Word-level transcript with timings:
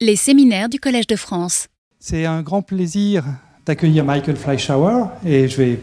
Les 0.00 0.14
séminaires 0.14 0.68
du 0.68 0.78
Collège 0.78 1.08
de 1.08 1.16
France. 1.16 1.66
C'est 1.98 2.24
un 2.24 2.42
grand 2.42 2.62
plaisir 2.62 3.24
d'accueillir 3.66 4.04
Michael 4.04 4.36
Fleischauer 4.36 5.06
et 5.26 5.48
je 5.48 5.56
vais 5.56 5.80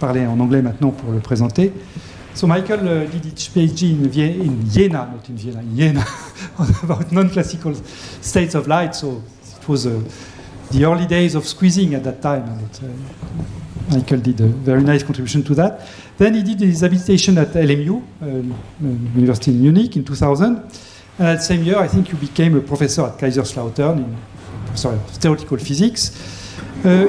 parler 0.00 0.26
en 0.26 0.40
anglais 0.40 0.62
maintenant 0.62 0.90
pour 0.90 1.12
le 1.12 1.20
présenter. 1.20 1.72
So 2.34 2.48
Michael 2.48 2.80
uh, 2.80 3.06
did 3.08 3.24
his 3.24 3.48
PhD 3.48 3.92
in, 3.92 4.08
Vie- 4.08 4.40
in 4.40 4.68
Jena, 4.68 5.06
not 5.06 5.28
in 5.30 5.36
Vienna, 5.36 5.60
in 5.60 5.76
Jena, 5.76 6.04
about 6.82 7.12
non-classical 7.12 7.74
states 8.20 8.56
of 8.56 8.66
light. 8.66 8.96
So 8.96 9.22
it 9.60 9.68
was 9.68 9.86
uh, 9.86 10.00
the 10.72 10.84
early 10.84 11.06
days 11.06 11.36
of 11.36 11.46
squeezing 11.46 11.94
at 11.94 12.02
that 12.02 12.20
time, 12.20 12.42
and 12.48 12.62
it, 12.62 12.80
uh, 12.82 13.94
Michael 13.94 14.18
did 14.18 14.40
a 14.40 14.46
very 14.48 14.82
nice 14.82 15.04
contribution 15.04 15.44
to 15.44 15.54
that. 15.54 15.86
Then 16.18 16.34
he 16.34 16.42
did 16.42 16.58
his 16.58 16.80
habilitation 16.80 17.38
at 17.38 17.52
LMU, 17.52 18.02
uh, 18.22 18.26
University 19.14 19.52
in 19.52 19.60
Munich, 19.60 19.94
in 19.96 20.02
2000. 20.02 20.62
And 21.18 21.26
that 21.26 21.42
same 21.42 21.62
year, 21.62 21.78
I 21.78 21.88
think 21.88 22.10
you 22.10 22.16
became 22.18 22.56
a 22.56 22.60
professor 22.60 23.02
at 23.02 23.18
Kaiserslautern 23.18 23.98
in 23.98 24.16
sorry, 24.74 24.98
theoretical 25.20 25.58
physics. 25.58 26.56
Uh, 26.84 27.06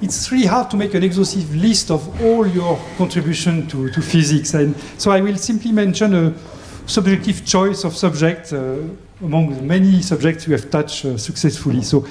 it's 0.00 0.30
really 0.30 0.46
hard 0.46 0.70
to 0.70 0.76
make 0.76 0.94
an 0.94 1.02
exhaustive 1.02 1.54
list 1.56 1.90
of 1.90 2.22
all 2.22 2.46
your 2.46 2.78
contribution 2.98 3.66
to, 3.68 3.90
to 3.90 4.02
physics, 4.02 4.54
and 4.54 4.76
so 4.98 5.10
I 5.10 5.20
will 5.20 5.36
simply 5.36 5.72
mention 5.72 6.14
a 6.14 6.34
subjective 6.86 7.44
choice 7.46 7.84
of 7.84 7.96
subject 7.96 8.52
uh, 8.52 8.76
among 9.22 9.54
the 9.54 9.62
many 9.62 10.02
subjects 10.02 10.46
you 10.46 10.52
have 10.52 10.70
touched 10.70 11.04
uh, 11.04 11.16
successfully. 11.16 11.82
So 11.82 12.06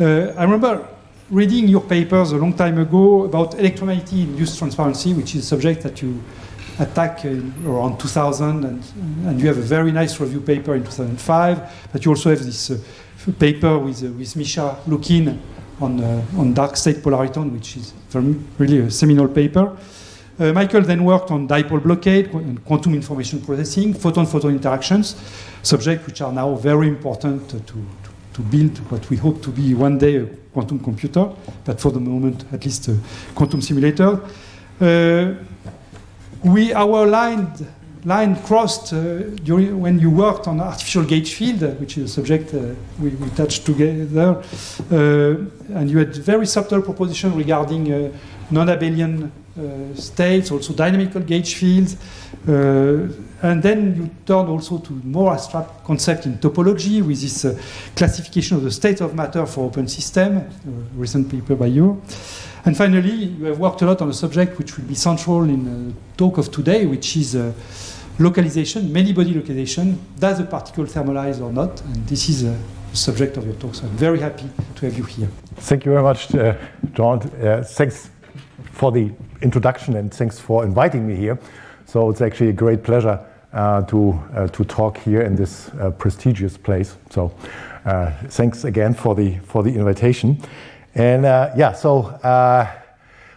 uh, 0.00 0.32
I 0.36 0.44
remember 0.44 0.88
reading 1.30 1.68
your 1.68 1.82
papers 1.82 2.32
a 2.32 2.36
long 2.36 2.54
time 2.54 2.78
ago 2.78 3.24
about 3.24 3.58
electromagnetic-induced 3.58 4.58
transparency, 4.58 5.12
which 5.12 5.34
is 5.34 5.44
a 5.44 5.46
subject 5.46 5.82
that 5.82 6.00
you 6.00 6.22
attack 6.78 7.24
in 7.24 7.52
around 7.64 7.98
2000, 7.98 8.64
and, 8.64 8.82
and 9.26 9.40
you 9.40 9.46
have 9.46 9.58
a 9.58 9.62
very 9.62 9.92
nice 9.92 10.20
review 10.20 10.40
paper 10.40 10.74
in 10.74 10.82
2005. 10.82 11.88
But 11.92 12.04
you 12.04 12.10
also 12.10 12.30
have 12.30 12.44
this 12.44 12.70
uh, 12.70 12.78
paper 13.38 13.78
with, 13.78 14.04
uh, 14.04 14.08
with 14.08 14.36
Misha 14.36 14.78
Lukin 14.86 15.40
on, 15.80 16.00
uh, 16.00 16.24
on 16.36 16.54
dark 16.54 16.76
state 16.76 16.96
polariton, 16.96 17.52
which 17.52 17.76
is 17.76 17.92
really 18.58 18.78
a 18.78 18.90
seminal 18.90 19.28
paper. 19.28 19.76
Uh, 20.38 20.52
Michael 20.52 20.82
then 20.82 21.02
worked 21.02 21.30
on 21.30 21.48
dipole 21.48 21.82
blockade, 21.82 22.30
and 22.34 22.62
quantum 22.64 22.94
information 22.94 23.40
processing, 23.40 23.94
photon-photon 23.94 24.52
interactions, 24.52 25.16
subjects 25.62 26.06
which 26.06 26.20
are 26.20 26.32
now 26.32 26.54
very 26.56 26.88
important 26.88 27.48
to, 27.48 27.58
to, 27.60 27.86
to 28.34 28.42
build 28.42 28.76
what 28.90 29.08
we 29.08 29.16
hope 29.16 29.42
to 29.42 29.50
be 29.50 29.72
one 29.72 29.96
day 29.96 30.16
a 30.16 30.26
quantum 30.52 30.78
computer, 30.78 31.30
but 31.64 31.80
for 31.80 31.90
the 31.90 32.00
moment 32.00 32.44
at 32.52 32.64
least 32.66 32.88
a 32.88 32.98
quantum 33.34 33.62
simulator. 33.62 34.20
Uh, 34.78 35.34
we 36.44 36.72
our 36.72 37.06
line 37.06 37.52
line 38.06 38.36
crossed 38.36 38.92
uh, 38.92 39.18
during 39.42 39.80
when 39.80 39.98
you 39.98 40.08
worked 40.08 40.46
on 40.46 40.60
artificial 40.60 41.02
gauge 41.02 41.34
field, 41.34 41.62
uh, 41.62 41.70
which 41.80 41.98
is 41.98 42.04
a 42.04 42.08
subject 42.08 42.54
uh, 42.54 42.60
we, 43.00 43.10
we 43.10 43.28
touched 43.30 43.66
together, 43.66 44.40
uh, 44.92 45.74
and 45.74 45.90
you 45.90 45.98
had 45.98 46.14
very 46.14 46.46
subtle 46.46 46.80
proposition 46.80 47.34
regarding 47.34 47.92
uh, 47.92 48.12
non-abelian 48.50 49.30
states, 49.94 50.50
also 50.50 50.74
dynamical 50.74 51.20
gauge 51.22 51.54
fields, 51.54 51.96
and 52.46 53.62
then 53.62 53.96
you 53.96 54.10
turned 54.26 54.50
also 54.50 54.76
to 54.78 54.92
more 55.02 55.32
abstract 55.32 55.82
concept 55.82 56.26
in 56.26 56.36
topology 56.36 57.00
with 57.00 57.18
this 57.22 57.46
classification 57.96 58.58
of 58.58 58.62
the 58.62 58.70
state 58.70 59.00
of 59.00 59.14
matter 59.14 59.46
for 59.46 59.64
open 59.64 59.88
system, 59.88 60.46
recent 60.94 61.30
paper 61.30 61.56
by 61.56 61.66
you. 61.66 62.02
And 62.66 62.76
finally, 62.76 63.26
you 63.26 63.44
have 63.44 63.60
worked 63.60 63.80
a 63.82 63.86
lot 63.86 64.02
on 64.02 64.10
a 64.10 64.12
subject 64.12 64.58
which 64.58 64.76
will 64.76 64.84
be 64.86 64.96
central 64.96 65.44
in 65.44 65.64
the 65.64 65.94
talk 66.16 66.36
of 66.36 66.50
today, 66.50 66.84
which 66.84 67.16
is 67.16 67.36
uh, 67.36 67.52
localization, 68.18 68.92
many 68.92 69.12
body 69.12 69.32
localization. 69.32 70.00
Does 70.18 70.40
a 70.40 70.44
particle 70.44 70.84
thermalize 70.84 71.40
or 71.40 71.52
not? 71.52 71.80
And 71.82 72.04
this 72.08 72.28
is 72.28 72.42
uh, 72.42 72.58
the 72.90 72.96
subject 72.96 73.36
of 73.36 73.46
your 73.46 73.54
talk. 73.54 73.76
So 73.76 73.84
I'm 73.84 73.96
very 73.96 74.18
happy 74.18 74.50
to 74.74 74.86
have 74.86 74.98
you 74.98 75.04
here. 75.04 75.28
Thank 75.58 75.84
you 75.84 75.92
very 75.92 76.02
much, 76.02 76.34
uh, 76.34 76.56
John. 76.92 77.20
Uh, 77.20 77.62
thanks 77.64 78.10
for 78.72 78.90
the 78.90 79.12
introduction 79.42 79.94
and 79.94 80.12
thanks 80.12 80.40
for 80.40 80.64
inviting 80.64 81.06
me 81.06 81.14
here. 81.14 81.38
So 81.84 82.10
it's 82.10 82.20
actually 82.20 82.48
a 82.48 82.52
great 82.52 82.82
pleasure 82.82 83.20
uh, 83.52 83.82
to 83.82 84.20
uh, 84.34 84.48
to 84.48 84.64
talk 84.64 84.98
here 84.98 85.22
in 85.22 85.36
this 85.36 85.68
uh, 85.80 85.92
prestigious 85.92 86.58
place. 86.58 86.96
So 87.10 87.32
uh, 87.84 88.10
thanks 88.28 88.64
again 88.64 88.92
for 88.92 89.14
the 89.14 89.38
for 89.44 89.62
the 89.62 89.70
invitation. 89.70 90.42
And 90.96 91.26
uh, 91.26 91.50
yeah, 91.54 91.72
so 91.72 92.04
uh, 92.04 92.66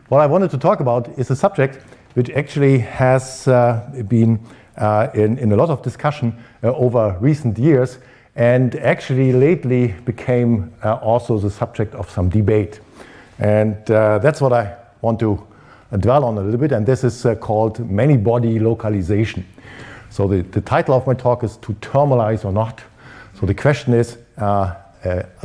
what 0.07 0.21
I 0.21 0.27
wanted 0.27 0.49
to 0.51 0.57
talk 0.57 0.79
about 0.79 1.09
is 1.19 1.29
a 1.29 1.35
subject 1.35 1.83
which 2.13 2.29
actually 2.29 2.79
has 2.79 3.49
uh, 3.49 3.85
been 4.07 4.39
uh, 4.77 5.09
in, 5.13 5.37
in 5.37 5.51
a 5.51 5.57
lot 5.57 5.69
of 5.69 5.81
discussion 5.81 6.33
uh, 6.63 6.73
over 6.73 7.17
recent 7.19 7.59
years 7.59 7.99
and 8.37 8.75
actually 8.75 9.33
lately 9.33 9.93
became 10.05 10.73
uh, 10.85 10.95
also 10.95 11.37
the 11.37 11.49
subject 11.49 11.93
of 11.95 12.09
some 12.09 12.29
debate. 12.29 12.79
And 13.39 13.75
that's 13.85 14.39
what 14.39 14.53
I 14.53 14.77
want 15.01 15.19
to 15.19 15.45
dwell 15.97 16.23
on 16.23 16.37
a 16.37 16.41
little 16.41 16.59
bit, 16.59 16.71
and 16.71 16.85
this 16.85 17.03
is 17.03 17.25
called 17.41 17.79
many 17.89 18.15
body 18.15 18.59
localization. 18.59 19.45
So 20.09 20.27
the, 20.27 20.43
the 20.43 20.61
title 20.61 20.95
of 20.95 21.05
my 21.07 21.13
talk 21.13 21.43
is 21.43 21.57
to 21.57 21.73
thermalize 21.73 22.45
or 22.45 22.53
not. 22.53 22.81
So 23.39 23.45
the 23.45 23.53
question 23.53 23.93
is, 23.93 24.17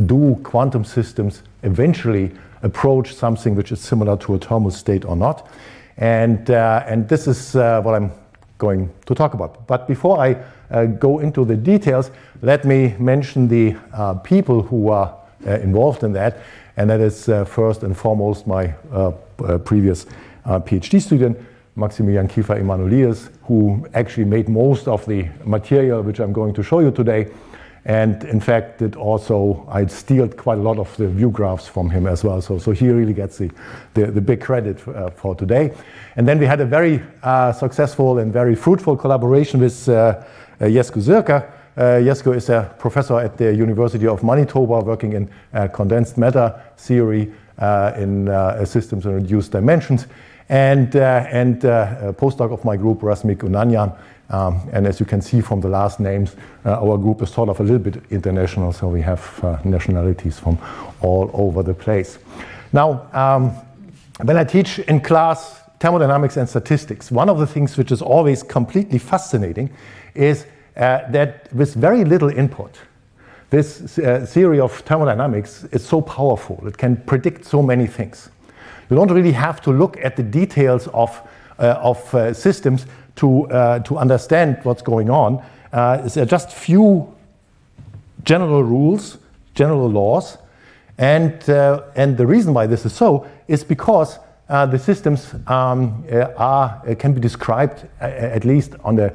do 0.06 0.41
quantum 0.42 0.84
systems 0.84 1.42
eventually 1.64 2.30
approach 2.62 3.14
something 3.14 3.54
which 3.54 3.72
is 3.72 3.80
similar 3.80 4.16
to 4.19 4.34
a 4.34 4.38
thermal 4.38 4.70
state 4.70 5.04
or 5.04 5.16
not? 5.16 5.48
And, 5.97 6.50
uh, 6.50 6.84
and 6.86 7.08
this 7.08 7.26
is 7.26 7.56
uh, 7.56 7.80
what 7.82 7.94
I'm 7.94 8.10
going 8.58 8.91
to 9.06 9.14
talk 9.14 9.34
about. 9.34 9.66
But 9.66 9.86
before 9.86 10.19
I 10.19 10.36
uh, 10.70 10.86
go 10.86 11.19
into 11.20 11.44
the 11.44 11.56
details, 11.56 12.10
let 12.42 12.64
me 12.64 12.94
mention 12.98 13.48
the 13.48 13.76
uh, 13.92 14.14
people 14.14 14.62
who 14.62 14.88
are 14.88 15.14
uh, 15.47 15.50
involved 15.60 16.02
in 16.02 16.12
that. 16.14 16.38
And 16.76 16.91
that 16.91 17.00
is 17.00 17.28
uh, 17.28 17.44
first 17.44 17.82
and 17.82 17.96
foremost 17.96 18.46
my 18.46 18.75
previous 19.64 20.06
PhD 20.46 21.00
student, 21.00 21.38
Maximilian 21.76 22.28
Kiefer 22.28 22.60
Emmanouilidis, 22.60 23.31
who 23.44 23.86
actually 23.94 24.25
made 24.25 24.48
most 24.48 24.88
of 24.88 25.04
the 25.06 25.28
material 25.44 26.02
which 26.02 26.20
I'm 26.20 26.32
going 26.32 26.54
to 26.54 26.62
show 26.62 26.81
you 26.81 26.91
today. 26.91 27.28
And 27.87 28.25
in 28.25 28.41
fact, 28.41 28.81
it 28.81 28.97
also, 28.97 29.67
I 29.71 29.84
stealed 29.87 30.39
quite 30.39 30.56
a 30.56 30.62
lot 30.62 30.78
of 30.78 30.97
the 30.97 31.06
view 31.06 31.31
graphs 31.31 31.69
from 31.69 31.91
him 31.91 32.06
as 32.06 32.25
well. 32.25 32.41
So, 32.41 32.59
so 32.59 32.72
he 32.72 32.89
really 32.89 33.12
gets 33.12 33.37
the, 33.37 33.50
the, 33.93 34.06
the 34.06 34.21
big 34.22 34.41
credit 34.41 34.87
uh, 34.89 35.11
for 35.11 35.34
today. 35.34 35.71
And 36.17 36.27
then 36.27 36.39
we 36.39 36.47
had 36.47 36.61
a 36.61 36.65
very 36.65 37.03
uh, 37.23 37.53
successful 37.53 38.19
and 38.21 38.33
very 38.33 38.55
fruitful 38.55 38.97
collaboration 38.97 39.61
with 39.61 39.87
uh, 39.89 39.93
uh, 39.93 40.25
Jesko 40.61 41.03
Sirker. 41.03 41.53
Uh, 41.77 42.00
Jesko 42.00 42.34
is 42.34 42.49
a 42.49 42.75
professor 42.78 43.21
at 43.21 43.37
the 43.37 43.55
University 43.55 44.06
of 44.06 44.23
Manitoba 44.23 44.81
working 44.81 45.12
in 45.12 45.69
condensed 45.71 46.17
matter 46.17 46.62
theory 46.78 47.33
uh, 47.59 47.93
in 47.97 48.27
systems 48.65 49.05
in 49.05 49.12
reduced 49.12 49.53
dimensions. 49.53 50.06
And, 50.49 50.94
and 50.94 51.65
a 51.65 52.15
postdoc 52.17 52.53
of 52.53 52.65
my 52.65 52.77
group, 52.77 53.00
Razmik 53.00 53.39
Unanyan, 53.39 53.97
um, 54.31 54.61
and 54.73 54.87
as 54.87 55.01
you 55.01 55.07
can 55.07 55.21
see 55.21 55.41
from 55.41 55.61
the 55.61 55.69
last 55.69 56.01
names, 56.01 56.35
uh, 56.65 56.81
our 56.81 56.97
group 56.97 57.23
is 57.23 57.31
sort 57.31 57.49
of 57.49 57.61
a 57.61 57.62
little 57.62 57.79
bit 57.79 58.03
international, 58.11 58.73
so 58.73 58.89
we 58.89 59.03
have 59.03 59.41
uh, 59.43 59.59
nationalities 59.65 60.39
from 60.39 60.59
all 61.01 61.31
over 61.35 61.62
the 61.62 61.75
place. 61.75 62.19
Now, 62.73 63.09
um, 63.12 63.51
when 64.23 64.37
I 64.37 64.45
teach 64.45 64.79
in 64.79 65.01
class 65.01 65.61
thermodynamics 65.79 66.37
and 66.37 66.49
statistics, 66.49 67.11
one 67.11 67.29
of 67.29 67.39
the 67.39 67.47
things 67.47 67.77
which 67.77 67.93
is 67.93 68.01
always 68.01 68.43
completely 68.43 68.99
fascinating 68.99 69.71
is 70.15 70.47
uh, 70.77 71.11
that 71.11 71.53
with 71.53 71.75
very 71.75 72.05
little 72.05 72.31
input, 72.31 72.79
this 73.51 73.99
uh, 73.99 74.27
theory 74.29 74.59
of 74.59 74.73
thermodynamics 74.81 75.65
is 75.73 75.85
so 75.85 76.01
powerful. 76.01 76.67
It 76.67 76.79
can 76.79 76.97
predict 76.97 77.45
so 77.45 77.62
many 77.62 77.87
things. 77.87 78.31
You 78.91 78.97
don't 78.97 79.12
really 79.12 79.33
have 79.33 79.61
to 79.62 79.71
look 79.71 79.97
at 79.99 80.17
the 80.17 80.23
details 80.23 80.89
of, 80.89 81.21
uh, 81.59 81.79
of 81.81 82.15
uh, 82.15 82.35
systems 82.35 82.87
to, 83.16 83.48
uh, 83.48 83.78
to 83.80 83.97
understand 83.98 84.58
what's 84.62 84.82
going 84.82 85.10
on. 85.10 85.44
Uh, 85.72 85.97
there 86.08 86.22
are 86.22 86.26
just 86.26 86.52
few 86.52 87.12
general 88.25 88.62
rules, 88.62 89.19
general 89.54 89.88
laws, 89.88 90.38
and, 90.99 91.49
uh, 91.50 91.82
and 91.96 92.16
the 92.16 92.26
reason 92.26 92.55
why 92.55 92.66
this 92.66 92.87
is 92.87 92.93
so 92.93 93.26
is 93.49 93.64
because 93.64 94.19
uh, 94.49 94.66
the 94.66 94.78
systems 94.78 95.34
um, 95.46 96.05
uh, 96.12 96.28
are, 96.37 96.82
uh, 96.87 96.94
can 96.94 97.12
be 97.12 97.20
described 97.20 97.87
at 98.00 98.44
least 98.44 98.75
on 98.84 98.94
the, 98.94 99.14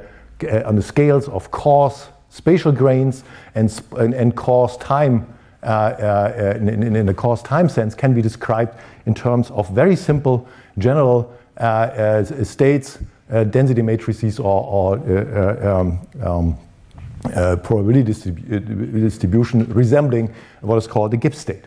on 0.65 0.75
the 0.75 0.81
scales 0.81 1.29
of 1.29 1.51
cause, 1.51 2.07
spatial 2.29 2.71
grains, 2.71 3.23
and, 3.55 3.69
sp- 3.71 3.93
and, 3.99 4.13
and 4.13 4.35
cause 4.35 4.75
time 4.77 5.27
in, 5.63 6.95
in, 6.95 7.05
the 7.05 7.13
cause 7.13 7.43
time 7.43 7.69
sense 7.69 7.93
can 7.93 8.13
be 8.13 8.21
described 8.21 8.77
in 9.05 9.13
terms 9.13 9.51
of 9.51 9.69
very 9.69 9.95
simple 9.95 10.47
general 10.77 11.33
states, 12.43 12.97
density 13.29 13.81
matrices, 13.81 14.39
or, 14.39 14.63
or 14.63 14.97
uh, 14.97 15.03
uh, 15.03 15.79
um, 15.79 15.99
um, 16.21 16.57
uh, 17.35 17.55
probability 17.57 18.03
distribu- 18.03 18.53
uh, 18.53 18.99
distribution 18.99 19.65
resembling 19.73 20.33
what 20.61 20.77
is 20.77 20.87
called 20.87 21.11
the 21.11 21.17
Gibbs 21.17 21.37
state. 21.37 21.65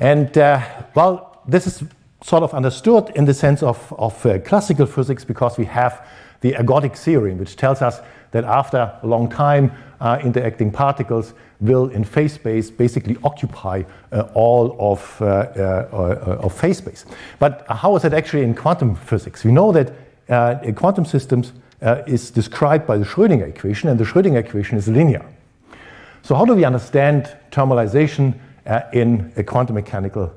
And 0.00 0.36
uh, 0.36 0.60
well, 0.94 1.42
this 1.46 1.66
is 1.66 1.84
sort 2.22 2.42
of 2.42 2.54
understood 2.54 3.10
in 3.14 3.26
the 3.26 3.34
sense 3.34 3.62
of, 3.62 3.92
of 3.98 4.24
uh, 4.24 4.38
classical 4.40 4.86
physics 4.86 5.24
because 5.24 5.58
we 5.58 5.66
have 5.66 6.06
the 6.40 6.52
ergodic 6.52 6.96
theorem, 6.96 7.38
which 7.38 7.56
tells 7.56 7.82
us 7.82 8.00
that 8.30 8.44
after 8.44 8.92
a 9.02 9.06
long 9.06 9.28
time, 9.28 9.70
uh, 10.00 10.18
interacting 10.22 10.70
particles 10.70 11.34
will, 11.60 11.88
in 11.90 12.04
phase 12.04 12.32
space, 12.32 12.70
basically 12.70 13.16
occupy 13.22 13.82
uh, 14.12 14.22
all 14.34 14.76
of, 14.80 15.16
uh, 15.20 15.24
uh, 15.24 16.38
of 16.42 16.52
phase 16.52 16.78
space. 16.78 17.04
But 17.38 17.64
how 17.68 17.94
is 17.96 18.04
it 18.04 18.12
actually 18.12 18.42
in 18.42 18.54
quantum 18.54 18.96
physics? 18.96 19.44
We 19.44 19.52
know 19.52 19.72
that 19.72 19.92
Uh, 20.28 20.56
quantum 20.74 21.04
systems 21.04 21.52
uh, 21.82 22.02
is 22.06 22.30
described 22.30 22.86
by 22.86 22.96
the 22.96 23.04
Schrödinger 23.04 23.48
equation, 23.48 23.88
and 23.88 23.98
the 23.98 24.04
Schrödinger 24.04 24.38
equation 24.38 24.78
is 24.78 24.88
linear. 24.88 25.24
So, 26.22 26.34
how 26.34 26.44
do 26.44 26.54
we 26.54 26.64
understand 26.64 27.36
thermalization 27.50 28.34
uh, 28.66 28.82
in 28.92 29.32
a 29.36 29.44
quantum 29.44 29.74
mechanical 29.74 30.32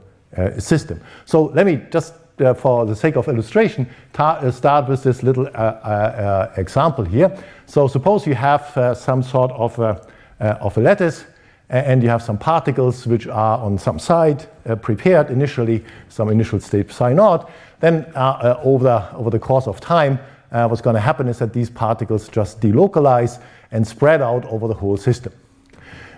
system? 0.60 1.01
So, 1.25 1.45
let 1.45 1.66
me 1.66 1.81
just 1.92 2.13
uh, 2.39 2.54
for 2.54 2.86
the 2.86 2.95
sake 2.95 3.16
of 3.16 3.28
illustration, 3.28 3.89
uh, 4.19 4.51
start 4.51 4.88
with 4.88 5.01
this 5.01 5.24
little 5.24 5.50
uh, 5.56 6.50
example 6.57 7.04
here. 7.04 7.36
So 7.66 7.88
suppose 7.88 8.28
you 8.28 8.36
have 8.36 8.95
some 8.95 9.24
sort 9.24 9.51
of 9.54 9.80
a, 9.80 10.00
of 10.39 10.78
a 10.78 10.81
lattice 10.81 11.25
and 11.69 12.01
you 12.01 12.09
have 12.09 12.21
some 12.21 12.37
particles 12.37 13.05
which 13.05 13.27
are 13.27 13.57
on 13.59 13.77
some 13.77 13.99
side 13.99 14.47
prepared 14.81 15.29
initially, 15.29 15.83
some 16.07 16.29
initial 16.29 16.59
state 16.59 16.91
psi 16.91 17.13
naught. 17.13 17.49
Then 17.81 18.05
over, 18.15 18.83
the, 18.83 19.15
over 19.15 19.29
the 19.29 19.39
course 19.39 19.67
of 19.67 19.81
time, 19.81 20.17
what's 20.49 20.81
going 20.81 20.95
to 20.95 21.01
happen 21.01 21.27
is 21.27 21.39
that 21.39 21.51
these 21.51 21.69
particles 21.69 22.29
just 22.29 22.61
delocalize 22.61 23.41
and 23.71 23.85
spread 23.85 24.21
out 24.21 24.45
over 24.45 24.67
the 24.67 24.73
whole 24.73 24.97
system. 24.97 25.33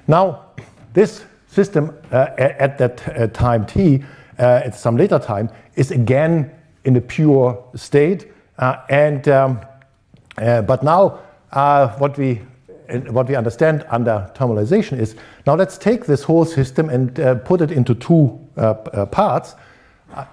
Now, 0.07 0.45
this 0.93 1.23
system 1.47 1.95
uh, 2.11 2.27
at 2.37 2.77
that 2.77 3.07
uh, 3.07 3.27
time 3.27 3.65
t, 3.65 4.03
uh, 4.37 4.61
at 4.65 4.75
some 4.75 4.97
later 4.97 5.19
time, 5.19 5.49
is 5.75 5.91
again 5.91 6.51
in 6.85 6.95
a 6.95 7.01
pure 7.01 7.63
state. 7.75 8.31
Uh, 8.57 8.77
and 8.89 9.27
um, 9.27 9.61
uh, 10.37 10.61
but 10.61 10.83
now 10.83 11.19
what 11.97 12.17
we 12.17 12.41
what 13.11 13.27
we 13.27 13.35
understand 13.35 13.85
under 13.89 14.29
thermalization 14.35 14.99
is 14.99 15.15
now 15.45 15.55
let's 15.55 15.77
take 15.77 16.05
this 16.05 16.23
whole 16.23 16.45
system 16.45 16.89
and 16.89 17.19
uh, 17.19 17.35
put 17.35 17.61
it 17.61 17.71
into 17.71 17.95
two 17.95 18.39
uh, 18.57 18.61
uh, 18.93 19.05
parts, 19.05 19.55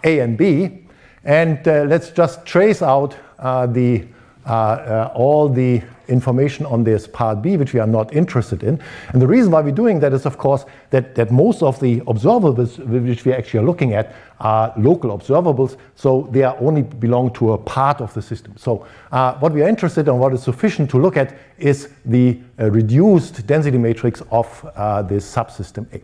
A 0.04 0.20
and 0.20 0.36
B, 0.38 0.86
and 1.24 1.64
let's 1.66 2.10
just 2.10 2.46
trace 2.46 2.82
out 2.82 3.16
the 3.38 4.06
all 4.46 5.48
the 5.48 5.82
information 6.08 6.66
on 6.66 6.84
this 6.84 7.06
part 7.06 7.42
B, 7.42 7.56
which 7.56 7.72
we 7.72 7.80
are 7.80 7.86
not 7.86 8.14
interested 8.14 8.62
in. 8.62 8.80
And 9.12 9.20
the 9.20 9.26
reason 9.26 9.50
why 9.50 9.60
we're 9.60 9.72
doing 9.72 10.00
that 10.00 10.12
is, 10.12 10.26
of 10.26 10.38
course, 10.38 10.64
that, 10.90 11.14
that 11.14 11.30
most 11.30 11.62
of 11.62 11.80
the 11.80 12.00
observables 12.02 12.78
which 12.78 13.24
we 13.24 13.32
actually 13.32 13.60
are 13.60 13.66
looking 13.66 13.94
at 13.94 14.14
are 14.40 14.72
local 14.76 15.16
observables, 15.16 15.76
so 15.94 16.28
they 16.30 16.42
are 16.42 16.56
only 16.60 16.82
belong 16.82 17.32
to 17.34 17.52
a 17.52 17.58
part 17.58 18.00
of 18.00 18.12
the 18.14 18.22
system. 18.22 18.54
So 18.56 18.86
uh, 19.10 19.34
what 19.38 19.52
we 19.52 19.62
are 19.62 19.68
interested 19.68 20.08
in, 20.08 20.18
what 20.18 20.32
is 20.32 20.42
sufficient 20.42 20.90
to 20.90 20.98
look 20.98 21.16
at, 21.16 21.36
is 21.58 21.90
the 22.04 22.38
uh, 22.58 22.70
reduced 22.70 23.46
density 23.46 23.78
matrix 23.78 24.22
of 24.30 24.70
uh, 24.76 25.02
this 25.02 25.34
subsystem 25.34 25.86
A. 25.94 26.00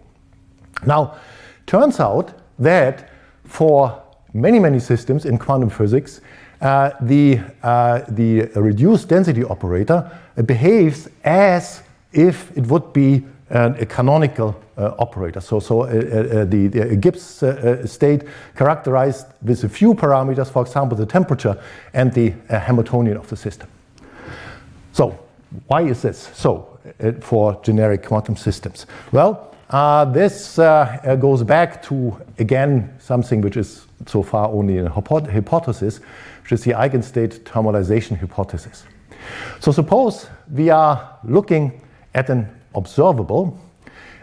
Now, 0.87 1.17
turns 1.67 2.01
out 2.01 2.33
that 2.59 3.11
for 3.45 4.03
many, 4.33 4.59
many 4.59 4.81
systems 4.81 5.27
in 5.27 5.39
quantum 5.39 5.69
physics, 5.69 6.21
uh, 6.63 6.93
the, 7.01 7.41
uh, 7.65 8.03
the 8.09 8.43
reduced 8.55 9.09
density 9.09 9.43
operator 9.43 10.09
behaves 10.47 11.09
as 11.25 11.83
if 12.13 12.57
it 12.57 12.65
would 12.69 12.93
be 12.93 13.25
an, 13.51 13.75
a 13.81 13.87
canonical 13.87 14.55
uh, 14.79 14.95
operator. 14.99 15.41
So, 15.41 15.59
so 15.59 15.83
uh, 15.83 15.87
uh, 15.87 16.45
the, 16.45 16.69
the, 16.69 16.97
Gibbs 16.97 17.43
state 17.91 18.23
characterized 18.57 19.27
with 19.43 19.65
a 19.65 19.69
few 19.69 19.93
parameters, 19.95 20.53
for 20.53 20.63
example, 20.63 20.97
the 20.97 21.05
temperature 21.05 21.61
and 21.95 22.13
the 22.13 22.33
Hamiltonian 22.49 23.17
of 23.17 23.29
the 23.29 23.37
system. 23.37 23.69
So, 24.93 25.19
why 25.67 25.83
is 25.83 26.03
this 26.03 26.31
so 26.33 26.79
for 27.21 27.61
generic 27.65 28.07
quantum 28.07 28.37
systems? 28.37 28.87
Well, 29.11 29.53
this 30.13 30.57
goes 30.57 31.43
back 31.43 31.83
to, 31.85 32.17
again, 32.39 32.95
something 33.01 33.41
which 33.41 33.57
is 33.57 33.87
so 34.07 34.23
far 34.23 34.49
only 34.49 34.79
a 34.79 34.89
hypothesis, 34.89 36.01
which 36.43 36.53
is 36.53 36.65
the 36.65 36.75
eigenstate 36.75 37.45
thermalization 37.45 38.19
hypothesis. 38.19 38.85
So 39.61 39.73
suppose 39.73 40.29
we 40.51 40.71
are 40.71 41.19
looking 41.25 41.81
at 42.15 42.29
an 42.31 42.49
observable, 42.75 43.59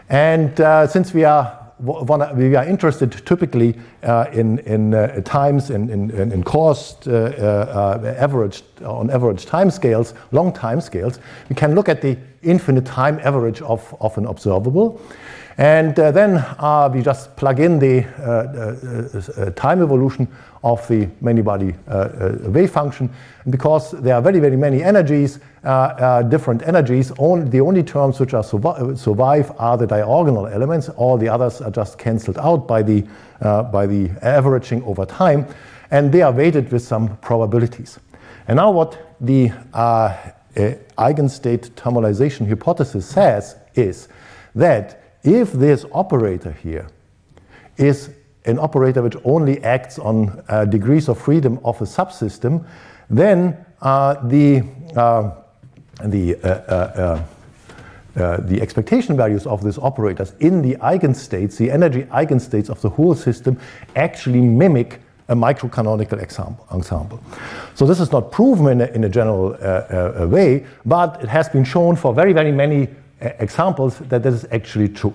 and 0.08 0.60
uh, 0.60 0.86
since 0.86 1.14
we 1.14 1.24
are 1.24 1.60
we 1.80 2.54
are 2.56 2.66
interested 2.66 3.10
typically 3.24 3.74
uh, 4.02 4.26
in, 4.32 4.58
in 4.60 4.92
uh, 4.92 5.20
times 5.22 5.70
in, 5.70 5.88
in, 5.88 6.10
in 6.10 6.42
cost 6.42 7.08
uh, 7.08 7.12
uh, 7.12 8.14
averaged 8.18 8.64
on 8.82 9.10
average 9.10 9.46
time 9.46 9.70
scales, 9.70 10.14
long 10.32 10.52
time 10.52 10.80
scales. 10.80 11.18
We 11.48 11.56
can 11.56 11.74
look 11.74 11.88
at 11.88 12.02
the 12.02 12.18
infinite 12.42 12.84
time 12.84 13.18
average 13.22 13.62
of, 13.62 13.94
of 14.00 14.18
an 14.18 14.26
observable. 14.26 15.00
And 15.60 15.98
uh, 16.00 16.10
then 16.10 16.38
uh, 16.58 16.90
we 16.90 17.02
just 17.02 17.36
plug 17.36 17.60
in 17.60 17.78
the 17.78 18.06
uh, 18.18 18.22
uh, 18.22 19.42
uh, 19.42 19.42
uh 19.42 19.50
time 19.50 19.82
evolution 19.82 20.26
of 20.64 20.88
the 20.88 21.06
many 21.20 21.42
body 21.42 21.74
uh, 21.86 22.38
wave 22.44 22.70
function. 22.70 23.10
And 23.44 23.52
because 23.52 23.90
there 23.90 24.14
are 24.14 24.22
very, 24.22 24.40
very 24.40 24.56
many 24.56 24.82
energies, 24.82 25.38
different 26.30 26.62
energies, 26.62 27.12
only, 27.18 27.50
the 27.50 27.60
only 27.60 27.82
terms 27.82 28.18
which 28.18 28.32
are 28.32 28.42
survi 28.42 28.98
survive 28.98 29.52
are 29.58 29.76
the 29.76 29.86
diagonal 29.86 30.46
elements. 30.46 30.88
All 30.88 31.18
the 31.18 31.28
others 31.28 31.60
are 31.60 31.70
just 31.70 31.98
cancelled 31.98 32.38
out 32.38 32.66
by 32.66 32.82
the, 32.82 33.06
by 33.40 33.86
the 33.86 34.08
averaging 34.22 34.82
over 34.84 35.04
time. 35.04 35.46
And 35.90 36.10
they 36.10 36.22
are 36.22 36.32
weighted 36.32 36.72
with 36.72 36.82
some 36.82 37.18
probabilities. 37.18 37.98
And 38.48 38.56
now 38.56 38.70
what 38.70 39.14
the 39.20 39.52
eigenstate 40.98 41.70
thermalization 41.76 42.48
hypothesis 42.48 43.06
says 43.06 43.56
is 43.74 44.08
that 44.54 44.99
if 45.22 45.52
this 45.52 45.84
operator 45.92 46.52
here 46.52 46.88
is 47.76 48.10
an 48.46 48.58
operator 48.58 49.02
which 49.02 49.16
only 49.24 49.62
acts 49.62 49.98
on 49.98 50.42
uh, 50.48 50.64
degrees 50.64 51.08
of 51.08 51.18
freedom 51.18 51.58
of 51.64 51.80
a 51.82 51.84
subsystem, 51.84 52.64
then 53.08 53.64
uh, 53.82 54.14
the, 54.28 54.62
uh, 54.96 55.30
the, 56.04 56.36
uh, 56.36 56.48
uh, 56.48 57.24
uh, 58.16 58.36
the 58.40 58.60
expectation 58.60 59.16
values 59.16 59.46
of 59.46 59.62
these 59.62 59.78
operators 59.78 60.32
in 60.40 60.62
the 60.62 60.74
eigenstates, 60.76 61.56
the 61.56 61.70
energy 61.70 62.04
eigenstates 62.04 62.70
of 62.70 62.80
the 62.80 62.88
whole 62.88 63.14
system, 63.14 63.58
actually 63.96 64.40
mimic 64.40 65.00
a 65.28 65.34
microcanonical 65.34 66.20
ensemble. 66.72 67.22
So 67.74 67.86
this 67.86 68.00
is 68.00 68.10
not 68.10 68.32
proven 68.32 68.66
in 68.66 68.80
a, 68.80 68.86
in 68.86 69.04
a 69.04 69.08
general 69.08 69.50
way, 70.28 70.66
but 70.84 71.22
it 71.22 71.28
has 71.28 71.48
been 71.48 71.62
shown 71.62 71.94
for 71.94 72.12
very, 72.12 72.32
very 72.32 72.50
many 72.50 72.88
examples 73.20 73.98
that 73.98 74.22
this 74.22 74.34
is 74.34 74.46
actually 74.50 74.88
true. 74.88 75.14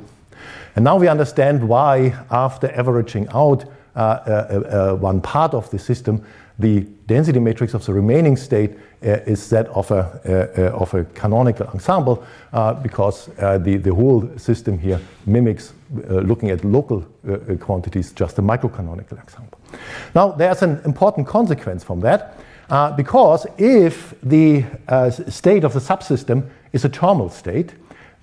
And 0.75 0.83
now 0.83 0.97
we 0.97 1.07
understand 1.07 1.67
why, 1.67 2.13
after 2.29 2.71
averaging 2.71 3.27
out 3.33 3.65
uh, 3.95 3.99
uh, 3.99 4.91
uh, 4.91 4.95
one 4.95 5.21
part 5.21 5.53
of 5.53 5.69
the 5.71 5.79
system, 5.79 6.21
the 6.59 6.81
density 7.07 7.39
matrix 7.39 7.73
of 7.73 7.85
the 7.85 7.93
remaining 7.93 8.35
state 8.35 8.71
uh, 9.03 9.19
is 9.25 9.49
that 9.49 9.67
of 9.67 9.89
a, 9.91 10.51
uh, 10.57 10.77
of 10.77 10.93
a 10.93 11.05
canonical 11.13 11.67
ensemble 11.67 12.25
uh, 12.51 12.73
because 12.73 13.27
the, 13.37 13.79
the 13.81 13.93
whole 13.93 14.29
system 14.37 14.77
here 14.77 14.99
mimics, 15.25 15.73
looking 15.91 16.49
at 16.49 16.65
local 16.65 17.01
quantities, 17.59 18.11
just 18.11 18.37
a 18.39 18.41
microcanonical 18.41 19.19
ensemble. 19.19 19.59
Now, 20.13 20.31
there's 20.31 20.61
an 20.61 20.81
important 20.85 21.27
consequence 21.27 21.83
from 21.83 22.01
that 22.01 22.37
because 22.97 23.45
if 23.57 24.13
the 24.23 24.65
state 25.29 25.63
of 25.63 25.73
the 25.73 25.79
subsystem 25.79 26.49
is 26.73 26.83
a 26.83 26.89
thermal 26.89 27.29
state, 27.29 27.73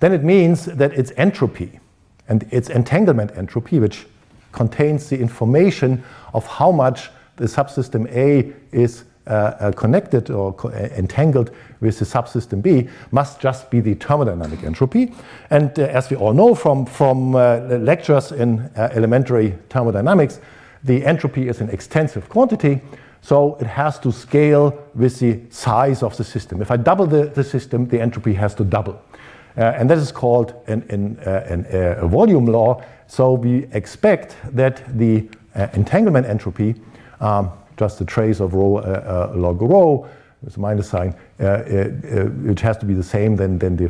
then 0.03 0.11
it 0.11 0.21
means 0.21 0.65
that 0.65 0.91
its 0.91 1.13
entropy 1.15 1.79
and 2.27 2.45
its 2.51 2.69
entanglement 2.69 3.31
entropy, 3.37 3.79
which 3.79 4.05
contains 4.51 5.07
the 5.07 5.17
information 5.17 6.03
of 6.33 6.45
how 6.45 6.73
much 6.73 7.09
the 7.37 7.45
subsystem 7.45 8.11
A 8.11 8.53
is 8.73 9.05
uh, 9.27 9.29
uh, 9.29 9.71
connected 9.71 10.29
or 10.29 10.51
co 10.51 10.67
uh, 10.67 10.89
entangled 10.97 11.51
with 11.79 11.99
the 11.99 12.05
subsystem 12.05 12.61
B, 12.61 12.89
must 13.11 13.39
just 13.39 13.71
be 13.71 13.79
the 13.79 13.95
thermodynamic 13.95 14.65
entropy. 14.65 15.13
And 15.49 15.79
uh, 15.79 15.83
as 15.83 16.09
we 16.09 16.17
all 16.17 16.33
know 16.33 16.53
from, 16.53 16.85
from 16.85 17.33
uh, 17.33 17.59
lectures 17.79 18.33
in 18.33 18.59
uh, 18.59 18.89
elementary 18.91 19.57
thermodynamics, 19.69 20.41
the 20.83 21.05
entropy 21.05 21.47
is 21.47 21.61
an 21.61 21.69
extensive 21.69 22.27
quantity. 22.27 22.81
So 23.21 23.55
it 23.61 23.67
has 23.67 23.99
to 23.99 24.11
scale 24.11 24.77
with 24.95 25.17
the 25.19 25.39
size 25.49 26.03
of 26.03 26.17
the 26.17 26.25
system. 26.25 26.61
If 26.61 26.71
I 26.71 26.75
double 26.75 27.07
the, 27.07 27.27
the 27.27 27.43
system, 27.45 27.87
the 27.87 28.01
entropy 28.01 28.33
has 28.33 28.53
to 28.55 28.65
double. 28.65 29.01
Uh, 29.57 29.61
and 29.77 29.89
that 29.89 29.97
is 29.97 30.11
called 30.11 30.53
an, 30.67 30.83
an, 30.89 31.19
uh, 31.25 31.45
an, 31.47 31.65
uh, 31.67 31.95
a 31.99 32.07
volume 32.07 32.45
law. 32.45 32.81
So 33.07 33.33
we 33.33 33.65
expect 33.71 34.35
that 34.55 34.81
the 34.97 35.29
uh, 35.55 35.67
entanglement 35.73 36.25
entropy, 36.25 36.75
um, 37.19 37.51
just 37.77 38.01
a 38.01 38.05
trace 38.05 38.39
of 38.39 38.53
rho 38.53 38.77
uh, 38.77 39.29
uh, 39.31 39.37
log 39.37 39.61
rho, 39.61 40.07
with 40.41 40.57
a 40.57 40.59
minus 40.59 40.89
sign, 40.89 41.11
which 42.43 42.59
has 42.59 42.77
to 42.77 42.85
be 42.85 42.93
the 42.93 43.03
same 43.03 43.35
than, 43.37 43.57
than 43.59 43.77
the, 43.77 43.87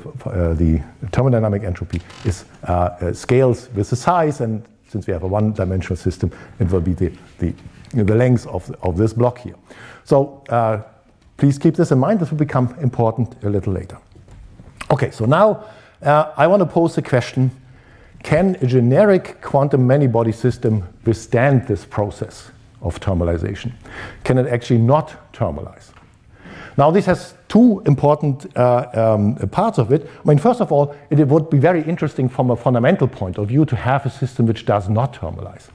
the 0.55 0.79
thermodynamic 1.07 1.63
entropy, 1.63 1.99
is 2.25 2.45
scales 3.17 3.69
with 3.73 3.89
the 3.89 3.95
size. 3.95 4.39
And 4.39 4.63
since 4.87 5.07
we 5.07 5.13
have 5.13 5.23
a 5.23 5.27
one-dimensional 5.27 5.95
system, 5.95 6.31
it 6.59 6.69
will 6.69 6.81
be 6.81 6.93
the, 6.93 7.11
the, 7.39 7.55
the 7.93 8.15
length 8.15 8.45
of, 8.45 8.69
of 8.83 8.97
this 8.97 9.13
block 9.13 9.39
here. 9.39 9.55
So 10.03 10.43
please 11.37 11.57
keep 11.57 11.75
this 11.75 11.91
in 11.91 11.97
mind. 11.97 12.19
This 12.19 12.29
will 12.29 12.37
become 12.37 12.75
important 12.81 13.43
a 13.43 13.49
little 13.49 13.73
later. 13.73 13.97
Okay, 14.93 15.09
so 15.09 15.25
now 15.25 15.65
uh, 16.03 16.31
I 16.37 16.45
want 16.45 16.59
to 16.59 16.67
pose 16.67 16.95
a 16.99 17.01
question. 17.01 17.49
Can 18.21 18.55
a 18.61 18.67
generic 18.67 19.41
quantum 19.41 19.87
many-body 19.87 20.31
system 20.31 20.87
withstand 21.03 21.67
this 21.67 21.83
process 21.83 22.51
of 22.79 22.99
thermalization? 22.99 23.71
Can 24.23 24.37
it 24.37 24.45
actually 24.45 24.77
not 24.77 25.33
thermalize? 25.33 25.89
Now, 26.77 26.91
this 26.91 27.07
has 27.07 27.33
two 27.47 27.81
important 27.87 28.55
uh, 28.55 28.85
um, 28.93 29.35
parts 29.49 29.79
of 29.79 29.91
it. 29.91 30.07
I 30.23 30.27
mean, 30.27 30.37
first 30.37 30.61
of 30.61 30.71
all, 30.71 30.95
it 31.09 31.27
would 31.27 31.49
be 31.49 31.57
very 31.57 31.81
interesting 31.81 32.29
from 32.29 32.51
a 32.51 32.55
fundamental 32.55 33.07
point 33.07 33.39
of 33.39 33.47
view 33.47 33.65
to 33.65 33.75
have 33.75 34.05
a 34.05 34.11
system 34.11 34.45
which 34.45 34.63
does 34.63 34.89
not 34.89 35.13
thermalize. 35.13 35.69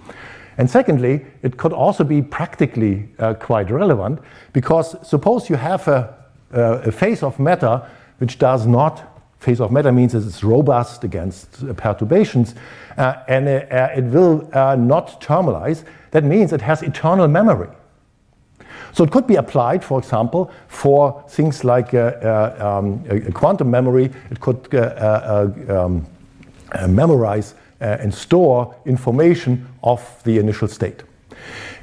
And 0.59 0.71
secondly, 0.71 1.27
it 1.43 1.57
could 1.57 1.73
also 1.73 2.05
be 2.05 2.23
practically 2.23 3.09
uh, 3.19 3.35
quite 3.35 3.69
relevant 3.69 4.21
because 4.53 4.95
suppose 5.05 5.51
you 5.51 5.57
have 5.57 5.89
a, 5.89 6.15
a, 6.53 6.93
phase 6.93 7.25
of 7.25 7.41
matter 7.41 7.83
which 8.19 8.39
does 8.39 8.67
not, 8.67 9.19
phase 9.39 9.61
of 9.61 9.71
matter 9.71 9.93
means 9.93 10.15
it's 10.15 10.43
robust 10.43 11.05
against 11.05 11.77
perturbations 11.77 12.55
uh, 12.97 13.23
and 13.29 13.49
uh, 13.49 13.89
it 13.97 14.05
will 14.05 14.49
uh, 14.53 14.75
not 14.77 15.21
thermalize. 15.21 15.85
That 16.11 16.25
means 16.25 16.53
it 16.53 16.63
has 16.63 16.83
eternal 16.83 17.29
memory. 17.29 17.69
So 18.93 19.05
it 19.05 19.11
could 19.11 19.27
be 19.27 19.37
applied, 19.37 19.85
for 19.85 19.99
example, 19.99 20.51
for 20.67 21.23
things 21.29 21.63
like 21.63 21.95
uh, 21.95 21.99
uh, 21.99 22.81
um, 22.81 23.33
quantum 23.33 23.71
memory. 23.71 24.11
It 24.31 24.41
could 24.41 24.75
uh, 24.75 25.49
um, 25.69 26.07
memorize 26.89 27.55
and 27.81 28.13
store 28.13 28.75
information 28.85 29.69
of 29.85 30.03
the 30.25 30.39
initial 30.39 30.67
state. 30.67 31.05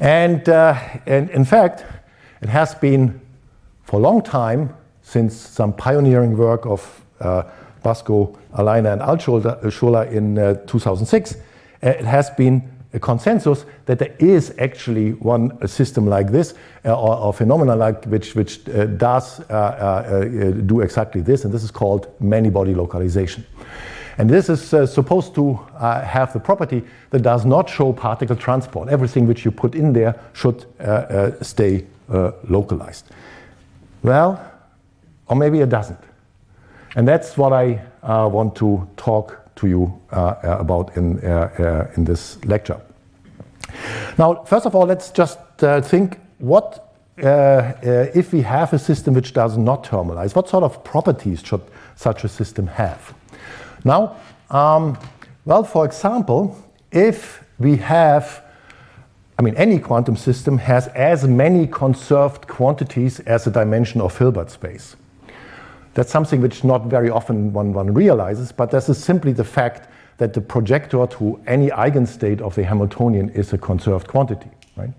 And, 0.01 0.45
and 0.49 1.29
in 1.29 1.45
fact, 1.45 1.85
it 2.41 2.49
has 2.49 2.75
been 2.75 3.21
for 3.85 3.97
a 3.97 4.03
long 4.03 4.21
time, 4.21 4.75
since 5.05 5.35
some 5.35 5.71
pioneering 5.71 6.35
work 6.35 6.65
of 6.65 7.05
uh, 7.19 7.43
Basko, 7.83 8.35
Aleiner, 8.55 8.93
and 8.93 9.01
Altshuler 9.01 10.11
in 10.11 10.37
uh, 10.39 10.55
2006, 10.65 11.35
uh, 11.35 11.37
it 11.89 12.05
has 12.05 12.31
been 12.31 12.63
a 12.93 12.99
consensus 12.99 13.65
that 13.85 13.99
there 13.99 14.15
is 14.17 14.55
actually 14.57 15.11
one 15.13 15.55
a 15.61 15.67
system 15.67 16.07
like 16.07 16.31
this 16.31 16.55
uh, 16.85 16.99
or, 16.99 17.15
or 17.17 17.33
phenomena 17.33 17.75
like 17.75 18.03
which 18.05 18.33
which 18.35 18.67
uh, 18.69 18.85
does 18.85 19.41
uh, 19.51 20.61
do 20.65 20.81
exactly 20.81 21.21
this, 21.21 21.45
and 21.45 21.53
this 21.53 21.63
is 21.63 21.71
called 21.71 22.07
many-body 22.19 22.73
localization. 22.73 23.45
And 24.17 24.29
this 24.29 24.49
is 24.49 24.61
supposed 24.91 25.35
to 25.35 25.59
have 25.77 26.31
the 26.31 26.39
property 26.39 26.83
that 27.09 27.21
does 27.21 27.45
not 27.45 27.69
show 27.69 27.91
particle 27.91 28.37
transport. 28.37 28.87
Everything 28.87 29.27
which 29.27 29.43
you 29.43 29.51
put 29.51 29.75
in 29.75 29.91
there 29.91 30.15
should 30.31 30.65
stay 31.41 31.85
localized. 32.47 33.11
Well, 34.03 34.39
or 35.27 35.35
maybe 35.35 35.59
it 35.61 35.69
doesn't. 35.69 35.99
And 36.95 37.07
that's 37.07 37.37
what 37.37 37.53
I 37.53 37.81
want 38.03 38.55
to 38.55 38.87
talk 38.95 39.45
to 39.55 39.67
you 39.67 40.01
uh, 40.11 40.35
about 40.43 40.95
in, 40.97 41.19
uh, 41.19 41.91
in 41.95 42.05
this 42.05 42.43
lecture. 42.45 42.79
Now, 44.17 44.43
first 44.43 44.65
of 44.65 44.75
all, 44.75 44.85
let's 44.85 45.11
just 45.11 45.39
uh, 45.63 45.81
think 45.81 46.19
what 46.39 46.81
if 47.17 48.33
we 48.33 48.41
have 48.41 48.73
a 48.73 48.79
system 48.79 49.13
which 49.13 49.31
does 49.31 49.57
not 49.57 49.85
thermalize, 49.85 50.35
what 50.35 50.49
sort 50.49 50.63
of 50.63 50.83
properties 50.83 51.41
should 51.41 51.61
such 51.95 52.25
a 52.25 52.27
system 52.27 52.67
have? 52.67 53.13
Now, 53.85 54.17
um, 54.49 54.97
well, 55.45 55.63
for 55.63 55.85
example, 55.85 56.57
if 56.91 57.43
we 57.57 57.77
have, 57.77 58.43
I 59.39 59.43
mean, 59.43 59.55
any 59.55 59.79
quantum 59.79 60.17
system 60.17 60.57
has 60.57 60.87
as 60.89 61.25
many 61.25 61.67
conserved 61.67 62.47
quantities 62.47 63.21
as 63.21 63.45
the 63.45 63.51
dimension 63.51 64.01
of 64.01 64.17
Hilbert 64.17 64.51
space. 64.51 64.95
That's 65.95 66.11
something 66.11 66.41
which 66.41 66.63
not 66.63 66.85
very 66.85 67.09
often 67.09 67.53
one, 67.53 67.73
one 67.73 67.93
realizes, 67.93 68.51
but 68.51 68.69
this 68.69 68.89
is 68.89 69.03
simply 69.03 69.31
the 69.31 69.45
fact 69.45 69.89
that 70.17 70.33
the 70.33 70.41
projector 70.41 71.07
to 71.07 71.41
any 71.47 71.71
eigenstate 71.71 72.41
of 72.41 72.53
the 72.55 72.63
Hamiltonian 72.63 73.29
is 73.29 73.53
a 73.53 73.57
conserved 73.57 74.07
quantity, 74.07 74.49
right? 74.75 74.91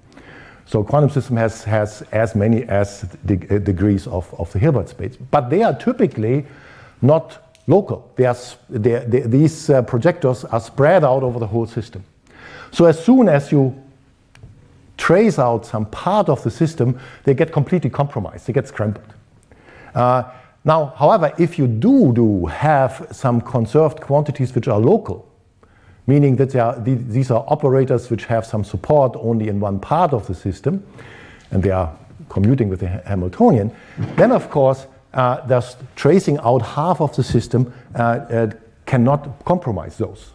So 0.64 0.82
quantum 0.82 1.10
system 1.10 1.36
has, 1.36 1.62
has 1.64 2.02
as 2.12 2.34
many 2.34 2.64
as 2.64 3.02
de 3.24 3.34
uh, 3.34 3.58
degrees 3.58 4.06
of, 4.06 4.34
of 4.38 4.50
the 4.52 4.58
Hilbert 4.58 4.88
space, 4.88 5.16
but 5.30 5.48
they 5.48 5.62
are 5.62 5.74
typically 5.74 6.46
not 7.02 7.54
local. 7.66 8.10
They 8.16 8.24
are, 8.24 8.36
they, 8.70 9.04
they, 9.06 9.20
these 9.20 9.70
uh, 9.70 9.82
projectors 9.82 10.44
are 10.44 10.60
spread 10.60 11.04
out 11.04 11.22
over 11.22 11.38
the 11.38 11.46
whole 11.46 11.66
system. 11.66 12.04
So 12.72 12.86
as 12.86 13.02
soon 13.02 13.28
as 13.28 13.52
you 13.52 13.80
trace 14.96 15.38
out 15.38 15.66
some 15.66 15.86
part 15.86 16.28
of 16.30 16.42
the 16.42 16.50
system, 16.50 16.98
they 17.24 17.34
get 17.34 17.52
completely 17.52 17.90
compromised. 17.90 18.46
They 18.46 18.52
get 18.54 18.66
scrambled. 18.66 19.14
Uh, 19.94 20.24
now, 20.66 20.92
however, 20.96 21.32
if 21.38 21.60
you 21.60 21.68
do, 21.68 22.12
do 22.12 22.46
have 22.46 23.06
some 23.12 23.40
conserved 23.40 24.00
quantities 24.00 24.52
which 24.52 24.66
are 24.66 24.80
local, 24.80 25.24
meaning 26.08 26.34
that 26.36 26.56
are, 26.56 26.76
these 26.80 27.30
are 27.30 27.44
operators 27.46 28.10
which 28.10 28.24
have 28.24 28.44
some 28.44 28.64
support 28.64 29.14
only 29.14 29.46
in 29.46 29.60
one 29.60 29.78
part 29.78 30.12
of 30.12 30.26
the 30.26 30.34
system, 30.34 30.84
and 31.52 31.62
they 31.62 31.70
are 31.70 31.96
commuting 32.28 32.68
with 32.68 32.80
the 32.80 32.88
Hamiltonian, 32.88 33.70
then 34.16 34.32
of 34.32 34.50
course, 34.50 34.88
uh, 35.14 35.46
thus 35.46 35.76
tracing 35.94 36.36
out 36.38 36.62
half 36.62 37.00
of 37.00 37.14
the 37.14 37.22
system 37.22 37.72
uh, 37.94 38.02
uh, 38.02 38.50
cannot 38.86 39.44
compromise 39.44 39.96
those. 39.98 40.32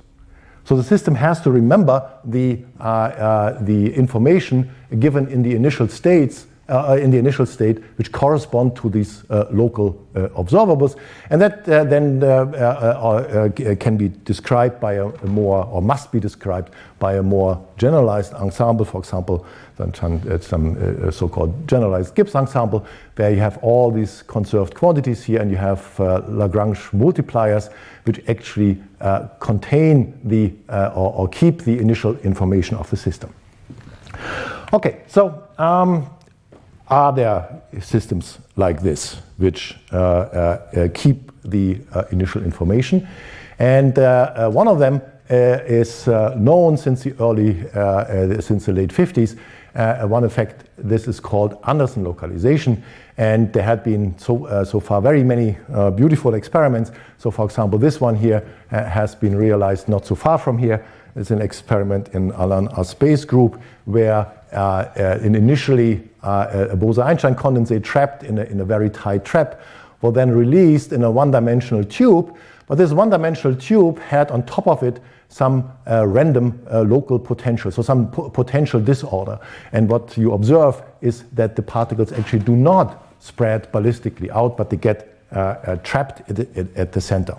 So 0.63 0.77
the 0.77 0.83
system 0.83 1.13
has 1.15 1.41
to 1.41 1.51
remember 1.51 2.09
the, 2.23 2.63
uh, 2.79 2.83
uh, 2.83 3.63
the 3.63 3.93
information 3.93 4.73
given 4.97 5.27
in 5.27 5.43
the 5.43 5.55
initial 5.55 5.89
states 5.89 6.47
in 6.71 7.11
the 7.11 7.17
initial 7.17 7.45
state, 7.45 7.79
which 7.97 8.11
correspond 8.11 8.75
to 8.77 8.89
these 8.89 9.23
uh, 9.29 9.45
local 9.51 10.01
uh, 10.15 10.27
observables. 10.29 10.97
And 11.29 11.41
that 11.41 11.67
uh, 11.67 11.83
then 11.83 12.23
uh, 12.23 12.27
uh, 12.27 13.49
can 13.75 13.97
be 13.97 14.09
described 14.23 14.79
by 14.79 14.93
a, 14.93 15.09
more, 15.25 15.65
or 15.65 15.81
must 15.81 16.11
be 16.11 16.19
described 16.19 16.73
by 16.99 17.15
a 17.15 17.23
more 17.23 17.61
generalized 17.77 18.33
ensemble, 18.33 18.85
for 18.85 18.99
example, 18.99 19.45
some, 19.93 20.41
some 20.41 21.11
so 21.11 21.27
called 21.27 21.67
generalized 21.67 22.13
Gibbs 22.13 22.35
ensemble, 22.35 22.85
where 23.15 23.31
you 23.31 23.39
have 23.39 23.57
all 23.63 23.89
these 23.89 24.21
conserved 24.21 24.75
quantities 24.75 25.23
here 25.23 25.41
and 25.41 25.49
you 25.49 25.57
have 25.57 25.97
Lagrange 26.29 26.77
multipliers, 26.91 27.71
which 28.03 28.21
actually 28.27 28.77
contain 29.39 30.19
the, 30.23 30.53
or, 30.69 31.13
or, 31.15 31.27
keep 31.29 31.63
the 31.63 31.79
initial 31.79 32.15
information 32.19 32.77
of 32.77 32.89
the 32.91 32.97
system. 32.97 33.33
Okay, 34.73 35.01
so 35.07 35.43
um, 35.57 36.07
are 36.91 37.13
there 37.13 37.61
systems 37.79 38.37
like 38.57 38.81
this 38.81 39.15
which 39.37 39.77
uh, 39.91 39.97
uh, 39.97 40.87
keep 40.93 41.31
the 41.43 41.79
uh, 41.93 42.03
initial 42.11 42.43
information? 42.43 43.07
And 43.57 43.95
one 44.53 44.67
of 44.67 44.79
them 44.79 45.01
is 45.29 46.07
known 46.07 46.77
since 46.77 47.03
the 47.03 47.13
early, 47.19 47.53
since 48.41 48.65
the 48.65 48.73
late 48.73 48.89
50s. 48.89 49.37
one 50.09 50.23
effect, 50.23 50.65
this 50.77 51.07
is 51.07 51.19
called 51.19 51.57
Anderson 51.67 52.03
localization. 52.03 52.83
And 53.17 53.53
there 53.53 53.63
had 53.63 53.83
been 53.83 54.17
so, 54.17 54.45
uh, 54.45 54.65
so 54.65 54.79
far 54.79 55.01
very 55.01 55.23
many 55.23 55.57
uh, 55.73 55.91
beautiful 55.91 56.33
experiments. 56.33 56.91
So, 57.19 57.29
for 57.29 57.45
example, 57.45 57.77
this 57.77 58.01
one 58.01 58.15
here 58.15 58.43
uh, 58.71 58.83
has 58.85 59.15
been 59.15 59.35
realized 59.35 59.87
not 59.87 60.05
so 60.05 60.15
far 60.15 60.37
from 60.39 60.57
here. 60.57 60.83
It's 61.15 61.29
an 61.29 61.41
experiment 61.41 62.09
in 62.13 62.31
Alain 62.31 62.67
Aspect's 62.77 63.25
group 63.25 63.61
where 63.85 64.25
initially 64.53 66.07
uh, 66.23 66.67
a 66.71 66.75
Bose-Einstein 66.75 67.35
condensate 67.35 67.83
trapped 67.83 68.23
in 68.23 68.37
a, 68.37 68.43
in 68.43 68.59
a 68.59 68.65
very 68.65 68.89
tight 68.89 69.25
trap 69.25 69.61
was 70.01 70.13
then 70.13 70.31
released 70.31 70.93
in 70.93 71.03
a 71.03 71.11
one-dimensional 71.11 71.83
tube. 71.83 72.35
But 72.67 72.77
this 72.77 72.91
one-dimensional 72.91 73.57
tube 73.57 73.99
had 73.99 74.31
on 74.31 74.45
top 74.45 74.67
of 74.67 74.83
it 74.83 74.99
some 75.29 75.71
uh, 75.89 76.05
random 76.07 76.61
uh, 76.71 76.81
local 76.81 77.17
potential, 77.17 77.71
so 77.71 77.81
some 77.81 78.11
potential 78.11 78.81
disorder. 78.81 79.39
And 79.71 79.89
what 79.89 80.17
you 80.17 80.33
observe 80.33 80.81
is 81.01 81.23
that 81.33 81.55
the 81.55 81.61
particles 81.61 82.11
actually 82.11 82.39
do 82.39 82.55
not 82.55 83.07
spread 83.19 83.71
ballistically 83.71 84.29
out, 84.29 84.57
but 84.57 84.69
they 84.69 84.77
get 84.77 85.07
uh, 85.31 85.39
uh 85.39 85.75
trapped 85.77 86.29
at 86.29 86.35
the, 86.35 86.67
at 86.75 86.91
the, 86.91 86.99
center. 86.99 87.37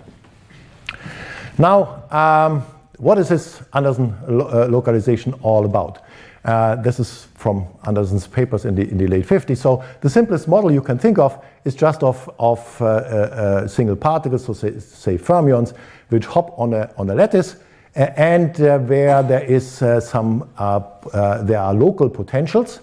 Now, 1.59 2.03
um, 2.09 2.61
what 2.97 3.19
is 3.19 3.29
this 3.29 3.61
Anderson 3.73 4.15
lo 4.27 4.47
uh, 4.47 4.67
localization 4.67 5.33
all 5.43 5.65
about? 5.65 5.99
Uh, 6.45 6.75
this 6.75 6.99
is 6.99 7.27
from 7.35 7.65
Anderson's 7.87 8.27
papers 8.27 8.65
in 8.65 8.75
the, 8.75 8.89
in 8.89 8.97
the 8.97 9.07
late 9.07 9.25
50s. 9.25 9.57
So 9.57 9.83
the 10.01 10.09
simplest 10.09 10.47
model 10.47 10.71
you 10.71 10.81
can 10.81 10.97
think 10.97 11.17
of 11.17 11.41
is 11.63 11.73
just 11.73 12.03
of, 12.03 12.29
of 12.37 12.81
uh, 12.81 12.85
uh, 12.85 12.87
uh 12.87 13.67
single 13.67 13.95
particles, 13.95 14.45
so 14.45 14.53
say, 14.53 14.77
say, 14.79 15.17
fermions, 15.17 15.73
which 16.09 16.25
hop 16.25 16.53
on 16.59 16.73
a, 16.73 16.91
on 16.97 17.09
a 17.09 17.15
lattice, 17.15 17.55
and 17.95 18.59
uh, 18.59 18.79
where 18.79 19.23
there 19.23 19.43
is 19.43 19.81
uh, 19.81 20.01
some, 20.01 20.49
there 20.57 21.59
are 21.59 21.73
local 21.73 22.09
potentials, 22.09 22.81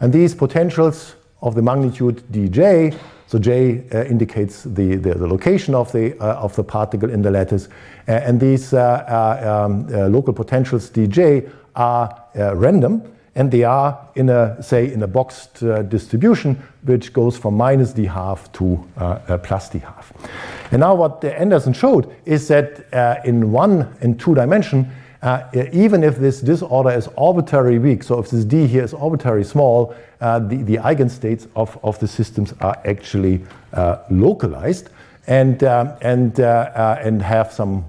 and 0.00 0.12
these 0.12 0.34
potentials 0.34 1.16
of 1.42 1.54
the 1.54 1.62
magnitude 1.62 2.22
dj, 2.32 2.96
so 3.26 3.38
j 3.38 3.82
indicates 4.08 4.62
the, 4.62 4.96
the, 4.96 5.12
the, 5.12 5.26
location 5.26 5.74
of 5.74 5.92
the, 5.92 6.16
of 6.20 6.56
the 6.56 6.64
particle 6.64 7.10
in 7.10 7.20
the 7.20 7.30
lattice, 7.30 7.68
and 8.06 8.40
these 8.40 8.72
um, 8.72 9.86
local 10.10 10.32
potentials 10.32 10.88
dj 10.88 11.50
are 11.78 12.10
uh, 12.10 12.14
random 12.38 13.02
and 13.38 13.52
they 13.52 13.62
are 13.62 14.08
in 14.16 14.28
a, 14.30 14.60
say, 14.60 14.92
in 14.92 15.00
a 15.02 15.06
boxed 15.06 15.62
uh, 15.62 15.82
distribution, 15.82 16.60
which 16.82 17.12
goes 17.12 17.38
from 17.38 17.54
minus 17.54 17.92
d 17.92 18.04
half 18.04 18.50
to 18.52 18.84
uh, 18.96 19.20
uh, 19.28 19.38
plus 19.38 19.68
d 19.68 19.78
half. 19.78 20.12
And 20.72 20.80
now 20.80 20.96
what 20.96 21.24
Anderson 21.24 21.72
showed 21.72 22.12
is 22.24 22.48
that 22.48 22.92
uh, 22.92 23.20
in 23.24 23.52
one 23.52 23.96
and 24.00 24.18
two 24.18 24.34
dimension, 24.34 24.90
uh, 25.22 25.44
even 25.72 26.02
if 26.02 26.16
this 26.16 26.40
disorder 26.40 26.90
is 26.90 27.08
arbitrarily 27.16 27.78
weak, 27.78 28.02
so 28.02 28.18
if 28.18 28.28
this 28.30 28.44
d 28.44 28.66
here 28.66 28.82
is 28.82 28.92
arbitrarily 28.92 29.44
small, 29.44 29.94
uh, 30.20 30.40
the, 30.40 30.56
the 30.56 30.76
eigenstates 30.78 31.46
of, 31.54 31.78
of 31.84 31.96
the 32.00 32.08
systems 32.08 32.52
are 32.60 32.76
actually 32.84 33.40
localized 34.10 34.90
and, 35.28 35.62
and, 35.62 36.40
and 36.40 37.22
have 37.22 37.52
some 37.52 37.84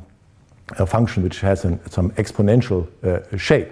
function 0.85 1.23
which 1.23 1.39
has 1.41 1.65
an, 1.65 1.79
some 1.89 2.11
exponential 2.11 2.87
shape. 3.39 3.69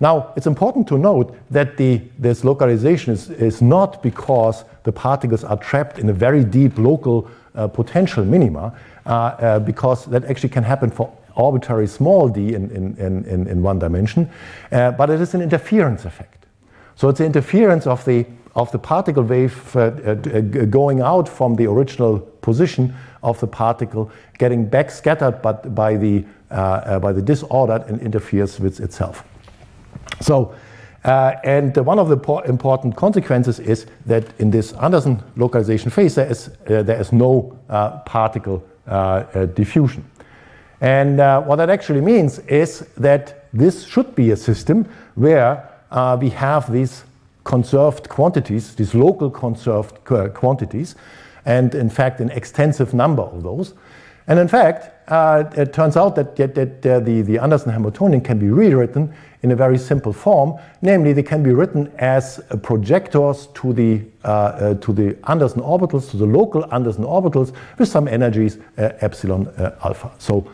Now, 0.00 0.32
it's 0.36 0.46
important 0.46 0.86
to 0.88 0.98
note 0.98 1.34
that 1.50 1.76
the, 1.76 2.02
this 2.18 2.44
localization 2.44 3.14
is, 3.14 3.30
is 3.30 3.62
not 3.62 4.02
because 4.02 4.64
the 4.82 4.92
particles 4.92 5.42
are 5.44 5.56
trapped 5.56 5.98
in 5.98 6.08
a 6.08 6.12
very 6.12 6.44
deep 6.44 6.78
local 6.78 7.30
uh, 7.54 7.66
potential 7.68 8.24
minima, 8.24 8.74
uh, 9.06 9.10
uh, 9.10 9.58
because 9.58 10.04
that 10.06 10.24
actually 10.24 10.50
can 10.50 10.64
happen 10.64 10.90
for 10.90 11.10
arbitrary 11.36 11.86
small 11.86 12.28
d 12.28 12.54
in, 12.54 12.70
in, 12.70 12.96
in, 12.96 13.46
in 13.46 13.62
one 13.62 13.78
dimension, 13.78 14.28
uh, 14.72 14.90
but 14.92 15.10
it 15.10 15.20
is 15.20 15.34
an 15.34 15.40
interference 15.40 16.04
effect. 16.04 16.46
So 16.96 17.08
it's 17.08 17.18
the 17.18 17.26
interference 17.26 17.86
of 17.86 18.04
the, 18.04 18.26
of 18.54 18.70
the 18.72 18.78
particle 18.78 19.22
wave 19.22 19.76
uh, 19.76 19.80
uh, 19.80 20.14
going 20.14 21.00
out 21.00 21.28
from 21.28 21.54
the 21.54 21.66
original 21.66 22.18
position 22.18 22.94
of 23.22 23.38
the 23.40 23.46
particle, 23.46 24.10
getting 24.38 24.66
back 24.66 24.90
scattered 24.90 25.42
but 25.42 25.74
by, 25.74 25.96
the, 25.96 26.24
by 26.48 27.12
the 27.12 27.22
disordered 27.22 27.82
and 27.88 28.00
interferes 28.00 28.60
with 28.60 28.80
itself. 28.80 29.24
So, 30.20 30.54
uh, 31.06 31.36
and 31.44 31.76
one 31.76 32.00
of 32.00 32.08
the 32.08 32.16
important 32.48 32.96
consequences 32.96 33.60
is 33.60 33.86
that 34.06 34.24
in 34.40 34.50
this 34.50 34.72
Anderson 34.72 35.22
localization 35.36 35.90
phase, 35.90 36.16
there 36.16 36.28
is, 36.28 36.48
uh, 36.68 36.82
there 36.82 37.00
is 37.00 37.12
no 37.12 37.56
uh, 37.68 37.98
particle 38.00 38.62
uh, 38.88 39.46
diffusion. 39.46 40.04
And 40.80 41.18
what 41.46 41.56
that 41.56 41.70
actually 41.70 42.00
means 42.00 42.38
is 42.40 42.80
that 42.96 43.48
this 43.52 43.86
should 43.86 44.14
be 44.14 44.32
a 44.32 44.36
system 44.36 44.86
where 45.14 45.70
we 46.20 46.28
have 46.30 46.70
these 46.70 47.04
conserved 47.44 48.08
quantities, 48.08 48.74
these 48.74 48.94
local 48.94 49.30
conserved 49.30 50.04
quantities, 50.34 50.94
and 51.46 51.74
in 51.74 51.88
fact, 51.88 52.20
an 52.20 52.30
extensive 52.30 52.92
number 52.92 53.22
of 53.22 53.42
those. 53.42 53.72
And 54.28 54.38
in 54.38 54.48
fact, 54.48 54.90
uh, 55.10 55.44
it 55.56 55.72
turns 55.72 55.96
out 55.96 56.16
that, 56.16 56.34
that, 56.36 56.54
that 56.54 56.86
uh, 56.86 57.00
the, 57.00 57.22
the 57.22 57.38
Anderson 57.38 57.70
Hamiltonian 57.70 58.20
can 58.20 58.38
be 58.38 58.48
rewritten 58.48 59.14
in 59.42 59.52
a 59.52 59.56
very 59.56 59.78
simple 59.78 60.12
form. 60.12 60.58
Namely, 60.82 61.12
they 61.12 61.22
can 61.22 61.42
be 61.44 61.52
written 61.52 61.92
as 61.98 62.40
uh, 62.50 62.56
projectors 62.56 63.46
to 63.54 63.72
the, 63.72 64.02
uh, 64.24 64.28
uh, 64.28 64.74
to 64.74 64.92
the 64.92 65.16
Anderson 65.28 65.62
orbitals, 65.62 66.10
to 66.10 66.16
the 66.16 66.26
local 66.26 66.64
Anderson 66.74 67.04
orbitals 67.04 67.52
with 67.78 67.88
some 67.88 68.08
energies 68.08 68.58
uh, 68.78 68.90
epsilon 69.00 69.48
alpha. 69.84 70.10
So 70.18 70.50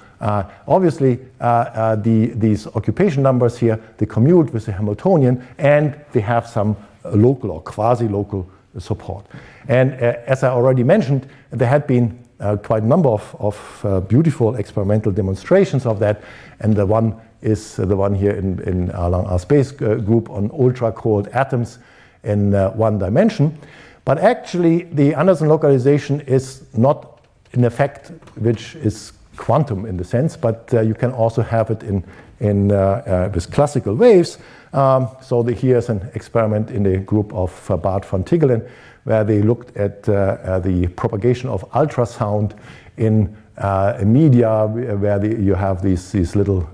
obviously, 0.68 1.18
the, 1.40 2.32
these 2.34 2.66
occupation 2.66 3.22
numbers 3.22 3.58
here, 3.58 3.80
they 3.96 4.06
commute 4.06 4.52
with 4.52 4.66
the 4.66 4.72
Hamiltonian 4.72 5.46
and 5.58 5.98
they 6.12 6.20
have 6.20 6.46
some 6.46 6.76
local 7.04 7.50
or 7.50 7.62
quasi-local 7.62 8.48
support. 8.78 9.26
And 9.68 9.92
as 9.94 10.44
I 10.44 10.50
already 10.50 10.84
mentioned, 10.84 11.26
there 11.50 11.68
had 11.68 11.86
been 11.86 12.21
uh, 12.42 12.56
quite 12.56 12.82
a 12.82 12.86
number 12.86 13.08
of, 13.08 13.36
of 13.38 13.80
uh, 13.84 14.00
beautiful 14.00 14.56
experimental 14.56 15.12
demonstrations 15.12 15.86
of 15.86 15.98
that. 16.00 16.22
And 16.60 16.74
the 16.74 16.84
one 16.84 17.20
is 17.40 17.78
uh, 17.78 17.86
the 17.86 17.96
one 17.96 18.14
here 18.14 18.32
in, 18.32 18.60
in 18.62 18.90
Alain 18.90 19.26
Aspect's 19.26 19.72
uh, 19.80 19.94
group 19.94 20.28
on 20.30 20.50
ultra 20.52 20.92
cold 20.92 21.28
atoms 21.28 21.78
in 22.24 22.54
uh, 22.54 22.70
one 22.70 22.98
dimension. 22.98 23.56
But 24.04 24.18
actually, 24.18 24.84
the 24.84 25.14
Anderson 25.14 25.48
localization 25.48 26.20
is 26.22 26.64
not 26.76 27.20
an 27.52 27.64
effect 27.64 28.10
which 28.36 28.74
is 28.76 29.12
quantum 29.36 29.86
in 29.86 29.96
the 29.96 30.04
sense, 30.04 30.36
but 30.36 30.68
you 30.72 30.94
can 30.94 31.12
also 31.12 31.42
have 31.42 31.70
it 31.70 31.82
in, 31.82 32.04
in, 32.40 32.68
with 32.68 33.50
classical 33.50 33.94
waves. 33.94 34.38
Um, 34.72 35.08
so 35.22 35.42
the, 35.42 35.52
here's 35.52 35.88
an 35.88 36.10
experiment 36.14 36.70
in 36.70 36.82
the 36.82 36.98
group 36.98 37.32
of 37.32 37.52
Bart 37.82 38.04
van 38.04 38.24
Tiggelen 38.24 38.68
where 39.04 39.24
they 39.24 39.42
looked 39.42 39.76
at 39.76 40.08
uh, 40.08 40.12
uh, 40.12 40.58
the 40.60 40.86
propagation 40.88 41.48
of 41.48 41.68
ultrasound 41.70 42.56
in 42.96 43.36
uh, 43.58 43.98
media 44.04 44.66
where 44.66 45.18
the, 45.18 45.28
you 45.40 45.54
have 45.54 45.82
these, 45.82 46.12
these 46.12 46.36
little 46.36 46.68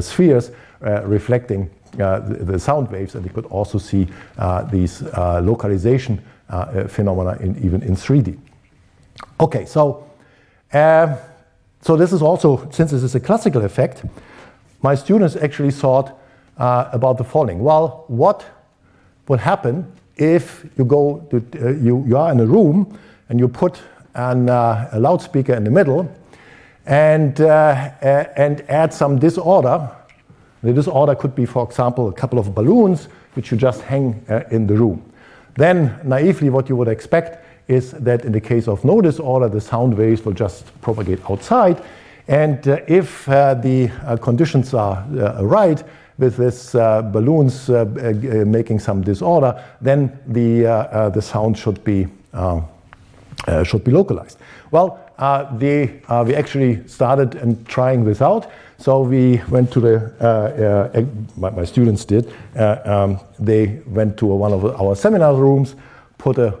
spheres 0.00 0.50
reflecting 1.04 1.70
the, 1.92 2.38
the, 2.40 2.58
sound 2.58 2.90
waves, 2.90 3.14
and 3.14 3.24
they 3.24 3.28
could 3.28 3.46
also 3.46 3.78
see 3.78 4.06
these 4.70 5.02
localization 5.02 6.22
phenomena 6.88 7.36
in, 7.40 7.56
even 7.64 7.82
in 7.82 7.94
3D. 7.94 8.38
Okay, 9.40 9.66
so 9.66 10.10
uh, 10.72 11.16
so 11.82 11.96
this 11.96 12.12
is 12.12 12.22
also, 12.22 12.68
since 12.70 12.92
this 12.92 13.02
is 13.02 13.14
a 13.14 13.20
classical 13.20 13.64
effect, 13.64 14.04
my 14.82 14.94
students 14.94 15.36
actually 15.36 15.70
thought 15.70 16.18
uh, 16.56 16.88
about 16.92 17.18
the 17.18 17.24
following. 17.24 17.60
Well, 17.60 18.04
what 18.08 18.44
would 19.28 19.40
happen 19.40 19.92
if 20.16 20.66
you 20.76 20.84
go 20.84 21.26
to, 21.30 21.36
uh, 21.36 21.70
you, 21.70 22.04
you 22.06 22.16
are 22.16 22.32
in 22.32 22.40
a 22.40 22.46
room 22.46 22.98
and 23.28 23.40
you 23.40 23.48
put 23.48 23.80
an, 24.14 24.48
uh, 24.48 24.88
a 24.92 25.00
loudspeaker 25.00 25.54
in 25.54 25.64
the 25.64 25.70
middle 25.70 26.10
and, 26.86 27.40
uh, 27.40 27.90
and 28.02 28.60
add 28.68 28.92
some 28.92 29.18
disorder. 29.18 29.90
The 30.62 30.72
disorder 30.72 31.14
could 31.14 31.34
be, 31.34 31.46
for 31.46 31.64
example, 31.64 32.08
a 32.08 32.12
couple 32.12 32.38
of 32.38 32.54
balloons 32.54 33.08
which 33.34 33.50
you 33.50 33.56
just 33.56 33.80
hang 33.82 34.24
uh, 34.28 34.42
in 34.50 34.66
the 34.66 34.74
room. 34.74 35.02
Then, 35.54 35.98
naively, 36.04 36.50
what 36.50 36.68
you 36.68 36.76
would 36.76 36.88
expect 36.88 37.44
is 37.68 37.92
that 37.92 38.24
in 38.24 38.32
the 38.32 38.40
case 38.40 38.68
of 38.68 38.84
no 38.84 39.00
disorder, 39.00 39.48
the 39.48 39.60
sound 39.60 39.96
waves 39.96 40.24
will 40.24 40.32
just 40.32 40.78
propagate 40.82 41.18
outside. 41.30 41.82
And 42.28 42.66
uh, 42.68 42.78
if 42.86 43.26
the 43.26 44.18
conditions 44.20 44.74
are 44.74 45.04
right, 45.40 45.82
with 46.18 46.36
this 46.36 46.74
uh, 46.74 47.02
balloons 47.02 47.70
uh, 47.70 47.80
uh, 47.80 48.44
making 48.44 48.78
some 48.78 49.02
disorder, 49.02 49.62
then 49.80 50.18
the, 50.26 50.62
the 51.14 51.22
sound 51.22 51.58
should 51.58 51.82
be, 51.84 52.06
should 53.64 53.84
be 53.84 53.90
localized. 53.90 54.38
Well, 54.70 54.98
the, 55.58 55.90
we 56.26 56.34
actually 56.34 56.86
started 56.86 57.34
and 57.36 57.66
trying 57.66 58.04
this 58.04 58.20
out. 58.20 58.50
So 58.82 59.02
we 59.02 59.40
went 59.48 59.70
to 59.74 59.80
the, 59.80 60.12
uh, 60.20 60.98
uh, 60.98 61.04
my, 61.36 61.50
my, 61.50 61.64
students 61.64 62.04
did, 62.04 62.32
uh, 62.56 62.78
um, 62.84 63.20
they 63.38 63.80
went 63.86 64.16
to 64.16 64.26
one 64.26 64.52
of 64.52 64.64
our 64.80 64.96
seminar 64.96 65.36
rooms, 65.36 65.76
put 66.18 66.38
a 66.38 66.58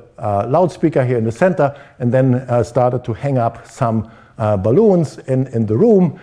loudspeaker 0.48 1.04
here 1.04 1.18
in 1.18 1.24
the 1.24 1.32
center, 1.32 1.76
and 1.98 2.14
then 2.14 2.64
started 2.64 3.04
to 3.06 3.12
hang 3.12 3.38
up 3.38 3.66
some 3.66 4.08
balloons 4.38 5.18
in, 5.18 5.48
in 5.48 5.66
the 5.66 5.76
room 5.76 6.20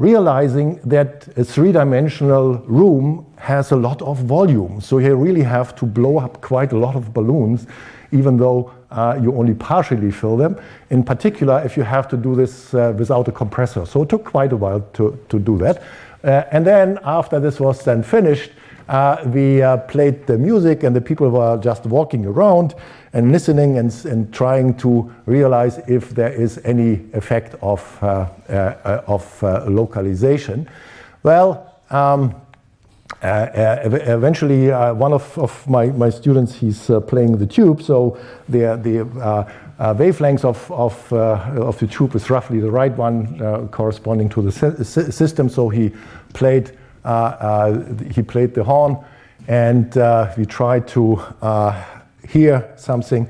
realizing 0.00 0.80
that 0.82 1.28
a 1.36 1.44
three-dimensional 1.44 2.54
room 2.66 3.26
has 3.36 3.70
a 3.70 3.76
lot 3.76 4.00
of 4.00 4.16
volume. 4.20 4.80
So 4.80 4.96
you 4.96 5.14
really 5.14 5.42
have 5.42 5.74
to 5.76 5.84
blow 5.84 6.18
up 6.18 6.40
quite 6.40 6.72
a 6.72 6.78
lot 6.78 6.96
of 6.96 7.12
balloons, 7.12 7.66
even 8.10 8.38
though 8.38 8.72
uh, 8.90 9.18
you 9.20 9.36
only 9.36 9.52
partially 9.52 10.10
fill 10.10 10.38
them. 10.38 10.56
In 10.88 11.04
particular, 11.04 11.60
if 11.66 11.76
you 11.76 11.82
have 11.82 12.08
to 12.08 12.16
do 12.16 12.34
this 12.34 12.72
uh, 12.72 12.94
without 12.96 13.28
a 13.28 13.32
compressor. 13.32 13.84
So 13.84 14.02
it 14.02 14.08
took 14.08 14.24
quite 14.24 14.52
a 14.52 14.56
while 14.56 14.80
to, 14.94 15.18
to 15.28 15.38
do 15.38 15.58
that. 15.58 15.82
Uh, 16.24 16.44
and 16.50 16.66
then 16.66 16.98
after 17.04 17.38
this 17.38 17.60
was 17.60 17.84
then 17.84 18.02
finished, 18.02 18.52
uh, 18.88 19.22
we 19.26 19.60
uh, 19.60 19.76
played 19.76 20.26
the 20.26 20.38
music 20.38 20.82
and 20.82 20.96
the 20.96 21.00
people 21.00 21.28
were 21.28 21.58
just 21.58 21.84
walking 21.84 22.24
around 22.24 22.74
and 23.12 23.32
listening 23.32 23.78
and, 23.78 23.92
and 24.04 24.32
trying 24.32 24.74
to 24.74 25.12
realize 25.26 25.78
if 25.88 26.10
there 26.10 26.32
is 26.32 26.60
any 26.64 27.00
effect 27.12 27.54
of, 27.62 27.98
uh, 28.02 28.28
uh, 28.48 29.02
of 29.06 29.42
uh, 29.42 29.64
localization. 29.66 30.68
Well, 31.22 31.74
um, 31.90 32.34
uh, 33.22 33.26
uh, 33.26 33.78
eventually, 33.84 34.70
uh, 34.70 34.94
one 34.94 35.12
of, 35.12 35.36
of 35.36 35.68
my, 35.68 35.86
my 35.86 36.08
students, 36.08 36.54
he's 36.54 36.90
playing 37.06 37.36
the 37.36 37.46
tube, 37.46 37.82
so 37.82 38.18
the, 38.48 38.78
the 38.82 39.94
wavelength 39.94 40.44
of, 40.44 40.70
of, 40.70 41.12
of 41.12 41.78
the 41.78 41.86
tube 41.86 42.14
is 42.14 42.30
roughly 42.30 42.60
the 42.60 42.70
right 42.70 42.96
one 42.96 43.68
corresponding 43.68 44.28
to 44.30 44.40
the 44.40 44.52
system, 44.84 45.48
so 45.50 45.68
he 45.68 45.92
played, 46.32 46.68
he 46.68 48.22
played 48.22 48.54
the 48.54 48.64
horn, 48.64 48.96
and 49.48 49.94
we 50.38 50.46
tried 50.46 50.88
to 50.88 51.20
hear 52.28 52.72
something. 52.76 53.28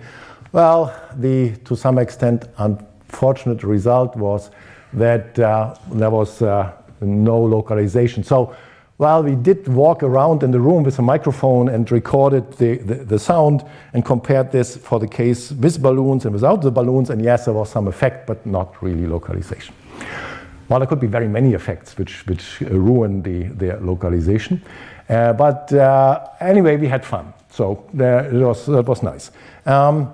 Well, 0.53 0.95
the 1.17 1.57
to 1.65 1.77
some 1.77 1.99
extent 1.99 2.47
unfortunate 2.59 3.63
result 3.63 4.17
was 4.17 4.51
that 4.93 5.39
uh, 5.39 5.75
there 5.93 6.11
was 6.11 6.43
uh, 6.43 6.73
no 7.01 7.41
localization. 7.41 8.25
So 8.25 8.55
while 8.97 9.23
we 9.23 9.35
did 9.35 9.67
walk 9.67 10.03
around 10.03 10.43
in 10.43 10.51
the 10.51 10.61
room 10.61 10.83
with 10.83 10.99
a 10.99 11.03
microphone 11.03 11.71
and 11.71 11.91
recorded 11.91 12.53
the, 12.59 12.77
the, 12.77 12.95
the, 12.97 13.19
sound 13.19 13.65
and 13.95 14.05
compared 14.05 14.53
this 14.53 14.77
for 14.77 15.01
the 15.01 15.09
case 15.09 15.53
with 15.53 15.81
balloons 15.81 16.27
and 16.27 16.35
without 16.35 16.61
the 16.61 16.71
balloons, 16.71 17.09
and 17.09 17.25
yes, 17.25 17.47
there 17.47 17.55
was 17.55 17.71
some 17.71 17.89
effect, 17.89 18.27
but 18.27 18.45
not 18.45 18.83
really 18.83 19.07
localization. 19.07 19.75
Well, 20.69 20.81
there 20.81 20.87
could 20.87 21.01
be 21.01 21.07
very 21.07 21.29
many 21.29 21.55
effects 21.55 21.97
which, 21.97 22.27
which 22.27 22.61
ruin 22.61 23.23
the, 23.23 23.45
the 23.45 23.79
localization. 23.81 24.63
Uh, 25.09 25.33
but 25.33 25.73
uh, 25.73 26.29
anyway, 26.41 26.77
we 26.77 26.87
had 26.87 27.05
fun. 27.05 27.33
So 27.51 27.85
there, 27.93 28.31
was, 28.33 28.69
it 28.69 28.87
was 28.87 29.03
nice. 29.03 29.31
Um, 29.67 30.13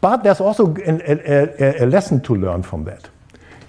but 0.00 0.24
there's 0.24 0.40
also 0.40 0.74
a, 0.76 1.82
a, 1.82 1.84
a, 1.84 1.86
lesson 1.86 2.20
to 2.22 2.34
learn 2.34 2.62
from 2.62 2.84
that. 2.84 3.08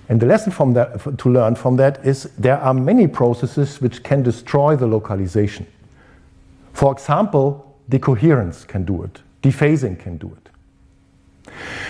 And 0.10 0.19
the 0.19 0.25
lesson 0.25 0.51
from 0.51 0.73
that, 0.73 1.17
to 1.19 1.29
learn 1.29 1.56
from 1.56 1.75
that 1.77 2.06
is 2.06 2.23
there 2.38 2.58
are 2.58 2.73
many 2.73 3.08
processes 3.08 3.79
which 3.82 4.03
can 4.03 4.23
destroy 4.23 4.75
the 4.75 4.88
localization. 4.88 5.65
For 6.73 6.91
example, 6.91 7.77
decoherence 7.89 8.65
can 8.65 8.84
do 8.84 9.03
it, 9.03 9.21
dephasing 9.41 9.99
can 9.99 10.17
do 10.17 10.36
it. 10.36 10.43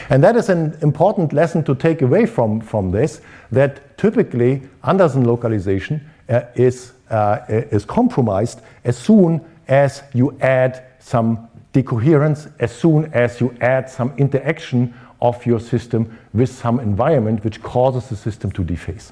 And 0.09 0.23
that 0.23 0.35
is 0.35 0.49
an 0.49 0.77
important 0.81 1.31
lesson 1.33 1.63
to 1.63 1.75
take 1.75 2.01
away 2.01 2.25
from, 2.25 2.59
from 2.59 2.91
this 2.91 3.21
that 3.51 3.97
typically 3.97 4.61
Anderson 4.83 5.23
localization 5.23 6.01
uh, 6.29 6.41
is, 6.55 6.93
uh, 7.09 7.39
is 7.47 7.85
compromised 7.85 8.61
as 8.83 8.97
soon 8.97 9.41
as 9.67 10.03
you 10.13 10.37
add 10.41 10.85
some 11.03 11.49
decoherence, 11.73 12.47
as 12.59 12.73
soon 12.73 13.11
as 13.13 13.41
you 13.41 13.55
add 13.59 13.89
some 13.89 14.13
interaction 14.17 14.93
of 15.21 15.45
your 15.45 15.59
system 15.59 16.17
with 16.33 16.49
some 16.49 16.79
environment 16.79 17.43
which 17.43 17.61
causes 17.61 18.09
the 18.09 18.15
system 18.15 18.51
to 18.51 18.63
dephase. 18.63 19.11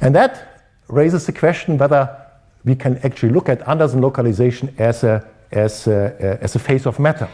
And 0.00 0.14
that 0.14 0.64
raises 0.88 1.26
the 1.26 1.32
question 1.32 1.78
whether 1.78 2.14
we 2.64 2.74
can 2.74 2.98
actually 2.98 3.32
look 3.32 3.48
at 3.48 3.66
Anderson 3.66 4.00
localization 4.00 4.74
as 4.78 5.02
a, 5.02 5.26
as 5.50 5.86
a, 5.86 6.38
as 6.42 6.54
a 6.56 6.58
phase 6.58 6.86
of 6.86 6.98
matter. 6.98 7.28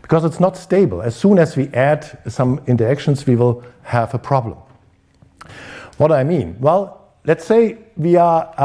Because 0.00 0.24
it's 0.24 0.40
not 0.40 0.56
stable. 0.56 1.02
As 1.02 1.14
soon 1.14 1.38
as 1.38 1.56
we 1.56 1.68
add 1.68 2.18
some 2.26 2.60
interactions, 2.66 3.26
we 3.26 3.36
will 3.36 3.62
have 3.82 4.14
a 4.14 4.18
problem. 4.18 4.56
What 5.98 6.08
do 6.08 6.14
I 6.14 6.24
mean? 6.24 6.56
Well, 6.58 7.12
let's 7.24 7.44
say 7.44 7.78
we 7.96 8.16
are 8.16 8.54
uh, 8.56 8.62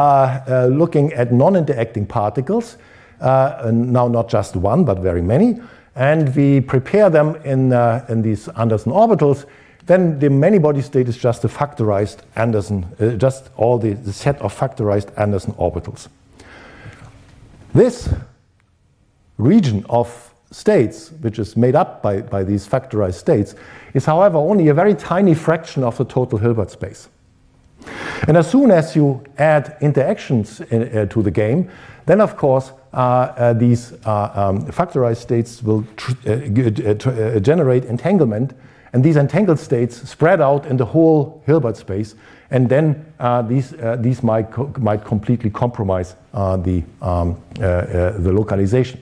uh, 0.47 0.67
looking 0.67 1.11
at 1.13 1.33
non 1.33 1.55
interacting 1.55 2.05
particles, 2.05 2.77
now 3.21 4.07
not 4.07 4.29
just 4.29 4.55
one, 4.55 4.83
but 4.83 4.99
very 4.99 5.21
many, 5.21 5.59
and 5.95 6.35
we 6.35 6.61
prepare 6.61 7.09
them 7.09 7.35
in, 7.43 7.71
uh, 7.71 8.05
in 8.09 8.21
these 8.21 8.47
Anderson 8.49 8.91
orbitals. 8.91 9.45
Then 9.85 10.19
the 10.19 10.29
many 10.29 10.57
body 10.57 10.81
state 10.81 11.07
is 11.07 11.17
just 11.17 11.43
a 11.43 11.47
factorized 11.47 12.19
Anderson, 12.35 12.85
uh, 12.99 13.09
just 13.11 13.49
all 13.55 13.77
the, 13.77 13.93
the 13.93 14.13
set 14.13 14.41
of 14.41 14.57
factorized 14.57 15.17
Anderson 15.17 15.53
orbitals. 15.53 16.07
This 17.73 18.09
region 19.37 19.85
of 19.89 20.33
states, 20.51 21.11
which 21.21 21.39
is 21.39 21.55
made 21.55 21.75
up 21.75 22.01
by, 22.01 22.21
by 22.21 22.43
these 22.43 22.67
factorized 22.67 23.15
states, 23.15 23.55
is 23.93 24.05
however 24.05 24.37
only 24.37 24.69
a 24.69 24.73
very 24.73 24.95
tiny 24.95 25.33
fraction 25.33 25.83
of 25.83 25.97
the 25.97 26.05
total 26.05 26.39
Hilbert 26.39 26.71
space. 26.71 27.09
And 28.27 28.37
as 28.37 28.49
soon 28.49 28.71
as 28.71 28.95
you 28.95 29.23
add 29.37 29.77
interactions 29.81 30.61
in, 30.61 30.97
uh, 30.97 31.05
to 31.07 31.21
the 31.21 31.31
game, 31.31 31.69
then 32.05 32.21
of 32.21 32.37
course 32.37 32.71
uh, 32.71 32.71
uh, 32.71 32.84
these 33.53 33.93
uh, 34.05 34.31
um, 34.33 34.65
factorized 34.67 35.17
states 35.17 35.61
will 35.61 35.83
uh, 36.25 36.31
uh, 36.31 37.39
generate 37.39 37.85
entanglement, 37.85 38.53
and 38.93 39.03
these 39.03 39.17
entangled 39.17 39.59
states 39.59 40.09
spread 40.09 40.39
out 40.39 40.65
in 40.65 40.77
the 40.77 40.85
whole 40.85 41.41
Hilbert 41.45 41.75
space, 41.77 42.15
and 42.51 42.69
then 42.69 43.05
these, 43.47 43.73
these 43.97 44.23
might, 44.23 44.51
co 44.51 44.71
might 44.77 45.03
completely 45.03 45.49
compromise 45.49 46.15
the, 46.33 46.83
um, 47.01 47.35
the 47.55 48.31
localization. 48.31 49.01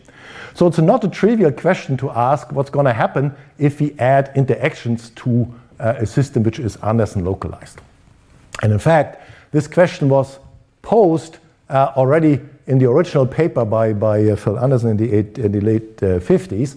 So 0.55 0.67
it's 0.67 0.79
not 0.79 1.03
a 1.03 1.07
trivial 1.07 1.51
question 1.51 1.97
to 1.97 2.09
ask 2.11 2.51
what's 2.51 2.69
going 2.69 2.85
to 2.85 2.93
happen 2.93 3.35
if 3.57 3.79
we 3.79 3.95
add 3.99 4.31
interactions 4.35 5.11
to 5.17 5.53
a 5.79 6.05
system 6.05 6.43
which 6.43 6.59
is 6.59 6.77
Anderson 6.77 7.25
localized. 7.25 7.79
And 8.61 8.71
in 8.71 8.79
fact, 8.79 9.21
this 9.51 9.67
question 9.67 10.09
was 10.09 10.39
posed 10.81 11.37
uh, 11.69 11.91
already 11.95 12.39
in 12.67 12.79
the 12.79 12.89
original 12.89 13.25
paper 13.25 13.65
by, 13.65 13.93
by 13.93 14.23
uh, 14.23 14.35
Phil 14.35 14.59
Anderson 14.59 14.91
in 14.91 14.97
the, 14.97 15.13
eight, 15.13 15.37
in 15.37 15.51
the 15.51 15.61
late 15.61 16.01
uh, 16.03 16.19
50s. 16.19 16.75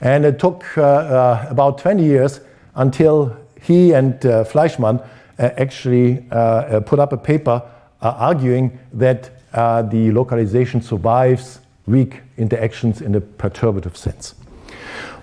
And 0.00 0.24
it 0.24 0.38
took 0.38 0.64
uh, 0.76 0.82
uh, 0.82 1.46
about 1.50 1.78
20 1.78 2.04
years 2.04 2.40
until 2.74 3.36
he 3.60 3.92
and 3.92 4.24
uh, 4.26 4.44
Fleishman 4.44 5.00
actually 5.38 6.24
put 6.86 7.00
up 7.00 7.12
a 7.12 7.16
paper 7.16 7.60
arguing 8.00 8.78
that 8.92 9.30
the 9.52 10.10
localization 10.12 10.80
survives 10.80 11.58
weak 11.86 12.20
interactions 12.36 13.00
in 13.00 13.14
a 13.16 13.20
perturbative 13.20 13.96
sense. 13.96 14.34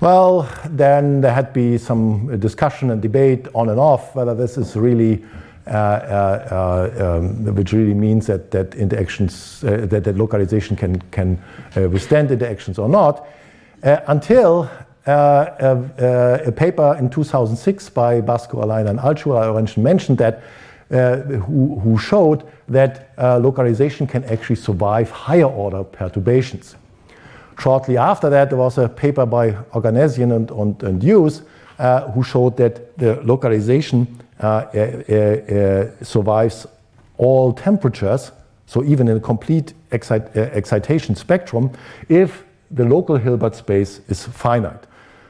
Well, 0.02 0.50
then 0.66 1.22
there 1.22 1.34
had 1.34 1.54
be 1.54 1.78
some 1.78 2.40
discussion 2.40 2.90
and 2.90 3.02
debate 3.02 3.48
on 3.54 3.70
and 3.70 3.80
off 3.80 4.16
whether 4.16 4.34
this 4.34 4.58
is 4.58 4.76
really 4.76 5.24
uh, 5.24 5.28
uh, 5.28 5.28
uh, 5.28 5.41
um, 5.68 7.56
which 7.56 7.74
really 7.74 7.94
means 7.94 8.28
that, 8.28 8.52
that 8.52 8.76
interactions, 8.76 9.62
that, 9.62 10.04
that 10.04 10.18
localization 10.18 10.76
can, 10.76 11.02
can 11.12 11.42
withstand 11.76 12.32
interactions 12.32 12.78
or 12.80 12.90
not, 12.90 13.28
until 13.84 14.70
a, 15.06 16.54
paper 16.56 16.96
in 17.00 17.10
2006 17.10 17.90
by 17.90 18.22
Basko, 18.22 18.64
Alain, 18.64 18.88
and 18.88 19.00
Altshuler 19.00 19.78
mentioned 19.78 20.18
that, 20.18 20.42
who, 20.90 21.80
who, 21.80 21.98
showed 21.98 22.44
that 22.68 23.14
localization 23.18 24.08
can 24.08 24.24
actually 24.26 24.58
survive 24.58 25.10
higher 25.10 25.46
order 25.46 25.84
perturbations. 25.84 26.76
Shortly 27.62 27.98
after 27.98 28.30
that, 28.32 28.50
there 28.50 28.58
was 28.58 28.80
a 28.80 28.90
paper 28.90 29.26
by 29.26 29.52
Oganesyan 29.74 30.36
and, 30.36 30.50
and, 30.50 30.84
and 30.84 31.04
Huse 31.04 31.44
uh, 31.78 32.10
who 32.12 32.24
showed 32.24 32.58
that 32.58 32.98
the 32.98 33.22
localization 33.24 34.08
uh, 34.08 34.12
uh, 34.12 34.18
uh, 34.18 34.21
survives 36.04 36.68
all 37.18 37.54
temperatures, 37.54 38.32
so 38.66 38.84
even 38.84 39.08
in 39.08 39.18
a 39.18 39.20
complete 39.20 39.74
excite, 39.92 40.36
excitation 40.36 41.16
spectrum, 41.16 41.72
if 42.10 42.44
the 42.72 42.86
local 42.86 43.18
Hilbert 43.18 43.56
space 43.56 44.02
is 44.08 44.26
finite. 44.26 44.88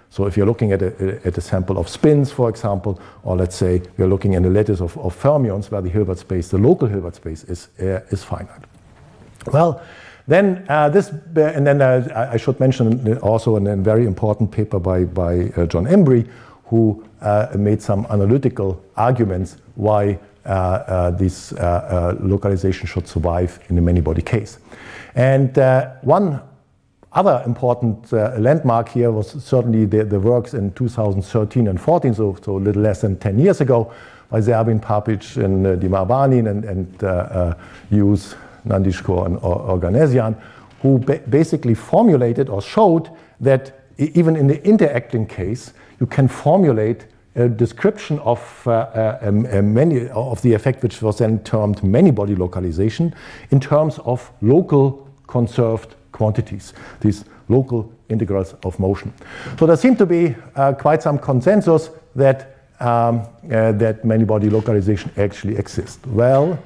So 0.09 0.25
if 0.25 0.35
you're 0.35 0.45
looking 0.45 0.73
at 0.73 0.81
a, 0.81 1.25
at 1.25 1.37
a, 1.37 1.41
sample 1.41 1.77
of 1.77 1.87
spins, 1.87 2.31
for 2.31 2.49
example, 2.49 2.99
or 3.23 3.37
let's 3.37 3.55
say 3.55 3.81
you're 3.97 4.09
looking 4.09 4.35
at 4.35 4.43
a 4.43 4.49
lattice 4.49 4.81
of, 4.81 4.97
of 4.97 5.15
fermions 5.15 5.71
where 5.71 5.81
the 5.81 5.89
Hilbert 5.89 6.17
space, 6.17 6.49
the 6.49 6.57
local 6.57 6.87
Hilbert 6.87 7.15
space 7.15 7.45
is, 7.45 7.69
uh, 7.79 8.01
is 8.09 8.21
finite. 8.21 8.65
Well, 9.51 9.81
then 10.27 10.65
uh, 10.67 10.89
this, 10.89 11.09
and 11.09 11.65
then 11.65 11.81
uh, 11.81 12.29
I 12.31 12.37
should 12.37 12.59
mention 12.59 13.17
also 13.19 13.55
a 13.55 13.75
very 13.77 14.05
important 14.05 14.51
paper 14.51 14.79
by, 14.79 15.05
by 15.05 15.47
John 15.67 15.85
Imbrie, 15.85 16.29
who 16.65 17.03
uh, 17.03 17.07
made 17.57 17.81
some 17.81 18.05
analytical 18.09 18.81
arguments 18.95 19.57
why 19.75 20.19
uh, 20.45 20.49
uh, 20.49 21.11
this 21.11 21.51
localization 22.21 22.87
should 22.87 23.07
survive 23.07 23.59
in 23.69 23.75
the 23.75 23.81
many-body 23.81 24.21
case. 24.21 24.57
And 25.15 25.55
one 26.01 26.41
other 27.13 27.43
important 27.45 28.11
uh, 28.13 28.35
landmark 28.37 28.89
here 28.89 29.11
was 29.11 29.31
certainly 29.43 29.85
the, 29.85 30.05
the, 30.05 30.19
works 30.19 30.53
in 30.53 30.71
2013 30.71 31.67
and 31.67 31.79
14, 31.79 32.13
so, 32.13 32.37
so 32.41 32.57
a 32.57 32.57
little 32.57 32.81
less 32.81 33.01
than 33.01 33.17
10 33.17 33.37
years 33.37 33.61
ago, 33.61 33.91
by 34.29 34.39
Serbyn, 34.39 34.81
Papic, 34.81 35.35
and 35.35 35.67
uh, 35.67 35.71
and, 35.71 36.63
and 36.63 37.03
uh, 37.03 37.53
Huse, 37.89 38.35
Nandkishore, 38.65 39.25
and 39.25 39.37
Oganesyan, 39.41 40.41
who 40.81 40.99
ba 40.99 41.19
basically 41.29 41.73
formulated 41.73 42.49
or 42.49 42.61
showed 42.61 43.09
that 43.41 43.83
even 43.97 44.37
in 44.37 44.47
the 44.47 44.65
interacting 44.65 45.27
case, 45.27 45.73
you 46.01 46.07
can 46.07 46.27
formulate 46.27 47.05
a 47.35 47.47
description 47.47 48.19
of 48.19 48.63
uh, 48.65 48.71
uh, 48.71 49.19
um, 49.21 49.45
uh, 49.45 49.61
many 49.61 50.09
of 50.09 50.41
the 50.41 50.53
effect, 50.53 50.83
which 50.83 51.01
was 51.01 51.19
then 51.19 51.39
termed 51.43 51.81
many-body 51.83 52.35
localization, 52.35 53.15
in 53.51 53.59
terms 53.59 53.99
of 53.99 54.29
local 54.41 55.07
conserved 55.27 55.95
quantities, 56.11 56.73
these 56.99 57.23
local 57.47 57.89
integrals 58.09 58.53
of 58.63 58.77
motion. 58.79 59.13
So 59.59 59.65
there 59.65 59.77
seemed 59.77 59.97
to 59.99 60.05
be 60.05 60.35
uh, 60.55 60.73
quite 60.73 61.01
some 61.01 61.19
consensus 61.19 61.89
that 62.15 62.57
um, 62.79 63.27
uh, 63.51 63.71
that 63.73 64.03
many-body 64.03 64.49
localization 64.49 65.11
actually 65.15 65.55
exists. 65.55 65.99
Well, 66.07 66.57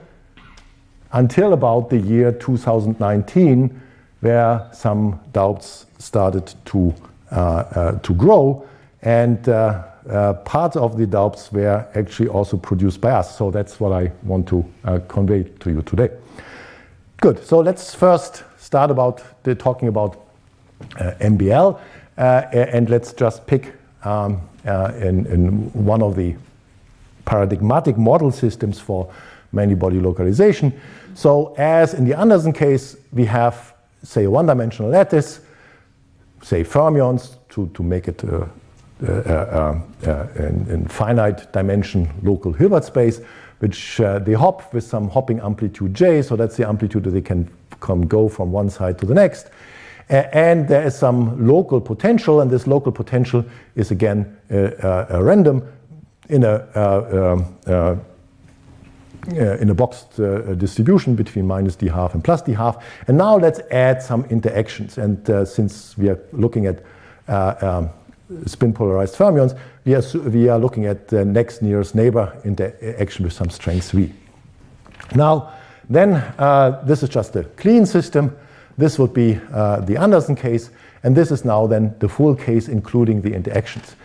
until 1.11 1.51
about 1.51 1.89
the 1.89 1.97
year 1.97 2.31
2019, 2.31 3.81
where 4.21 4.69
some 4.71 5.19
doubts 5.33 5.85
started 5.99 6.53
to 6.65 6.93
uh, 7.31 7.99
to 7.99 8.13
grow, 8.13 8.65
and 9.05 9.47
uh, 9.47 10.33
parts 10.45 10.75
of 10.75 10.97
the 10.97 11.07
doubts 11.07 11.51
were 11.51 11.87
actually 11.95 12.27
also 12.27 12.57
produced 12.57 13.01
by 13.01 13.11
us. 13.11 13.37
So 13.37 13.51
that's 13.51 13.79
what 13.79 13.91
I 13.91 14.11
want 14.23 14.47
to 14.49 14.65
uh, 14.83 14.99
convey 15.07 15.43
to 15.43 15.69
you 15.69 15.81
today. 15.83 16.09
Good. 17.21 17.43
So 17.45 17.59
let's 17.59 17.95
first 17.95 18.43
start 18.57 18.91
about 18.91 19.23
the, 19.43 19.55
talking 19.55 19.87
about 19.87 20.25
uh, 20.99 21.13
MBL, 21.19 21.79
uh, 22.17 22.21
and 22.51 22.89
let's 22.89 23.13
just 23.13 23.47
pick 23.47 23.73
um, 24.03 24.41
uh, 24.65 24.91
in, 24.99 25.25
in, 25.27 25.71
one 25.73 26.01
of 26.01 26.15
the 26.15 26.35
paradigmatic 27.25 27.97
model 27.97 28.31
systems 28.31 28.79
for 28.79 29.11
many-body 29.51 29.99
localization. 29.99 30.79
So 31.15 31.55
as 31.57 31.93
in 31.93 32.05
the 32.05 32.17
Anderson 32.17 32.53
case, 32.53 32.97
we 33.11 33.25
have, 33.25 33.73
say, 34.03 34.25
a 34.25 34.29
one-dimensional 34.29 34.91
lattice, 34.91 35.39
say 36.43 36.63
fermions, 36.63 37.35
to, 37.49 37.67
to 37.73 37.83
make 37.83 38.07
it 38.07 38.23
uh, 38.23 38.37
uh, 38.37 38.47
in, 39.05 40.67
in, 40.69 40.87
finite 40.87 41.51
dimension 41.53 42.09
local 42.23 42.53
Hilbert 42.53 42.83
space, 42.83 43.21
which 43.59 43.97
they 43.97 44.33
hop 44.33 44.73
with 44.73 44.83
some 44.83 45.09
hopping 45.09 45.39
amplitude 45.39 45.93
j. 45.93 46.21
So 46.21 46.35
that's 46.35 46.57
the 46.57 46.67
amplitude 46.67 47.03
that 47.03 47.11
they 47.11 47.21
can 47.21 47.49
come 47.79 48.07
go 48.07 48.29
from 48.29 48.51
one 48.51 48.69
side 48.69 48.97
to 48.99 49.05
the 49.05 49.13
next. 49.13 49.49
and 50.09 50.67
there 50.67 50.85
is 50.85 50.95
some 50.95 51.47
local 51.47 51.81
potential, 51.81 52.41
and 52.41 52.51
this 52.51 52.67
local 52.67 52.91
potential 52.91 53.43
is 53.75 53.91
again 53.91 54.37
a 54.49 55.23
random 55.23 55.63
in 56.29 56.43
a 56.43 56.55
um, 56.75 57.45
uh, 59.27 59.57
in 59.57 59.71
a 59.71 59.73
boxed 59.73 60.19
uh, 60.19 60.53
distribution 60.53 61.15
between 61.15 61.47
minus 61.47 61.75
d 61.75 61.87
half 61.87 62.13
and 62.13 62.23
plus 62.23 62.43
d 62.43 62.53
half. 62.53 62.85
And 63.07 63.17
now 63.17 63.37
let's 63.37 63.59
add 63.71 63.99
some 64.03 64.23
interactions. 64.25 64.99
And 64.99 65.27
uh, 65.27 65.45
since 65.45 65.97
we 65.97 66.09
are 66.09 66.19
looking 66.31 66.67
at 66.67 66.83
um, 67.27 67.89
spin 68.45 68.73
polarized 68.73 69.15
fermions, 69.15 69.57
we 69.85 69.95
are, 69.95 70.03
we 70.29 70.49
are 70.49 70.59
looking 70.59 70.85
at 70.85 71.07
the 71.07 71.23
next 71.23 71.61
nearest 71.61 71.95
neighbor 71.95 72.35
interaction 72.43 73.25
with 73.25 73.33
some 73.33 73.49
strength 73.49 73.91
v. 73.91 74.11
Now, 75.13 75.53
then 75.89 76.15
uh, 76.39 76.81
this 76.85 77.03
is 77.03 77.09
just 77.09 77.35
a 77.35 77.43
clean 77.43 77.85
system. 77.85 78.35
This 78.77 78.97
would 78.97 79.13
be 79.13 79.39
uh, 79.53 79.81
the 79.81 79.97
Anderson 79.97 80.35
case, 80.35 80.69
and 81.03 81.15
this 81.15 81.31
is 81.31 81.45
now 81.45 81.67
then 81.67 81.95
the 81.99 82.09
full 82.09 82.35
case, 82.35 82.67
including 82.67 83.21
the 83.21 83.33
interactions. 83.33 83.95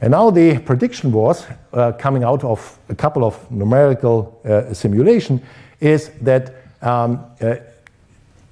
And 0.00 0.10
now 0.10 0.30
the 0.30 0.58
prediction 0.58 1.12
was 1.12 1.46
uh, 1.72 1.92
coming 1.92 2.24
out 2.24 2.44
of 2.44 2.78
a 2.88 2.94
couple 2.94 3.24
of 3.24 3.50
numerical 3.50 4.40
uh, 4.44 4.72
simulation 4.74 5.42
is 5.80 6.10
that 6.22 6.54
um, 6.82 7.24
uh, 7.40 7.56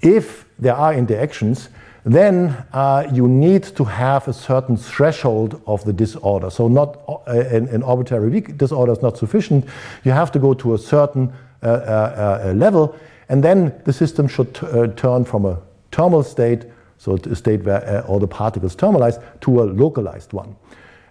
if 0.01 0.45
there 0.59 0.75
are 0.75 0.95
interactions, 0.95 1.69
then 2.05 2.65
uh, 2.73 3.09
you 3.13 3.27
need 3.27 3.63
to 3.63 3.85
have 3.85 4.29
a 4.29 4.33
certain 4.33 4.77
threshold 4.77 5.61
of 5.67 5.85
the 5.85 5.93
disorder. 5.93 6.51
So 6.51 6.69
not 6.69 7.01
uh, 7.09 7.31
an, 7.31 7.69
an, 7.69 7.83
arbitrary 7.83 8.29
weak 8.29 8.59
disorder 8.59 8.93
is 8.93 9.01
not 9.01 9.17
sufficient. 9.17 9.65
You 10.05 10.13
have 10.13 10.31
to 10.33 10.39
go 10.39 10.53
to 10.55 10.75
a 10.75 10.79
certain 10.79 11.33
uh, 11.63 12.53
level, 12.55 12.95
and 13.31 13.43
then 13.43 13.81
the 13.85 13.93
system 13.93 14.29
should 14.29 14.55
turn 14.97 15.25
from 15.25 15.47
a 15.47 15.59
thermal 15.93 16.23
state, 16.23 16.67
so 16.99 17.15
a 17.15 17.35
state 17.35 17.65
where 17.65 18.05
all 18.07 18.19
the 18.19 18.29
particles 18.29 18.77
thermalize, 18.77 19.23
to 19.41 19.63
a 19.63 19.65
localized 19.65 20.35
one. 20.35 20.57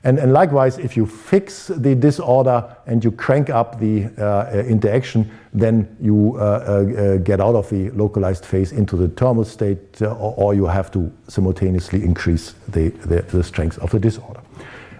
And, 0.05 0.19
and, 0.19 0.33
likewise, 0.33 0.77
if 0.79 0.97
you 0.97 1.05
fix 1.05 1.67
the 1.67 1.95
disorder 1.95 2.75
and 2.87 3.01
you 3.01 3.11
crank 3.11 3.49
up 3.49 3.79
the 3.79 4.07
uh, 4.17 4.51
interaction, 4.67 5.31
then 5.53 5.95
you 6.01 6.35
uh, 6.35 6.41
uh, 6.41 7.17
get 7.17 7.39
out 7.39 7.55
of 7.55 7.69
the 7.69 7.89
localized 7.91 8.45
phase 8.45 8.73
into 8.73 8.97
the 8.97 9.07
thermal 9.07 9.45
state, 9.45 10.01
uh, 10.01 10.07
or, 10.07 10.33
or, 10.35 10.53
you 10.53 10.65
have 10.65 10.91
to 10.91 11.09
simultaneously 11.29 12.03
increase 12.03 12.53
the, 12.67 12.89
the, 12.89 13.21
the, 13.21 13.41
strength 13.43 13.79
of 13.79 13.91
the 13.91 13.99
disorder. 13.99 14.41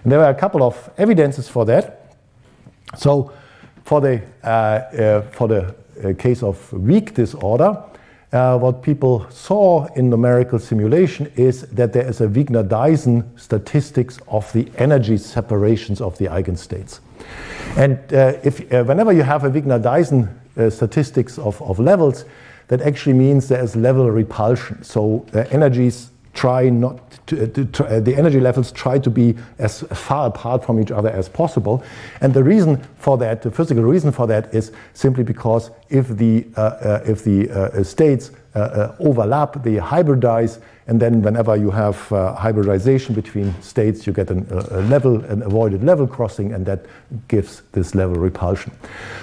And 0.04 0.10
there 0.12 0.24
are 0.24 0.30
a 0.30 0.34
couple 0.34 0.62
of 0.62 0.90
evidences 0.96 1.48
for 1.48 1.66
that. 1.66 2.16
So, 2.96 3.30
for 3.84 4.00
the, 4.00 4.22
uh, 4.42 4.46
uh, 4.46 5.22
for 5.32 5.48
the 5.48 5.74
case 6.18 6.42
of 6.42 6.72
weak 6.72 7.12
disorder, 7.12 7.76
uh, 8.34 8.58
what 8.58 8.82
people 8.82 9.24
saw 9.30 9.86
in 9.94 10.10
numerical 10.10 10.58
simulation 10.58 11.30
is 11.36 11.62
that 11.68 11.92
there 11.92 12.06
is 12.06 12.20
a 12.20 12.26
Wigner-Dyson 12.26 13.38
statistics 13.38 14.18
of 14.26 14.52
the 14.52 14.68
energy 14.76 15.16
separations 15.16 16.00
of 16.00 16.18
the 16.18 16.26
eigenstates. 16.26 16.98
And 17.76 17.98
uh, 18.12 18.34
if, 18.42 18.72
uh, 18.72 18.82
whenever 18.82 19.12
you 19.12 19.22
have 19.22 19.44
a 19.44 19.50
Wigner-Dyson 19.50 20.28
uh, 20.56 20.68
statistics 20.68 21.38
of, 21.38 21.62
of 21.62 21.78
levels, 21.78 22.24
that 22.68 22.80
actually 22.82 23.12
means 23.12 23.48
there 23.48 23.62
is 23.62 23.76
level 23.76 24.10
repulsion. 24.10 24.82
So 24.82 25.24
uh, 25.32 25.44
energies 25.50 26.10
try 26.34 26.68
not 26.68 26.98
to, 27.26 27.46
to, 27.46 27.64
to 27.64 27.84
uh, 27.84 28.00
the 28.00 28.14
energy 28.14 28.40
levels 28.40 28.72
try 28.72 28.98
to 28.98 29.10
be 29.10 29.36
as 29.58 29.80
far 29.92 30.26
apart 30.26 30.64
from 30.64 30.80
each 30.80 30.90
other 30.90 31.08
as 31.08 31.28
possible. 31.28 31.82
And 32.20 32.34
the 32.34 32.44
reason 32.44 32.76
for 32.98 33.16
that, 33.18 33.42
the 33.42 33.50
physical 33.50 33.84
reason 33.84 34.12
for 34.12 34.26
that, 34.26 34.52
is 34.52 34.72
simply 34.92 35.24
because 35.24 35.70
if 35.88 36.08
the 36.08 36.46
uh, 36.56 36.60
uh, 36.60 37.04
if 37.06 37.24
the 37.24 37.50
uh, 37.50 37.82
states 37.82 38.30
uh, 38.54 38.58
uh, 38.58 38.96
overlap, 39.00 39.62
they 39.62 39.76
hybridize, 39.76 40.60
and 40.86 41.00
then 41.00 41.22
whenever 41.22 41.56
you 41.56 41.70
have 41.70 41.96
hybridization 42.36 43.14
between 43.14 43.54
states, 43.62 44.06
you 44.06 44.12
get 44.12 44.30
an, 44.30 44.46
a 44.50 44.82
level, 44.82 45.24
an 45.24 45.42
avoided 45.42 45.82
level 45.82 46.06
crossing, 46.06 46.52
and 46.52 46.66
that 46.66 46.84
gives 47.28 47.62
this 47.72 47.94
level 47.94 48.16
repulsion. 48.16 48.72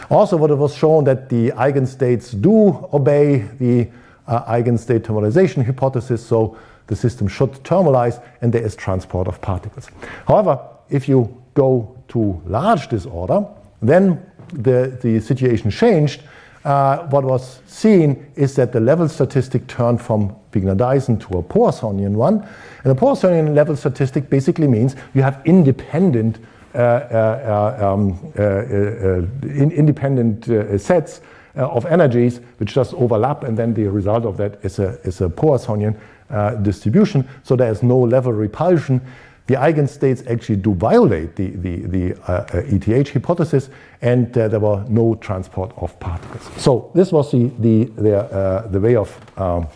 Also, 0.10 0.38
what 0.38 0.50
it 0.50 0.56
was 0.56 0.76
shown 0.76 1.04
that 1.04 1.30
the 1.30 1.52
eigenstates 1.52 2.40
do 2.42 2.90
obey 2.92 3.48
the 3.60 3.88
eigenstate 4.28 5.04
thermalization 5.04 5.66
hypothesis. 5.66 6.26
So 6.26 6.58
the 6.88 6.96
system 6.96 7.28
should 7.28 7.52
thermalize 7.64 8.22
and 8.42 8.52
there 8.54 8.64
is 8.64 8.76
transport 8.76 9.28
of 9.28 9.42
particles. 9.42 9.90
However, 10.28 10.60
if 10.90 11.08
you 11.08 11.42
go 11.54 11.98
to 12.10 12.42
large 12.46 12.88
disorder, 12.88 13.46
then 13.82 14.24
the, 14.54 14.98
the 15.02 15.20
situation 15.20 15.72
changed. 15.72 16.24
Uh, 16.64 17.08
what 17.08 17.24
was 17.24 17.60
seen 17.66 18.32
is 18.36 18.56
that 18.56 18.72
the 18.72 18.80
level 18.80 19.10
statistic 19.10 19.66
turned 19.68 20.00
from 20.00 20.36
Wigner-Dyson 20.52 21.18
to 21.18 21.40
a 21.40 21.44
Poissonian 21.44 22.12
one. 22.12 22.48
And 22.84 22.92
a 22.92 22.96
Poissonian 22.96 23.56
level 23.56 23.76
statistic 23.76 24.30
basically 24.30 24.68
means 24.68 24.96
you 25.14 25.24
have 25.24 25.42
independent 25.46 26.38
uh, 26.74 26.78
uh, 26.78 27.78
uh 27.82 27.94
um, 27.94 28.34
uh, 28.38 28.44
uh, 28.44 29.58
in 29.62 29.72
independent 29.72 30.46
sets 30.80 31.22
of 31.56 31.86
energies 31.86 32.40
which 32.58 32.74
just 32.74 32.94
overlap, 32.94 33.44
and 33.44 33.58
then 33.58 33.74
the 33.74 33.88
result 33.88 34.26
of 34.26 34.38
that 34.38 34.64
is 34.64 34.80
a, 34.80 35.00
is 35.04 35.22
a 35.22 35.30
Poissonian 35.30 35.96
uh, 36.30 36.56
distribution, 36.56 37.28
so 37.44 37.56
there 37.56 37.72
is 37.72 37.84
no 37.84 38.00
level 38.00 38.32
repulsion. 38.32 39.02
The 39.48 39.56
eigenstates 39.56 40.26
actually 40.32 40.58
do 40.58 40.74
violate 40.74 41.36
the, 41.36 41.50
the, 41.50 41.78
the 41.88 42.32
uh, 42.32 42.46
ETH 42.54 42.88
uh, 42.88 43.12
hypothesis, 43.12 43.70
and 44.02 44.38
uh, 44.38 44.48
there 44.48 44.60
were 44.60 44.86
no 44.88 45.16
transport 45.16 45.74
of 45.78 46.00
particles. 46.00 46.50
So 46.56 46.90
this 46.96 47.12
was 47.12 47.32
the, 47.32 47.52
the, 47.60 47.86
the, 47.96 48.18
uh, 48.18 48.68
the 48.68 48.80
way 48.80 48.96
of, 48.96 49.10
um, 49.38 49.68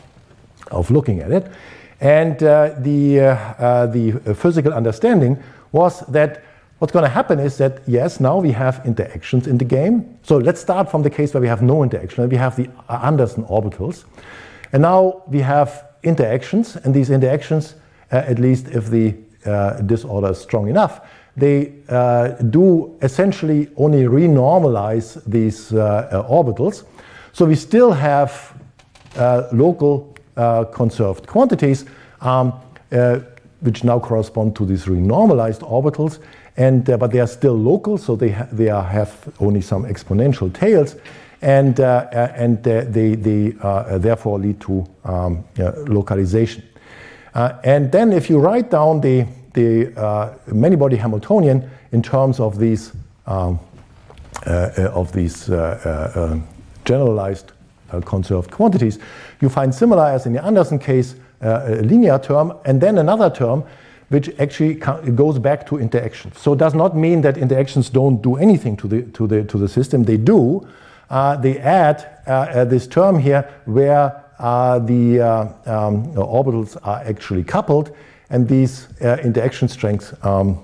of 0.71 0.89
looking 0.91 1.19
at 1.19 1.31
it. 1.31 1.51
And 1.99 2.41
uh, 2.41 2.75
the, 2.79 3.89
the 4.23 4.35
physical 4.35 4.73
understanding 4.73 5.43
was 5.71 6.01
that 6.07 6.43
what's 6.79 6.91
going 6.91 7.03
to 7.03 7.09
happen 7.09 7.39
is 7.39 7.57
that, 7.57 7.81
yes, 7.88 8.19
now 8.19 8.38
we 8.38 8.51
have 8.51 8.81
interactions 8.85 9.47
in 9.47 9.57
the 9.57 9.65
game. 9.65 10.17
So 10.23 10.38
let's 10.38 10.59
start 10.59 10.91
from 10.91 11.03
the 11.03 11.09
case 11.09 11.33
where 11.33 11.41
we 11.41 11.47
have 11.47 11.61
no 11.61 11.83
interaction. 11.83 12.27
We 12.29 12.38
have 12.38 12.55
the 12.55 12.69
Anderson 12.89 13.43
orbitals. 13.45 14.05
And 14.71 14.81
now 14.81 15.23
we 15.27 15.39
have 15.41 15.85
interactions, 16.03 16.75
and 16.75 16.93
these 16.93 17.09
interactions, 17.09 17.75
uh, 18.11 18.17
at 18.17 18.39
least 18.39 18.67
if 18.67 18.89
the 18.89 19.15
uh, 19.45 19.81
disorder 19.81 20.31
is 20.31 20.39
strong 20.39 20.67
enough, 20.67 21.01
they 21.38 21.73
uh, 21.89 22.29
do 22.49 22.97
essentially 23.01 23.69
only 23.77 24.03
renormalize 24.03 25.23
these 25.25 25.71
orbitals. 25.71 26.85
So 27.33 27.45
we 27.45 27.55
still 27.55 27.91
have 27.91 28.53
local 29.51 30.15
conserved 30.71 31.27
quantities. 31.27 31.85
Um, 32.21 32.53
which 33.61 33.83
now 33.83 33.99
correspond 33.99 34.55
to 34.55 34.65
these 34.65 34.85
renormalized 34.85 35.61
orbitals, 35.61 36.19
and 36.57 36.89
uh, 36.89 36.97
but 36.97 37.11
they 37.11 37.19
are 37.19 37.27
still 37.27 37.57
local, 37.57 37.97
so 37.97 38.15
they 38.15 38.29
ha- 38.29 38.47
they 38.51 38.69
are, 38.69 38.83
have 38.83 39.13
only 39.39 39.61
some 39.61 39.83
exponential 39.83 40.53
tails, 40.53 40.95
and, 41.41 41.79
uh, 41.79 42.07
uh, 42.11 42.33
and 42.35 42.63
they, 42.63 43.15
they 43.15 43.53
uh, 43.61 43.97
therefore 43.97 44.39
lead 44.39 44.59
to 44.61 44.85
um, 45.03 45.43
localization. 45.87 46.63
and 47.35 47.91
then 47.91 48.13
if 48.13 48.29
you 48.29 48.39
write 48.39 48.71
down 48.71 49.01
the, 49.01 49.27
the 49.53 50.33
many-body 50.47 50.95
Hamiltonian 50.95 51.69
in 51.91 52.01
terms 52.01 52.39
of 52.39 52.57
these, 52.57 52.93
um, 53.27 53.59
of 54.45 55.11
these 55.11 55.47
generalized 56.85 57.51
conserved 58.05 58.49
quantities, 58.49 58.97
you 59.41 59.49
find 59.49 59.75
similar 59.75 60.05
as 60.05 60.25
in 60.25 60.33
the 60.33 60.43
Anderson 60.43 60.79
case, 60.79 61.15
a 61.41 61.81
linear 61.83 62.17
term, 62.17 62.53
and 62.65 62.81
then 62.81 62.97
another 62.97 63.29
term 63.29 63.63
which 64.09 64.29
actually 64.39 64.75
goes 64.75 65.39
back 65.39 65.65
to 65.67 65.77
interactions. 65.77 66.39
So 66.39 66.53
it 66.53 66.59
does 66.59 66.73
not 66.73 66.95
mean 66.95 67.21
that 67.21 67.37
interactions 67.37 67.89
don't 67.89 68.21
do 68.21 68.35
anything 68.35 68.77
to 68.77 68.87
the, 68.87 69.01
to 69.03 69.27
the, 69.27 69.43
to 69.43 69.57
the 69.57 69.67
system. 69.67 70.03
They 70.03 70.17
do, 70.17 70.67
uh, 71.09 71.37
they 71.37 71.59
add 71.59 72.21
uh, 72.27 72.31
uh, 72.31 72.65
this 72.65 72.87
term 72.87 73.19
here 73.19 73.49
where 73.65 74.23
the 74.39 75.21
um, 75.65 76.13
orbitals 76.15 76.77
are 76.83 77.01
actually 77.03 77.43
coupled. 77.43 77.95
And 78.31 78.47
these 78.47 78.87
interaction 79.01 79.67
strengths, 79.67 80.13
um, 80.23 80.59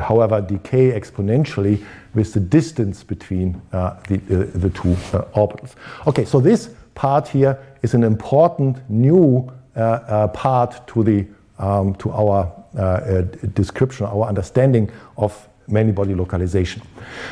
however, 0.00 0.40
decay 0.40 0.92
exponentially 0.92 1.84
with 2.14 2.32
the 2.32 2.38
distance 2.38 3.02
between 3.02 3.60
the, 3.72 4.50
the 4.54 4.70
two 4.70 4.94
orbitals. 5.34 5.74
Okay, 6.06 6.24
so 6.24 6.40
this 6.40 6.70
part 6.94 7.26
here 7.26 7.58
is 7.82 7.94
an 7.94 8.04
important 8.04 8.88
new 8.88 9.50
part 9.74 10.86
to 10.86 11.02
the 11.02 11.26
um, 11.58 11.94
to 11.96 12.10
our 12.10 12.52
uh, 12.76 12.80
uh, 12.80 13.22
description, 13.54 14.06
our 14.06 14.26
understanding 14.26 14.90
of 15.16 15.48
many 15.68 15.92
body 15.92 16.14
localization. 16.14 16.82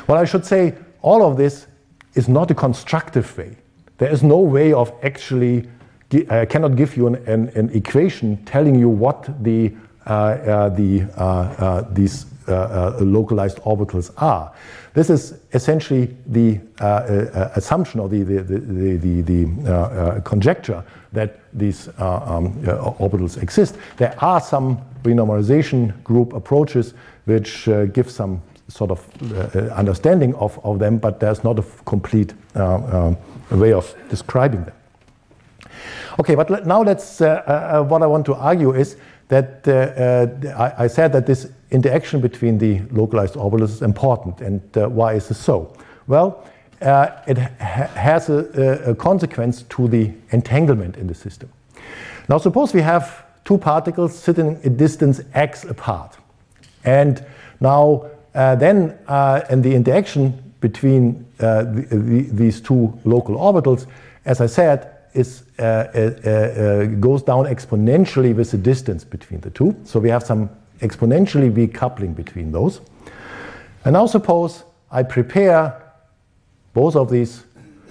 Well, 0.06 0.18
I 0.18 0.24
should 0.24 0.46
say 0.46 0.74
all 1.02 1.22
of 1.22 1.36
this 1.36 1.66
is 2.14 2.28
not 2.28 2.50
a 2.50 2.54
constructive 2.54 3.36
way. 3.36 3.56
There 3.98 4.10
is 4.10 4.22
no 4.22 4.38
way 4.38 4.72
of 4.72 4.92
actually, 5.02 5.68
I 6.12 6.40
uh, 6.40 6.46
cannot 6.46 6.76
give 6.76 6.96
you 6.96 7.06
an, 7.06 7.16
an, 7.26 7.48
an 7.54 7.70
equation 7.70 8.44
telling 8.44 8.74
you 8.74 8.88
what 8.88 9.42
the 9.42 9.74
uh, 10.04 10.10
uh, 10.10 10.68
the, 10.70 11.86
these 11.92 12.26
localized 12.48 13.58
orbitals 13.58 14.10
are. 14.16 14.52
This 14.94 15.10
is 15.10 15.38
essentially 15.52 16.16
the 16.26 16.60
assumption 17.54 18.00
or 18.00 18.08
the, 18.08 18.24
the, 18.24 18.42
the, 18.42 18.96
the, 18.96 19.22
the 19.22 20.22
conjecture 20.24 20.84
that 21.12 21.40
these 21.52 21.88
uh, 21.88 22.22
um, 22.26 22.46
uh, 22.66 22.92
orbitals 22.98 23.42
exist. 23.42 23.76
There 23.96 24.14
are 24.18 24.40
some 24.40 24.78
renormalization 25.02 26.02
group 26.04 26.32
approaches 26.32 26.94
which 27.24 27.68
uh, 27.68 27.86
give 27.86 28.10
some 28.10 28.42
sort 28.68 28.90
of 28.90 29.06
uh, 29.32 29.58
understanding 29.74 30.34
of, 30.36 30.58
of 30.64 30.78
them, 30.78 30.98
but 30.98 31.20
there's 31.20 31.44
not 31.44 31.58
a 31.58 31.64
complete 31.84 32.32
uh, 32.56 32.76
uh, 32.76 33.14
way 33.50 33.72
of 33.72 33.94
describing 34.08 34.64
them. 34.64 34.74
Okay, 36.18 36.34
but 36.34 36.50
let, 36.50 36.66
now 36.66 36.82
let's, 36.82 37.20
what 37.20 38.02
I 38.02 38.06
want 38.06 38.26
to 38.26 38.34
argue 38.34 38.72
is 38.72 38.96
that 39.28 39.66
I, 39.66 40.84
I, 40.84 40.86
said 40.86 41.12
that 41.12 41.26
this 41.26 41.50
interaction 41.70 42.20
between 42.20 42.58
the 42.58 42.82
localized 42.90 43.34
orbitals 43.34 43.70
is 43.70 43.82
important, 43.82 44.40
and 44.42 44.60
why 44.94 45.14
is 45.14 45.28
this 45.28 45.38
so? 45.38 45.74
Well, 46.06 46.46
uh, 46.82 47.22
it 47.26 47.38
ha 47.38 47.86
has 47.94 48.28
a, 48.28 48.90
a, 48.90 48.94
consequence 48.94 49.62
to 49.68 49.88
the 49.88 50.12
entanglement 50.30 50.96
in 50.96 51.06
the 51.06 51.14
system. 51.14 51.48
Now, 52.28 52.38
suppose 52.38 52.74
we 52.74 52.82
have 52.82 53.24
two 53.44 53.58
particles 53.58 54.18
sitting 54.18 54.60
a 54.64 54.70
distance 54.70 55.20
x 55.34 55.64
apart. 55.64 56.16
And 56.84 57.24
now 57.60 58.06
uh, 58.34 58.56
then, 58.56 58.98
uh, 59.08 59.42
and 59.50 59.62
the 59.62 59.74
interaction 59.74 60.54
between 60.60 61.26
uh, 61.40 61.64
the, 61.64 61.82
the, 61.90 62.22
these 62.30 62.60
two 62.60 62.98
local 63.04 63.36
orbitals, 63.36 63.86
as 64.24 64.40
I 64.40 64.46
said, 64.46 64.92
is, 65.12 65.42
uh, 65.58 65.62
uh, 65.62 66.84
goes 67.00 67.22
down 67.22 67.44
exponentially 67.44 68.34
with 68.34 68.50
the 68.50 68.58
distance 68.58 69.04
between 69.04 69.40
the 69.40 69.50
two. 69.50 69.76
So 69.84 70.00
we 70.00 70.08
have 70.08 70.22
some 70.22 70.48
exponentially 70.80 71.52
weak 71.52 71.74
coupling 71.74 72.14
between 72.14 72.52
those. 72.52 72.80
And 73.84 73.94
now 73.94 74.06
suppose 74.06 74.64
I 74.90 75.02
prepare 75.02 75.82
both 76.74 76.96
of 76.96 77.10
these, 77.10 77.44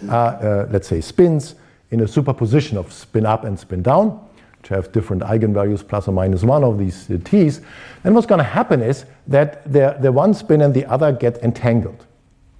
are, 0.09 0.67
let's 0.71 0.87
say, 0.87 1.01
spins 1.01 1.55
in 1.91 2.01
a 2.01 2.07
superposition 2.07 2.77
of 2.77 2.91
spin 2.91 3.25
up 3.25 3.43
and 3.43 3.59
spin 3.59 3.81
down 3.81 4.19
which 4.61 4.69
have 4.69 4.91
different 4.91 5.23
eigenvalues 5.23 5.87
plus 5.87 6.07
or 6.07 6.11
minus 6.11 6.43
one 6.43 6.63
of 6.63 6.77
these 6.77 7.09
uh, 7.09 7.17
t's, 7.23 7.61
then 8.03 8.13
what's 8.13 8.27
going 8.27 8.37
to 8.37 8.43
happen 8.43 8.79
is 8.81 9.05
that 9.25 9.63
the, 9.71 9.97
the 10.01 10.11
one 10.11 10.35
spin 10.35 10.61
and 10.61 10.71
the 10.73 10.85
other 10.85 11.11
get 11.11 11.37
entangled. 11.37 12.05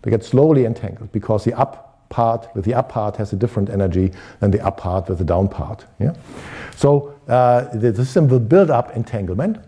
They 0.02 0.10
get 0.10 0.24
slowly 0.24 0.66
entangled 0.66 1.12
because 1.12 1.44
the 1.44 1.54
up 1.54 2.10
part 2.10 2.50
with 2.56 2.66
the 2.66 2.74
up 2.74 2.90
part 2.90 3.18
has 3.18 3.34
a 3.34 3.36
different 3.36 3.70
energy 3.70 4.12
than 4.40 4.50
the 4.50 4.60
up 4.66 4.78
part 4.78 5.10
with 5.10 5.20
the 5.20 5.24
down 5.24 5.48
part. 5.48 5.86
Yeah? 6.00 6.16
So 6.76 7.20
uh, 7.28 7.66
the, 7.76 7.92
the, 7.92 8.04
system 8.04 8.28
will 8.28 8.40
build 8.40 8.72
up 8.72 8.96
entanglement. 8.96 9.60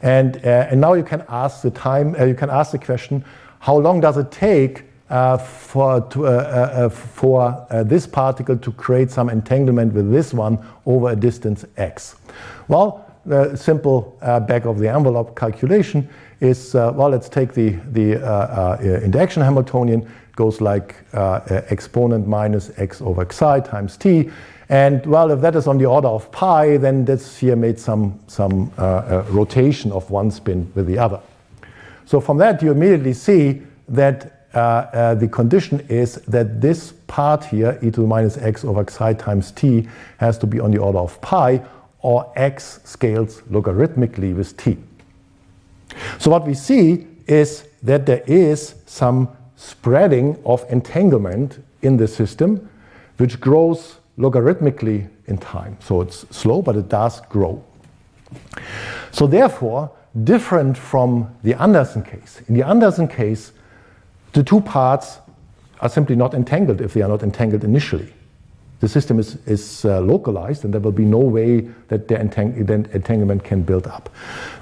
And, 0.00 0.38
uh, 0.38 0.68
and 0.70 0.80
now 0.80 0.94
you 0.94 1.04
can 1.04 1.24
ask 1.28 1.60
the 1.60 1.70
time, 1.70 2.16
uh, 2.18 2.24
you 2.24 2.34
can 2.34 2.48
ask 2.48 2.72
the 2.72 2.78
question, 2.78 3.22
how 3.60 3.76
long 3.76 4.00
does 4.00 4.16
it 4.16 4.30
take 4.30 4.84
uh, 5.08 5.38
for, 5.38 6.00
to, 6.00 6.26
uh, 6.26 6.30
uh, 6.30 6.32
uh 6.32 6.88
for 6.88 7.66
uh, 7.70 7.84
this 7.84 8.06
particle 8.06 8.56
to 8.56 8.72
create 8.72 9.10
some 9.10 9.28
entanglement 9.28 9.92
with 9.92 10.10
this 10.10 10.34
one 10.34 10.58
over 10.84 11.10
a 11.10 11.16
distance 11.16 11.64
x? 11.76 12.16
Well, 12.66 13.04
the 13.24 13.56
simple 13.56 14.16
back 14.20 14.66
of 14.66 14.78
the 14.78 14.88
envelope 14.88 15.36
calculation 15.36 16.08
is 16.40 16.74
well, 16.74 17.08
let's 17.08 17.28
take 17.28 17.54
the, 17.54 17.70
the 17.92 19.00
interaction 19.04 19.42
Hamiltonian, 19.42 20.08
goes 20.36 20.60
like 20.60 20.94
exponent 21.12 22.28
minus 22.28 22.70
x 22.78 23.00
over 23.02 23.24
xi 23.24 23.60
times 23.68 23.96
t. 23.96 24.30
And 24.68 25.04
well, 25.06 25.30
if 25.32 25.40
that 25.40 25.56
is 25.56 25.66
on 25.66 25.78
the 25.78 25.86
order 25.86 26.08
of 26.08 26.30
pi, 26.30 26.76
then 26.76 27.04
this 27.04 27.38
here 27.38 27.56
made 27.56 27.80
some, 27.80 28.20
some 28.28 28.70
rotation 29.30 29.90
of 29.90 30.08
one 30.10 30.30
spin 30.30 30.70
with 30.76 30.86
the 30.86 30.98
other. 30.98 31.20
So 32.04 32.20
from 32.20 32.38
that, 32.38 32.62
you 32.62 32.70
immediately 32.70 33.12
see 33.12 33.62
that 33.88 34.35
Uh, 34.54 34.58
uh, 34.58 35.14
the 35.14 35.28
condition 35.28 35.80
is 35.88 36.14
that 36.28 36.60
this 36.60 36.92
part 37.06 37.44
here, 37.44 37.78
e 37.82 37.90
to 37.90 38.00
the 38.00 38.06
minus 38.06 38.38
x 38.38 38.64
over 38.64 38.84
xi 38.88 39.14
times 39.14 39.50
t, 39.52 39.88
has 40.18 40.38
to 40.38 40.46
be 40.46 40.60
on 40.60 40.70
the 40.70 40.78
order 40.78 40.98
of 40.98 41.20
pi, 41.20 41.60
or 42.00 42.32
x 42.36 42.80
scales 42.84 43.42
logarithmically 43.50 44.34
with 44.34 44.56
t. 44.56 44.78
So 46.18 46.30
what 46.30 46.46
we 46.46 46.54
see 46.54 47.06
is 47.26 47.64
that 47.82 48.06
there 48.06 48.22
is 48.26 48.74
some 48.86 49.28
spreading 49.56 50.40
of 50.44 50.64
entanglement 50.70 51.58
in 51.82 51.96
the 51.96 52.06
system, 52.06 52.68
which 53.16 53.40
grows 53.40 53.96
logarithmically 54.18 55.08
in 55.26 55.38
time. 55.38 55.76
So 55.80 56.00
it's 56.00 56.26
slow, 56.34 56.62
but 56.62 56.76
it 56.76 56.88
does 56.88 57.20
grow. 57.22 57.62
So 59.10 59.26
therefore, 59.26 59.90
different 60.24 60.78
from 60.78 61.34
the 61.42 61.54
Anderson 61.60 62.02
case. 62.02 62.42
In 62.48 62.54
the 62.54 62.66
Anderson 62.66 63.08
case, 63.08 63.52
the 64.36 64.44
two 64.44 64.60
parts 64.60 65.18
are 65.80 65.88
simply 65.88 66.14
not 66.14 66.34
entangled 66.34 66.82
if 66.82 66.92
they 66.92 67.00
are 67.00 67.08
not 67.08 67.22
entangled 67.22 67.64
initially. 67.64 68.12
The 68.80 68.88
system 68.88 69.18
is, 69.18 69.36
is 69.46 69.86
uh, 69.86 70.00
localized 70.00 70.64
and 70.64 70.74
there 70.74 70.80
will 70.80 70.92
be 70.92 71.06
no 71.06 71.20
way 71.20 71.60
that 71.88 72.08
the 72.08 72.16
entang 72.16 72.54
entanglement 72.94 73.42
can 73.44 73.62
build 73.62 73.86
up. 73.86 74.10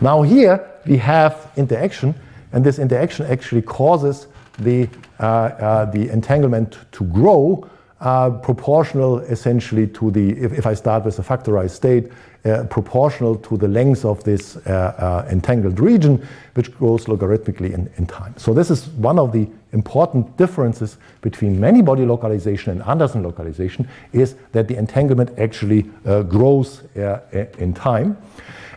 Now, 0.01 0.23
here 0.23 0.65
we 0.87 0.97
have 0.99 1.51
interaction, 1.57 2.15
and 2.53 2.65
this 2.65 2.79
interaction 2.79 3.27
actually 3.27 3.63
causes 3.63 4.29
the, 4.61 4.89
uh, 5.19 5.25
uh, 5.25 5.85
the 5.91 6.09
entanglement 6.09 6.79
to 6.93 7.05
grow 7.07 7.69
uh, 8.01 8.31
proportional 8.31 9.19
essentially 9.21 9.87
to 9.89 10.11
the, 10.13 10.31
if, 10.39 10.53
if, 10.53 10.67
I 10.67 10.75
start 10.75 11.05
with 11.05 11.19
a 11.19 11.23
factorized 11.23 11.71
state, 11.71 12.13
uh, 12.45 12.65
proportional 12.65 13.37
to 13.37 13.57
the 13.57 13.67
length 13.67 14.05
of 14.05 14.23
this 14.25 14.57
uh, 14.67 15.27
entangled 15.31 15.81
region, 15.81 16.25
which 16.53 16.77
grows 16.77 17.07
logarithmically 17.07 17.73
in, 17.73 17.91
in, 17.97 18.07
time. 18.07 18.35
So 18.37 18.53
this 18.53 18.71
is 18.71 18.89
one 18.89 19.19
of 19.19 19.33
the 19.33 19.49
important 19.75 20.37
differences 20.37 20.97
between 21.21 21.61
many-body 21.61 22.07
localization 22.07 22.73
and 22.73 22.83
Anderson 22.89 23.23
localization, 23.23 23.87
is 24.13 24.37
that 24.53 24.69
the 24.69 24.77
entanglement 24.77 25.39
actually 25.39 25.85
uh, 26.07 26.23
grows 26.23 26.83
uh, 26.97 27.21
in 27.59 27.75
time. 27.75 28.17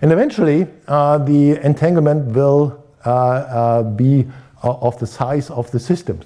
And 0.01 0.11
eventually, 0.11 0.67
uh, 0.87 1.19
the 1.19 1.63
entanglement 1.65 2.35
will 2.35 2.83
uh, 3.05 3.09
uh, 3.09 3.83
be 3.83 4.27
of 4.63 4.97
the 4.99 5.07
size 5.07 5.49
of 5.51 5.69
the 5.71 5.79
system, 5.79 6.19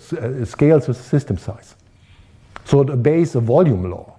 scales 0.46 0.88
with 0.88 0.98
the 0.98 1.04
system 1.04 1.38
size. 1.38 1.76
So 2.64 2.82
it 2.82 2.90
obeys 2.90 3.36
a 3.36 3.42
volume 3.42 3.90
law, 3.92 4.18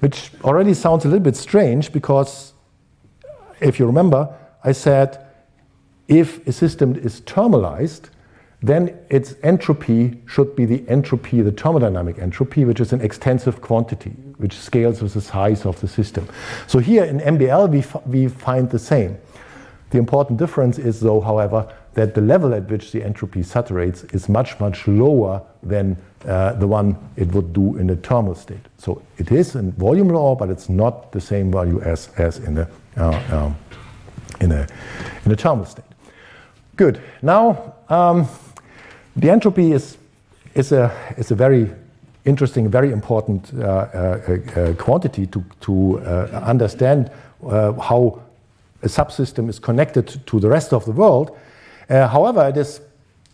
which 0.00 0.30
already 0.44 0.74
sounds 0.74 1.04
a 1.04 1.08
little 1.08 1.24
bit 1.24 1.36
strange 1.36 1.90
because 1.90 2.52
if 3.60 3.78
you 3.78 3.86
remember, 3.86 4.28
I 4.62 4.72
said 4.72 5.26
if 6.06 6.46
a 6.46 6.52
system 6.52 6.96
is 6.96 7.22
thermalized, 7.22 8.10
then 8.66 8.98
its 9.10 9.34
entropy 9.42 10.20
should 10.26 10.56
be 10.56 10.64
the 10.64 10.88
entropy, 10.88 11.42
the 11.42 11.52
thermodynamic 11.52 12.18
entropy, 12.18 12.64
which 12.64 12.80
is 12.80 12.92
an 12.92 13.00
extensive 13.00 13.60
quantity, 13.60 14.10
which 14.38 14.54
scales 14.58 15.02
with 15.02 15.14
the 15.14 15.20
size 15.20 15.66
of 15.66 15.80
the 15.80 15.88
system. 15.88 16.26
So 16.66 16.78
here 16.78 17.04
in 17.04 17.20
MBL, 17.20 17.70
we, 17.70 18.10
we 18.10 18.28
find 18.28 18.70
the 18.70 18.78
same. 18.78 19.18
The 19.90 19.98
important 19.98 20.38
difference 20.38 20.78
is, 20.78 21.00
though, 21.00 21.20
however, 21.20 21.72
that 21.94 22.14
the 22.14 22.20
level 22.20 22.54
at 22.54 22.68
which 22.68 22.92
the 22.92 23.04
entropy 23.04 23.42
saturates 23.42 24.04
is 24.04 24.28
much, 24.28 24.58
much 24.58 24.88
lower 24.88 25.42
than 25.62 25.96
uh, 26.26 26.54
the 26.54 26.66
one 26.66 26.96
it 27.16 27.28
would 27.28 27.52
do 27.52 27.76
in 27.76 27.90
a 27.90 27.96
thermal 27.96 28.34
state. 28.34 28.66
So 28.78 29.00
it 29.16 29.30
is 29.30 29.54
in 29.54 29.72
volume 29.72 30.08
law, 30.08 30.34
but 30.34 30.50
it's 30.50 30.68
not 30.68 31.12
the 31.12 31.20
same 31.20 31.52
value 31.52 31.80
as, 31.82 32.08
as 32.16 32.38
in, 32.38 32.58
a, 32.58 32.68
uh, 32.96 33.22
um, 33.30 33.56
in, 34.40 34.50
a, 34.50 34.66
in 35.24 35.32
a 35.32 35.36
thermal 35.36 35.66
state. 35.66 35.84
Good. 36.74 37.00
Now, 37.22 37.74
um, 37.88 38.28
the 39.16 39.30
entropy 39.30 39.72
is, 39.72 39.96
is, 40.54 40.72
a, 40.72 40.92
is 41.16 41.30
a 41.30 41.34
very 41.34 41.70
interesting, 42.24 42.68
very 42.68 42.92
important 42.92 43.52
uh, 43.54 43.62
uh, 43.62 44.38
uh 44.56 44.74
quantity 44.74 45.26
to, 45.26 45.44
to 45.60 45.98
uh, 46.00 46.42
understand 46.44 47.10
how 47.42 48.20
a 48.82 48.88
subsystem 48.88 49.48
is 49.48 49.58
connected 49.58 50.20
to 50.26 50.40
the 50.40 50.48
rest 50.48 50.72
of 50.72 50.84
the 50.84 50.92
world. 50.92 51.36
however, 51.88 52.48
it 52.48 52.56
is 52.56 52.80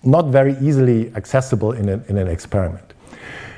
not 0.02 0.26
very 0.26 0.56
easily 0.60 1.12
accessible 1.14 1.72
in, 1.72 1.88
a, 1.88 2.02
in 2.08 2.18
an 2.18 2.28
experiment. 2.28 2.94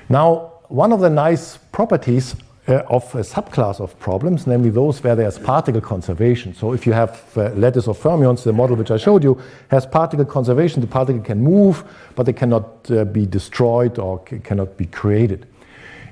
Now, 0.09 0.53
one 0.69 0.93
of 0.93 1.01
the 1.01 1.11
nice 1.11 1.57
properties 1.73 2.37
uh, 2.67 2.83
of 2.89 3.15
a 3.15 3.21
subclass 3.21 3.81
of 3.81 3.99
problems, 3.99 4.47
namely 4.47 4.71
those 4.71 5.03
where 5.03 5.15
there's 5.15 5.39
particle 5.39 5.81
conservation. 5.81 6.55
So 6.55 6.73
if 6.73 6.87
you 6.87 6.93
have 6.93 7.23
uh, 7.37 7.51
lattice 7.51 7.89
of 7.89 7.99
fermions, 7.99 8.43
the 8.43 8.53
model 8.53 8.77
which 8.77 8.91
I 8.91 8.97
showed 8.97 9.23
you 9.23 9.41
has 9.69 9.87
particle 9.87 10.25
conservation. 10.25 10.81
The 10.81 10.87
particle 10.87 11.23
can 11.23 11.43
move, 11.43 11.85
but 12.15 12.25
they 12.25 12.33
cannot 12.33 12.91
uh, 12.91 13.05
be 13.05 13.27
destroyed 13.27 13.99
or 13.99 14.21
cannot 14.21 14.77
be 14.77 14.87
created. 14.87 15.47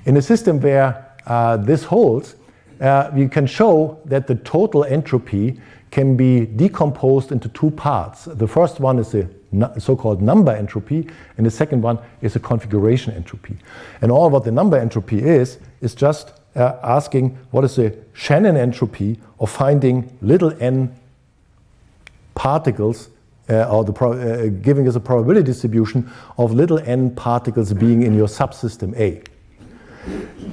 In 0.05 0.17
a 0.17 0.21
system 0.21 0.59
where 0.59 1.15
uh, 1.25 1.57
this 1.57 1.83
holds, 1.83 2.35
uh, 2.81 3.09
we 3.13 3.27
can 3.27 3.47
show 3.47 3.99
that 4.05 4.27
the 4.27 4.35
total 4.35 4.83
entropy 4.83 5.59
can 5.89 6.17
be 6.17 6.45
decomposed 6.45 7.31
into 7.31 7.47
two 7.49 7.71
parts. 7.71 8.25
The 8.25 8.47
first 8.47 8.79
one 8.79 8.99
is 8.99 9.11
the 9.11 9.29
so-called 9.79 10.21
number 10.21 10.51
entropy, 10.51 11.07
and 11.37 11.45
the 11.45 11.51
second 11.51 11.81
one 11.81 11.99
is 12.21 12.35
a 12.35 12.39
configuration 12.39 13.13
entropy. 13.13 13.55
And 14.01 14.11
all 14.11 14.29
what 14.29 14.43
the 14.43 14.51
number 14.51 14.77
entropy 14.77 15.19
is, 15.19 15.59
is 15.81 15.95
just 15.95 16.33
uh, 16.55 16.77
asking 16.83 17.37
what 17.51 17.63
is 17.63 17.75
the 17.75 17.95
Shannon 18.13 18.57
entropy 18.57 19.19
of 19.39 19.49
finding 19.49 20.17
little 20.21 20.53
n 20.61 20.95
particles, 22.35 23.09
uh, 23.49 23.69
or 23.69 23.83
the 23.83 23.93
uh, 23.93 24.49
giving 24.61 24.87
us 24.87 24.95
a 24.95 24.99
probability 24.99 25.43
distribution 25.43 26.09
of 26.37 26.53
little 26.53 26.79
n 26.79 27.13
particles 27.15 27.73
being 27.73 28.03
in 28.03 28.13
your 28.13 28.27
subsystem 28.27 28.97
A. 28.97 29.21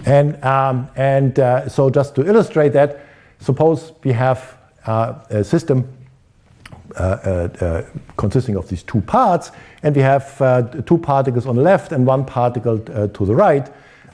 And, 0.07 0.42
um, 0.44 0.88
and 0.96 1.38
uh, 1.38 1.68
so 1.68 1.90
just 1.90 2.14
to 2.14 2.26
illustrate 2.26 2.70
that, 2.70 3.01
suppose 3.40 3.92
we 4.05 4.12
have 4.12 4.57
uh, 4.86 5.14
a 5.30 5.44
system 5.44 5.88
uh, 6.96 7.01
uh, 7.01 7.84
consisting 8.16 8.57
of 8.57 8.68
these 8.68 8.82
two 8.82 9.01
parts, 9.03 9.53
and 9.82 9.94
we 9.94 10.03
have 10.03 10.38
two 10.84 10.98
particles 10.98 11.46
on 11.46 11.57
the 11.57 11.62
left 11.62 11.92
and 11.92 12.07
one 12.07 12.24
particle 12.24 12.78
to 12.78 13.26
the 13.26 13.34
right. 13.34 13.70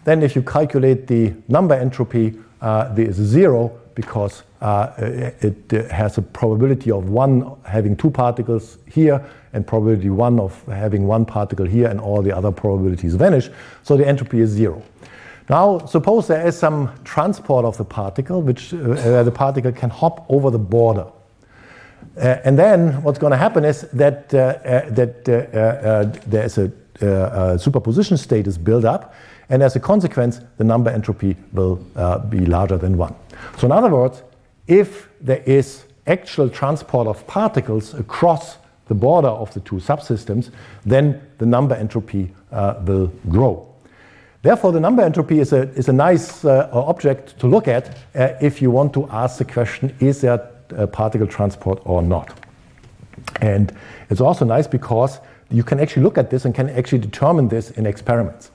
Then 0.07 0.23
if 0.23 0.37
you 0.37 0.43
calculate 0.43 1.09
the 1.09 1.35
number 1.49 1.75
entropy, 1.75 2.35
there 2.61 3.09
is 3.09 3.17
zero 3.17 3.73
because 3.97 4.45
uh, 4.61 4.93
it 4.99 5.91
has 5.91 6.17
a 6.19 6.23
probability 6.23 6.93
of 6.93 7.09
one 7.09 7.57
having 7.65 7.97
two 7.97 8.11
particles 8.11 8.79
here 8.87 9.25
and 9.53 9.67
probability 9.67 10.11
one 10.11 10.39
of 10.39 10.63
having 10.67 11.09
one 11.09 11.25
particle 11.25 11.67
here 11.67 11.89
and 11.89 11.99
all 12.01 12.23
the 12.23 12.31
other 12.31 12.53
probabilities 12.53 13.17
vanish. 13.17 13.51
So 13.83 13.97
the 13.97 14.07
entropy 14.07 14.41
is 14.41 14.51
zero. 14.51 14.81
Now, 15.49 15.79
suppose 15.87 16.29
there 16.29 16.47
is 16.47 16.57
some 16.57 16.91
transport 17.05 17.65
of 17.65 17.77
the 17.77 17.85
particle, 17.85 18.43
which 18.43 18.75
uh, 18.75 19.23
the 19.23 19.33
particle 19.33 19.73
can 19.73 19.91
hop 19.91 20.27
over 20.29 20.51
the 20.51 20.59
border. 20.59 21.07
Uh, 22.17 22.39
and 22.45 22.59
then 22.59 23.03
what's 23.03 23.19
going 23.19 23.31
to 23.31 23.37
happen 23.37 23.65
is 23.65 23.83
that, 23.93 24.33
uh, 24.35 24.39
uh 24.39 24.91
that 24.91 25.29
uh, 25.29 26.21
there 26.27 26.45
is 26.45 26.59
a, 26.59 26.71
a, 27.01 27.59
superposition 27.59 28.17
state 28.17 28.47
is 28.47 28.59
built 28.59 28.85
up, 28.85 29.15
and 29.49 29.63
as 29.63 29.77
a 29.77 29.81
consequence, 29.81 30.41
the 30.59 30.65
number 30.65 30.91
entropy 30.91 31.37
will 31.53 31.77
be 32.29 32.47
larger 32.47 32.77
than 32.77 32.97
one. 32.97 33.15
So 33.59 33.67
in 33.67 33.73
other 33.73 33.91
words, 33.91 34.23
if 34.67 35.09
there 35.21 35.43
is 35.47 35.85
actual 36.07 36.49
transport 36.49 37.07
of 37.07 37.27
particles 37.27 37.95
across 37.95 38.57
the 38.89 38.95
border 38.95 39.29
of 39.29 39.53
the 39.55 39.61
two 39.61 39.77
subsystems, 39.77 40.51
then 40.85 41.21
the 41.39 41.47
number 41.47 41.75
entropy 41.75 42.33
will 42.53 43.13
grow. 43.29 43.67
Therefore, 44.43 44.71
the 44.71 44.81
number 44.81 45.03
entropy 45.03 45.41
is 45.41 45.53
a, 45.53 45.63
is 45.73 45.89
a 45.89 45.93
nice 45.93 46.45
uh, 46.45 46.69
object 46.73 47.37
to 47.41 47.49
look 47.49 47.67
at 47.67 47.99
uh, 48.15 48.35
if 48.41 48.63
you 48.63 48.71
want 48.71 48.93
to 48.93 49.09
ask 49.11 49.39
the 49.39 49.45
question 49.45 49.93
is 49.99 50.21
there 50.21 50.39
particle 50.93 51.27
transport 51.27 51.81
or 51.85 52.03
not? 52.03 52.33
And 53.41 53.73
it's 54.09 54.21
also 54.21 54.45
nice 54.45 54.67
because 54.67 55.19
you 55.51 55.63
can 55.63 55.81
actually 55.81 56.03
look 56.03 56.19
at 56.19 56.31
this 56.31 56.45
and 56.45 56.55
can 56.55 56.71
actually 56.71 56.99
determine 56.99 57.49
this 57.49 57.71
in 57.73 57.87
experiments. 57.87 58.51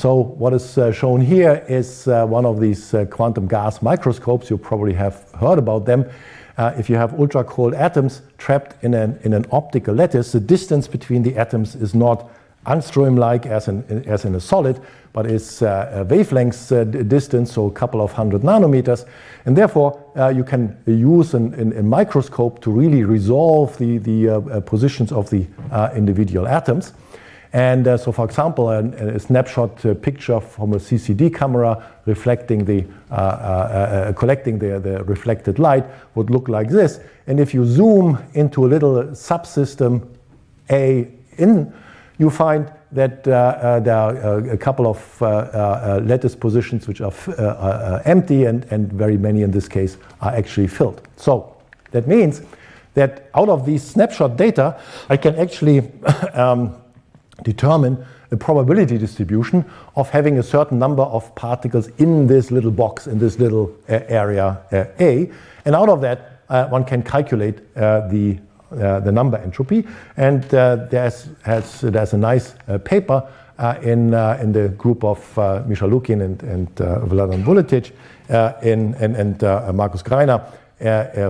So, 0.00 0.14
what 0.14 0.54
is 0.54 0.78
uh, 0.78 0.92
shown 0.92 1.20
here 1.20 1.62
is 1.68 2.08
uh, 2.08 2.24
one 2.24 2.46
of 2.46 2.58
these 2.58 2.94
uh, 2.94 3.04
quantum 3.04 3.46
gas 3.46 3.82
microscopes. 3.82 4.48
You 4.48 4.56
probably 4.56 4.94
have 4.94 5.30
heard 5.38 5.58
about 5.58 5.84
them. 5.84 6.08
Uh, 6.56 6.72
if 6.78 6.88
you 6.88 6.96
have 6.96 7.20
ultra 7.20 7.44
cold 7.44 7.74
atoms 7.74 8.22
trapped 8.38 8.82
in 8.82 8.94
an, 8.94 9.20
in 9.24 9.34
an 9.34 9.44
optical 9.52 9.94
lattice, 9.94 10.32
the 10.32 10.40
distance 10.40 10.88
between 10.88 11.22
the 11.22 11.36
atoms 11.36 11.74
is 11.74 11.94
not 11.94 12.30
angstrom 12.64 13.18
like 13.18 13.44
as 13.44 13.68
in, 13.68 13.84
as 14.06 14.24
in 14.24 14.34
a 14.36 14.40
solid, 14.40 14.80
but 15.12 15.26
is 15.26 15.60
uh, 15.60 15.90
a 15.92 16.04
wavelength 16.04 16.72
uh, 16.72 16.84
distance, 16.84 17.52
so 17.52 17.66
a 17.66 17.70
couple 17.70 18.00
of 18.00 18.10
hundred 18.10 18.40
nanometers. 18.40 19.04
And 19.44 19.54
therefore, 19.54 20.02
you 20.34 20.44
can 20.44 20.78
use 20.86 21.34
an, 21.34 21.52
an, 21.60 21.76
a 21.76 21.82
microscope 21.82 22.62
to 22.62 22.70
really 22.70 23.04
resolve 23.04 23.76
the, 23.76 23.98
the 23.98 24.62
positions 24.64 25.12
of 25.12 25.28
the 25.28 25.46
individual 25.94 26.48
atoms. 26.48 26.94
And 27.52 27.88
uh, 27.88 27.96
so, 27.96 28.12
for 28.12 28.24
example, 28.24 28.70
a, 28.70 28.80
a 28.84 29.18
snapshot 29.18 29.84
uh, 29.84 29.94
picture 29.94 30.40
from 30.40 30.72
a 30.72 30.76
CCD 30.76 31.34
camera 31.34 31.84
reflecting 32.06 32.64
the, 32.64 32.86
uh, 33.10 34.12
collecting 34.12 34.58
the, 34.58 34.78
the 34.78 35.02
reflected 35.04 35.58
light 35.58 35.84
would 36.14 36.30
look 36.30 36.48
like 36.48 36.68
this. 36.68 37.00
And 37.26 37.40
if 37.40 37.52
you 37.52 37.64
zoom 37.64 38.18
into 38.34 38.64
a 38.64 38.68
little 38.68 39.02
subsystem 39.06 40.06
A 40.70 41.08
in, 41.38 41.72
you 42.18 42.30
find 42.30 42.70
that 42.92 43.26
uh, 43.26 43.30
uh, 43.30 43.80
there 43.80 43.96
are 43.96 44.16
uh, 44.16 44.52
a 44.52 44.56
couple 44.56 44.86
of 44.86 45.20
lattice 46.06 46.36
positions 46.36 46.86
which 46.86 47.00
are 47.00 48.02
empty, 48.04 48.44
and, 48.44 48.64
and 48.70 48.92
very 48.92 49.16
many 49.16 49.42
in 49.42 49.50
this 49.50 49.68
case 49.68 49.96
are 50.20 50.32
actually 50.32 50.66
filled. 50.66 51.00
So 51.16 51.56
that 51.92 52.06
means 52.06 52.42
that 52.94 53.30
out 53.34 53.48
of 53.48 53.64
these 53.64 53.82
snapshot 53.82 54.36
data, 54.36 54.80
I 55.08 55.16
can 55.16 55.36
actually 55.36 55.90
um, 56.34 56.79
determine 57.42 58.04
a 58.30 58.36
probability 58.36 58.98
distribution 58.98 59.64
of 59.96 60.08
having 60.10 60.38
a 60.38 60.42
certain 60.42 60.78
number 60.78 61.02
of 61.02 61.34
particles 61.34 61.88
in 61.98 62.26
this 62.26 62.50
little 62.50 62.70
box, 62.70 63.06
in 63.06 63.18
this 63.18 63.38
little 63.38 63.74
uh, 63.88 64.00
area 64.08 64.60
uh, 64.72 64.84
A. 65.00 65.30
And 65.64 65.74
out 65.74 65.88
of 65.88 66.00
that, 66.02 66.42
uh, 66.48 66.68
one 66.68 66.84
can 66.84 67.02
calculate 67.02 67.74
the 67.74 68.38
uh, 68.72 69.00
the 69.00 69.10
number 69.10 69.36
entropy. 69.36 69.84
And 70.16 70.44
uh, 70.54 70.86
there's, 70.88 71.26
has, 71.42 71.80
there's 71.80 72.12
a 72.12 72.16
nice 72.16 72.54
uh, 72.68 72.78
paper 72.78 73.28
in, 73.82 74.14
in 74.14 74.52
the 74.52 74.72
group 74.78 75.02
of 75.02 75.18
Misha 75.66 75.88
Lukin 75.88 76.20
and, 76.20 76.40
and 76.44 76.72
Vladan 76.76 77.42
Vuletic 77.42 77.90
in, 78.62 78.94
and, 78.94 79.16
and 79.16 79.76
Markus 79.76 80.04
Greiner 80.04 80.40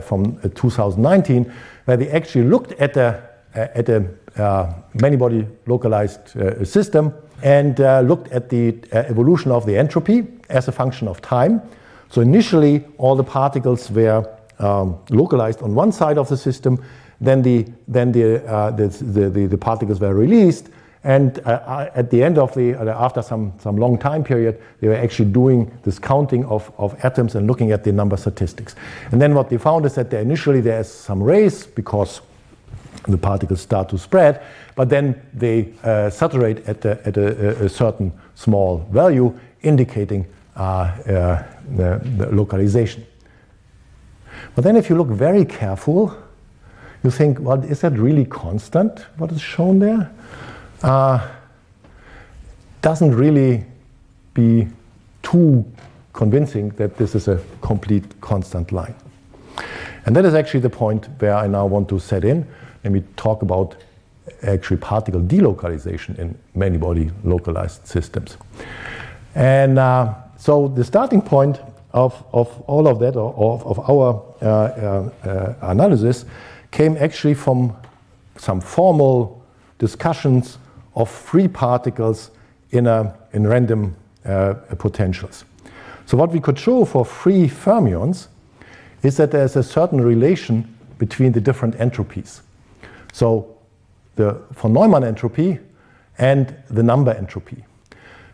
from 0.03 0.39
2019, 0.55 1.51
where 1.87 1.97
they 1.97 2.11
actually 2.11 2.45
looked 2.45 2.73
at 2.73 2.95
a, 2.99 3.23
at 3.55 3.89
a 3.89 4.01
uh, 4.37 4.73
many 4.95 5.17
body 5.17 5.47
localized 5.67 6.37
uh, 6.37 6.65
system 6.65 7.13
and 7.43 7.81
uh, 7.81 8.01
looked 8.01 8.31
at 8.33 8.49
the 8.51 8.77
evolution 8.93 9.51
of 9.51 9.67
the 9.67 9.77
entropy 9.77 10.27
as 10.49 10.69
a 10.69 10.73
function 10.73 11.09
of 11.09 11.21
time. 11.23 11.63
So 12.11 12.21
initially, 12.21 12.85
all 12.99 13.17
the 13.17 13.25
particles 13.25 13.91
were 13.91 14.27
um, 14.59 14.99
localized 15.11 15.63
on 15.63 15.75
one 15.75 15.93
side 15.93 16.19
of 16.19 16.29
the 16.29 16.37
system, 16.37 16.83
then 17.21 17.43
the, 17.43 17.67
then 17.89 18.13
the, 18.13 18.47
uh, 18.47 18.71
the, 18.71 18.89
the, 18.89 19.47
the, 19.47 19.59
particles 19.59 20.01
were 20.01 20.15
released. 20.15 20.69
And 21.03 21.39
uh, 21.47 21.91
at 21.95 22.11
the 22.11 22.23
end 22.23 22.37
of 22.37 22.55
the, 22.55 22.75
after 22.75 23.23
some, 23.23 23.55
some 23.59 23.77
long 23.77 23.99
time 23.99 24.23
period, 24.23 24.61
they 24.81 24.89
were 24.89 24.97
actually 24.97 25.31
doing 25.31 25.71
this 25.83 25.99
counting 25.99 26.45
of, 26.45 26.71
of 26.77 26.95
atoms 27.05 27.35
and 27.37 27.47
looking 27.47 27.73
at 27.73 27.85
the 27.85 27.93
number 27.93 28.17
statistics. 28.17 28.75
And 29.11 29.21
then 29.21 29.35
what 29.35 29.49
they 29.49 29.57
found 29.57 29.87
is 29.87 29.95
that 29.95 30.13
initially 30.13 30.61
there 30.61 30.81
is 30.81 30.93
some 30.93 31.23
race 31.23 31.67
because 31.67 32.21
the 33.11 33.19
particles 33.19 33.61
start 33.61 33.89
to 33.91 33.99
spread, 33.99 34.43
but 34.75 34.89
then 34.89 35.21
they 35.33 35.73
uh, 35.85 36.11
saturate 36.11 36.67
at, 36.69 36.85
a, 36.85 37.07
at 37.07 37.17
a, 37.17 37.65
a, 37.65 37.69
certain 37.69 38.13
small 38.35 38.79
value, 38.91 39.39
indicating 39.63 40.27
uh, 40.57 40.61
uh, 40.61 41.43
the, 41.77 42.01
the, 42.17 42.27
localization. 42.33 43.07
But 44.55 44.65
then, 44.65 44.77
if 44.77 44.89
you 44.89 44.97
look 44.97 45.09
very 45.09 45.45
careful, 45.45 46.17
you 47.03 47.11
think, 47.11 47.39
well, 47.41 47.63
is 47.65 47.81
that 47.81 47.93
really 47.93 48.25
constant, 48.25 49.07
what 49.17 49.33
is 49.33 49.41
shown 49.41 49.79
there? 49.79 50.11
Uh, 50.83 51.29
doesn't 52.83 53.15
really 53.15 53.65
be 54.35 54.69
too 55.23 55.65
convincing 56.13 56.71
that 56.71 56.97
this 56.97 57.15
is 57.15 57.29
a 57.29 57.41
complete 57.61 58.21
constant 58.21 58.73
line. 58.73 58.95
And 60.07 60.17
that 60.17 60.25
is 60.25 60.35
actually 60.35 60.61
the 60.61 60.71
point 60.71 61.09
where 61.19 61.35
I 61.35 61.47
now 61.47 61.67
want 61.67 61.89
to 61.91 61.99
set 61.99 62.25
in 62.25 62.47
and 62.85 62.93
we 62.95 63.01
talk 63.17 63.43
about 63.43 63.77
actually 64.43 64.77
particle 64.77 65.21
delocalization 65.21 66.19
in 66.19 66.37
many 66.55 66.77
body 66.77 67.11
localized 67.25 67.87
systems. 67.87 68.37
And 69.35 69.79
uh, 69.79 70.15
so 70.37 70.69
the 70.69 70.85
starting 70.85 71.23
point 71.23 71.61
of, 71.93 72.25
of 72.33 72.61
all 72.63 72.87
of 72.89 72.99
that, 73.01 73.17
or 73.17 73.35
of, 73.35 73.67
of 73.67 73.91
our 73.91 74.23
uh, 74.41 74.47
uh, 74.47 75.11
uh 75.29 75.55
analysis, 75.63 76.25
came 76.71 76.97
actually 76.99 77.35
from 77.35 77.77
some 78.37 78.61
formal 78.61 79.45
discussions 79.79 80.59
of 80.95 81.11
free 81.11 81.49
particles 81.49 82.31
in, 82.71 82.87
a, 82.87 83.15
in 83.33 83.47
random 83.47 83.97
uh, 84.25 84.55
potentials. 84.79 85.45
So, 86.07 86.17
what 86.17 86.31
we 86.31 86.41
could 86.41 86.59
show 86.59 86.85
for 86.85 87.05
free 87.05 87.49
fermions 87.49 88.29
is 89.03 89.17
that 89.17 89.31
there's 89.31 89.57
a 89.57 89.63
certain 89.63 90.01
relation 90.01 90.77
between 90.99 91.33
the 91.33 91.41
different 91.41 91.77
entropies. 91.77 92.41
So, 93.13 93.57
the 94.17 94.41
von 94.53 94.73
Neumann 94.73 95.05
entropy 95.05 95.59
and 96.19 96.55
the 96.69 96.83
number 96.83 97.13
entropy. 97.13 97.65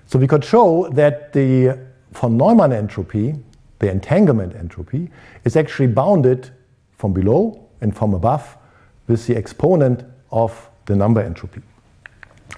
So, 0.06 0.18
we 0.18 0.26
could 0.26 0.44
show 0.44 0.88
that 0.90 1.32
the 1.32 1.78
von 2.12 2.36
Neumann 2.36 2.72
entropy, 2.72 3.34
the 3.78 3.90
entanglement 3.90 4.54
entropy, 4.54 5.10
is 5.44 5.56
actually 5.56 5.88
bounded 5.88 6.50
from 6.96 7.12
below 7.12 7.68
and 7.80 7.96
from 7.96 8.14
above 8.14 8.56
with 9.06 9.26
the 9.26 9.36
exponent 9.36 10.04
of 10.30 10.68
the 10.86 10.96
number 10.96 11.20
entropy. 11.20 11.62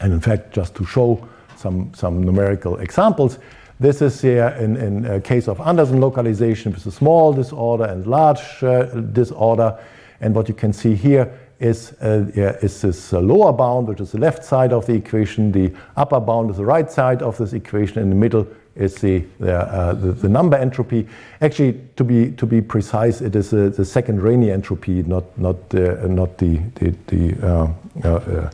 And 0.01 0.13
in 0.13 0.21
fact, 0.21 0.53
just 0.53 0.75
to 0.77 0.85
show 0.85 1.27
some, 1.57 1.93
some 1.95 2.23
numerical 2.23 2.79
examples, 2.79 3.39
this 3.81 4.03
is 4.03 4.21
here 4.21 4.57
in, 4.61 4.77
in 4.77 5.05
a 5.07 5.21
case 5.21 5.49
of 5.49 5.61
Anderson 5.61 6.01
localization 6.01 6.73
with 6.73 6.85
a 6.87 6.91
small 6.91 7.33
disorder 7.33 7.85
and 7.85 8.07
large 8.07 8.63
uh, 8.63 8.85
disorder. 9.13 9.79
And 10.21 10.35
what 10.35 10.49
you 10.49 10.55
can 10.55 10.73
see 10.73 10.95
here 10.95 11.33
is, 11.61 11.93
uh, 12.01 12.31
yeah, 12.35 12.57
is 12.63 12.81
this 12.81 13.13
uh, 13.13 13.21
lower 13.21 13.53
bound, 13.53 13.89
which 13.89 14.01
is 14.01 14.13
the 14.13 14.19
left 14.19 14.45
side 14.45 14.73
of 14.73 14.87
the 14.87 14.95
equation. 14.95 15.51
The 15.51 15.73
upper 15.97 16.21
bound 16.21 16.51
is 16.51 16.57
the 16.57 16.65
right 16.65 16.91
side 16.91 17.23
of 17.23 17.37
this 17.37 17.53
equation. 17.53 18.01
In 18.01 18.11
the 18.11 18.17
middle 18.17 18.47
is 18.77 18.95
the, 18.97 19.25
uh, 19.43 19.93
the, 19.95 20.13
the, 20.13 20.29
number 20.29 20.57
entropy. 20.57 21.09
Actually, 21.41 21.81
to 21.97 22.05
be, 22.05 22.31
to 22.33 22.47
be 22.47 22.61
precise, 22.61 23.21
it 23.21 23.35
is 23.35 23.53
uh, 23.53 23.73
the 23.77 23.85
second 23.85 24.21
Rényi 24.21 24.53
entropy, 24.53 25.03
not, 25.03 25.37
not, 25.37 25.57
uh, 25.75 26.07
not 26.07 26.39
the, 26.39 26.59
the, 26.77 26.95
the 27.09 27.75
uh, 28.05 28.51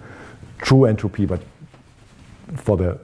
true 0.59 0.86
entropy, 0.86 1.26
but 1.26 1.42
for, 2.57 2.78
the, 2.78 2.98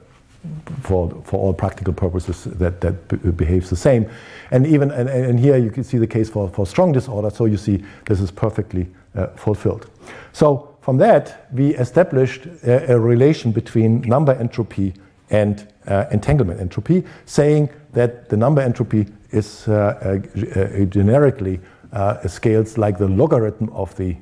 for, 0.81 1.11
for 1.25 1.39
all 1.39 1.53
practical 1.53 1.93
purposes 1.93 2.45
that, 2.45 2.81
that 2.81 3.37
behaves 3.37 3.69
the 3.69 3.75
same. 3.75 4.09
And 4.49 4.65
even 4.65 4.89
and, 4.89 5.07
and, 5.07 5.39
here 5.39 5.57
you 5.57 5.69
can 5.69 5.83
see 5.83 5.99
the 5.99 6.07
case 6.07 6.27
for, 6.27 6.49
for 6.49 6.65
strong 6.65 6.91
disorder, 6.91 7.29
so 7.29 7.45
you 7.45 7.57
see 7.57 7.83
this 8.05 8.19
is 8.19 8.31
perfectly 8.31 8.87
fulfilled. 9.35 9.89
So 10.31 10.71
from 10.81 10.97
that, 10.97 11.47
we 11.53 11.75
established 11.75 12.45
a, 12.63 12.93
a 12.93 12.99
relation 12.99 13.51
between 13.51 14.01
number 14.01 14.33
entropy 14.33 14.93
and 15.29 15.67
uh, 15.87 16.05
entanglement 16.11 16.59
entropy, 16.59 17.03
saying 17.25 17.69
that 17.93 18.29
the 18.29 18.37
number 18.37 18.61
entropy 18.61 19.07
is 19.31 19.67
uh, 19.67 20.19
uh, 20.55 20.85
generically 20.85 21.59
uh, 21.93 22.27
scales 22.27 22.77
like 22.77 22.97
the 22.97 23.07
logarithm 23.07 23.69
of 23.69 23.95
the, 23.95 24.15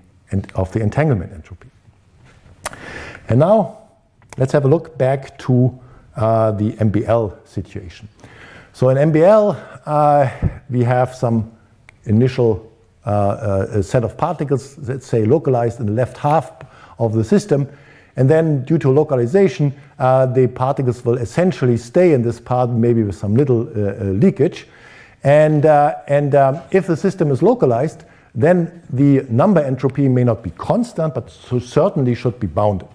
of 0.55 0.71
the 0.71 0.81
entanglement 0.81 1.33
entropy. 1.33 1.69
And 3.29 3.39
now 3.39 3.77
let's 4.37 4.51
have 4.53 4.65
a 4.65 4.67
look 4.67 4.97
back 4.97 5.37
to 5.39 5.79
uh, 6.15 6.51
the 6.51 6.73
MBL 6.73 7.47
situation. 7.47 8.07
So 8.73 8.89
in 8.89 9.11
MBL, 9.11 9.81
uh, 9.85 10.29
we 10.69 10.83
have 10.83 11.15
some 11.15 11.51
initial 12.05 12.71
set 13.03 14.03
of 14.03 14.17
particles, 14.17 14.77
let's 14.87 15.07
say 15.07 15.25
localized 15.25 15.79
in 15.79 15.85
the 15.85 15.93
left 15.93 16.17
half 16.17 16.51
of 16.99 17.13
the 17.13 17.23
system, 17.23 17.67
and 18.19 18.29
then 18.29 18.65
due 18.65 18.77
to 18.77 18.89
localization, 18.91 19.73
uh, 19.97 20.25
the 20.25 20.47
particles 20.47 21.05
will 21.05 21.17
essentially 21.17 21.77
stay 21.77 22.11
in 22.11 22.21
this 22.21 22.37
part, 22.37 22.69
maybe 22.69 23.01
with 23.01 23.15
some 23.15 23.33
little 23.33 23.61
uh, 23.61 23.91
uh, 23.91 24.03
leakage. 24.11 24.67
And, 25.23 25.65
uh, 25.65 25.95
and 26.07 26.35
um, 26.35 26.59
if 26.71 26.85
the 26.85 26.97
system 26.97 27.31
is 27.31 27.41
localized, 27.41 28.03
then 28.35 28.83
the 28.89 29.25
number 29.29 29.61
entropy 29.61 30.09
may 30.09 30.25
not 30.25 30.43
be 30.43 30.51
constant, 30.51 31.13
but 31.13 31.31
so 31.31 31.59
certainly 31.59 32.13
should 32.13 32.39
be 32.41 32.47
bounded. 32.47 32.89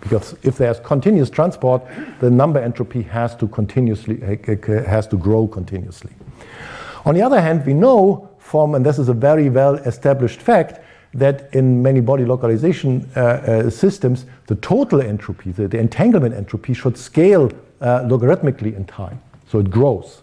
Because 0.00 0.36
if 0.44 0.56
there's 0.56 0.78
continuous 0.78 1.28
transport, 1.28 1.82
the 2.20 2.30
number 2.30 2.60
entropy 2.60 3.02
has 3.02 3.34
to 3.36 3.48
continuously 3.48 4.22
uh, 4.22 4.82
has 4.84 5.08
to 5.08 5.16
grow 5.16 5.48
continuously. 5.48 6.12
On 7.04 7.14
the 7.14 7.22
other 7.22 7.40
hand, 7.40 7.66
we 7.66 7.74
know 7.74 8.28
and 8.74 8.84
this 8.84 8.98
is 8.98 9.08
a 9.08 9.14
very 9.14 9.50
well 9.50 9.74
established 9.74 10.40
fact, 10.40 10.80
that 11.14 11.48
in 11.54 11.82
many 11.82 12.00
body 12.00 12.24
localization 12.24 13.08
uh, 13.16 13.20
uh, 13.20 13.70
systems, 13.70 14.26
the 14.46 14.54
total 14.56 15.00
entropy, 15.00 15.50
the, 15.50 15.66
the 15.66 15.78
entanglement 15.78 16.34
entropy, 16.34 16.74
should 16.74 16.96
scale 16.96 17.50
uh, 17.80 18.00
logarithmically 18.00 18.76
in 18.76 18.84
time. 18.84 19.20
So 19.48 19.58
it 19.58 19.70
grows. 19.70 20.22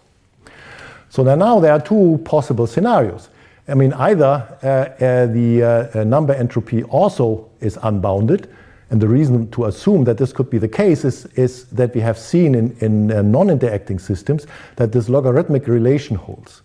So 1.10 1.22
now 1.22 1.60
there 1.60 1.72
are 1.72 1.80
two 1.80 2.20
possible 2.24 2.66
scenarios. 2.66 3.28
I 3.66 3.74
mean, 3.74 3.92
either 3.94 4.58
uh, 4.62 4.66
uh, 4.66 5.26
the 5.26 5.90
uh, 5.94 6.04
number 6.04 6.34
entropy 6.34 6.82
also 6.84 7.48
is 7.60 7.78
unbounded, 7.82 8.48
and 8.90 9.00
the 9.00 9.08
reason 9.08 9.50
to 9.52 9.64
assume 9.64 10.04
that 10.04 10.18
this 10.18 10.32
could 10.32 10.50
be 10.50 10.58
the 10.58 10.68
case 10.68 11.04
is, 11.04 11.24
is 11.34 11.64
that 11.66 11.94
we 11.94 12.00
have 12.00 12.18
seen 12.18 12.54
in, 12.54 12.76
in 12.80 13.30
non 13.30 13.48
interacting 13.48 13.98
systems 13.98 14.46
that 14.76 14.92
this 14.92 15.08
logarithmic 15.08 15.66
relation 15.66 16.16
holds. 16.16 16.62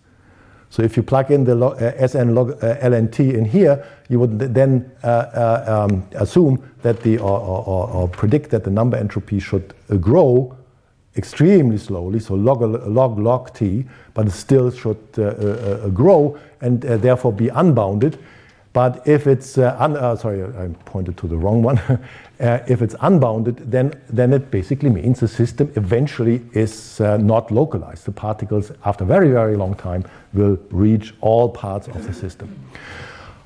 So 0.70 0.84
if 0.84 0.96
you 0.96 1.04
plug 1.04 1.32
in 1.32 1.44
the 1.46 1.56
log, 1.56 1.82
uh, 1.82 2.08
Sn 2.08 2.36
log 2.36 2.52
uh, 2.64 2.76
lnt 2.76 3.34
in 3.34 3.46
here, 3.46 3.84
you 4.08 4.20
would 4.20 4.40
then 4.40 4.92
uh, 5.04 5.08
uh, 5.08 5.88
um, 5.90 6.08
assume 6.14 6.64
that 6.84 7.02
the 7.02 7.18
or, 7.18 7.40
or, 7.40 7.90
or, 7.90 8.08
predict 8.08 8.52
that 8.52 8.64
the 8.64 8.70
number 8.70 8.96
entropy 8.96 9.40
should 9.40 9.74
uh, 9.90 9.96
grow 9.96 10.56
extremely 11.18 11.78
slowly, 11.78 12.20
so 12.20 12.36
log 12.36 12.62
log 12.62 13.18
log 13.18 13.54
t, 13.54 13.86
but 14.14 14.28
it 14.28 14.32
still 14.32 14.72
should 14.72 14.98
uh, 15.18 15.90
grow 15.90 16.38
and 16.62 16.82
therefore 16.82 17.34
be 17.34 17.50
unbounded. 17.50 18.20
But 18.72 19.08
if 19.08 19.26
it's 19.26 19.58
un, 19.58 19.96
sorry, 20.18 20.44
I 20.44 20.68
pointed 20.86 21.18
to 21.18 21.28
the 21.28 21.36
wrong 21.36 21.64
one. 21.64 21.82
Uh, 22.40 22.60
if 22.68 22.82
it's 22.82 22.96
unbounded, 23.02 23.58
then, 23.70 23.94
then 24.08 24.32
it 24.34 24.50
basically 24.50 24.90
means 24.90 25.20
the 25.20 25.28
system 25.28 25.70
eventually 25.76 26.42
is 26.54 27.02
uh, 27.02 27.18
not 27.18 27.52
localized. 27.52 28.06
The 28.06 28.14
particles, 28.14 28.72
after 28.86 29.04
a 29.04 29.08
very, 29.08 29.30
very 29.30 29.58
long 29.58 29.76
time, 29.76 30.06
will 30.34 30.58
reach 30.72 31.14
all 31.20 31.50
parts 31.50 31.88
of 31.90 32.08
the 32.08 32.14
system. 32.14 32.58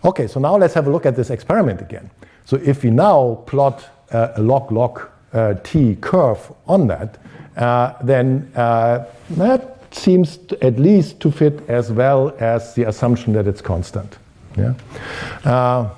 Okay, 0.06 0.28
so 0.28 0.40
now 0.40 0.58
let's 0.58 0.76
have 0.76 0.86
a 0.86 0.92
look 0.92 1.08
at 1.08 1.16
this 1.16 1.32
experiment 1.32 1.82
again. 1.82 2.12
So 2.46 2.58
if 2.58 2.84
we 2.84 2.92
now 2.92 3.42
plot 3.48 3.84
uh, 4.12 4.34
a 4.36 4.42
log 4.42 4.72
log 4.72 5.02
uh, 5.34 5.56
t 5.64 5.96
curve 5.96 6.52
on 6.68 6.88
that, 6.88 7.18
uh, 7.58 7.94
then 8.04 8.52
uh, 8.56 9.06
that 9.32 9.96
seems 9.96 10.38
to, 10.38 10.64
at 10.64 10.78
least 10.78 11.20
to 11.22 11.32
fit 11.32 11.68
as 11.68 11.92
well 11.92 12.36
as 12.40 12.76
the 12.76 12.84
assumption 12.84 13.34
that 13.34 13.48
it's 13.48 13.62
constant. 13.62 14.18
Yeah. 14.56 15.90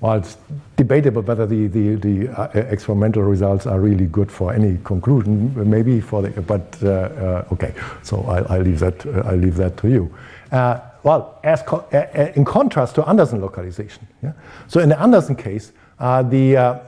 Well, 0.00 0.14
it's 0.14 0.36
debatable 0.76 1.22
whether 1.22 1.44
the, 1.46 1.66
the, 1.66 1.96
the 1.96 2.40
uh, 2.40 2.48
experimental 2.70 3.22
results 3.22 3.66
are 3.66 3.80
really 3.80 4.06
good 4.06 4.30
for 4.30 4.52
any 4.52 4.78
conclusion, 4.84 5.52
maybe 5.68 6.00
for 6.00 6.22
the, 6.22 6.40
but 6.42 6.78
uh, 6.82 6.88
uh, 6.88 7.48
okay, 7.52 7.74
so 8.02 8.22
I, 8.22 8.56
I, 8.56 8.58
leave 8.60 8.78
that, 8.78 9.04
I 9.24 9.34
leave 9.34 9.56
that 9.56 9.76
to 9.78 9.88
you. 9.88 10.14
Uh, 10.52 10.80
well, 11.02 11.40
as 11.42 11.62
co 11.62 11.78
uh, 11.92 11.96
uh, 11.96 12.32
in 12.36 12.44
contrast 12.44 12.94
to 12.94 13.08
Anderson 13.08 13.40
localization, 13.40 14.06
yeah? 14.22 14.32
so 14.68 14.80
in 14.80 14.88
the 14.88 15.00
Anderson 15.00 15.34
case, 15.34 15.72
the 15.98 16.80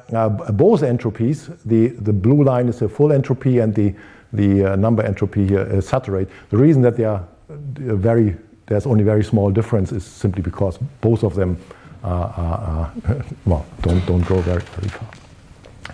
Bose 0.53 0.83
entropies, 0.83 1.59
the, 1.65 1.89
the 1.89 2.13
blue 2.13 2.45
line 2.45 2.69
is 2.69 2.79
the 2.79 2.89
full 2.89 3.13
entropy 3.13 3.59
and 3.59 3.75
the, 3.75 3.93
the 4.33 4.77
number 4.77 5.03
entropy 5.03 5.49
here 5.49 5.63
is 5.63 5.89
saturate. 5.89 6.29
The 6.51 6.57
reason 6.57 6.81
that 6.83 6.97
they 6.97 7.05
are 7.05 7.27
very, 7.49 8.37
there's 8.67 8.87
only 8.87 9.03
very 9.03 9.25
small 9.25 9.51
difference 9.51 9.91
is 9.91 10.05
simply 10.05 10.43
because 10.43 10.79
both 11.01 11.25
of 11.25 11.35
them 11.35 11.59
well, 13.45 13.67
don't, 13.83 14.05
don't 14.07 14.27
go 14.27 14.41
very, 14.41 14.63
very 14.63 14.89
far. 14.89 15.09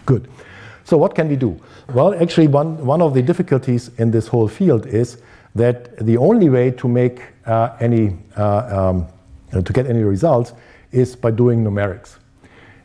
Good. 0.05 0.29
So 0.85 0.97
what 0.97 1.15
can 1.15 1.29
we 1.29 1.37
do? 1.37 1.61
Well, 1.93 2.15
actually, 2.15 2.47
one, 2.49 2.85
one 2.85 3.03
of 3.03 3.15
the 3.15 3.23
difficulties 3.23 3.91
in 3.99 4.11
this 4.11 4.29
whole 4.29 4.49
field 4.49 4.87
is 4.87 5.19
that 5.57 5.97
the 5.99 6.17
only 6.17 6.49
way 6.49 6.71
to 6.71 6.89
make 6.89 7.23
uh, 7.47 7.77
any, 7.81 8.17
uh, 8.37 8.95
um, 9.53 9.65
to 9.65 9.73
get 9.73 9.87
any 9.87 10.03
results 10.03 10.53
is 10.93 11.17
by 11.17 11.31
doing 11.31 11.65
numerics. 11.65 12.17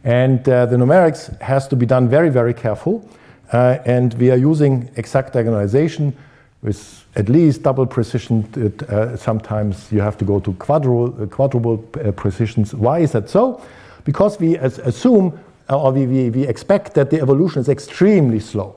And 0.03 0.47
uh, 0.49 0.65
the 0.65 0.77
numerics 0.77 1.39
has 1.41 1.67
to 1.67 1.75
be 1.75 1.85
done 1.85 2.09
very, 2.09 2.29
very 2.29 2.53
careful. 2.53 3.07
Uh, 3.51 3.77
and 3.85 4.13
we 4.15 4.31
are 4.31 4.37
using 4.37 4.89
exact 4.95 5.33
diagonalization 5.33 6.13
with 6.61 7.05
at 7.15 7.29
least 7.29 7.63
double 7.63 7.85
precision. 7.85 8.45
Uh, 8.87 9.15
sometimes 9.17 9.91
you 9.91 10.01
have 10.01 10.17
to 10.17 10.25
go 10.25 10.39
to 10.39 10.53
quadruple, 10.53 11.23
uh, 11.23 11.25
quadruple 11.25 11.83
uh, 12.05 12.11
precisions. 12.11 12.73
Why 12.73 12.99
is 12.99 13.11
that 13.11 13.29
so? 13.29 13.61
Because 14.03 14.39
we 14.39 14.57
assume 14.57 15.39
uh, 15.69 15.79
or 15.79 15.91
we, 15.91 16.05
we, 16.05 16.29
we 16.29 16.47
expect 16.47 16.93
that 16.95 17.09
the 17.09 17.21
evolution 17.21 17.61
is 17.61 17.69
extremely 17.69 18.39
slow. 18.39 18.75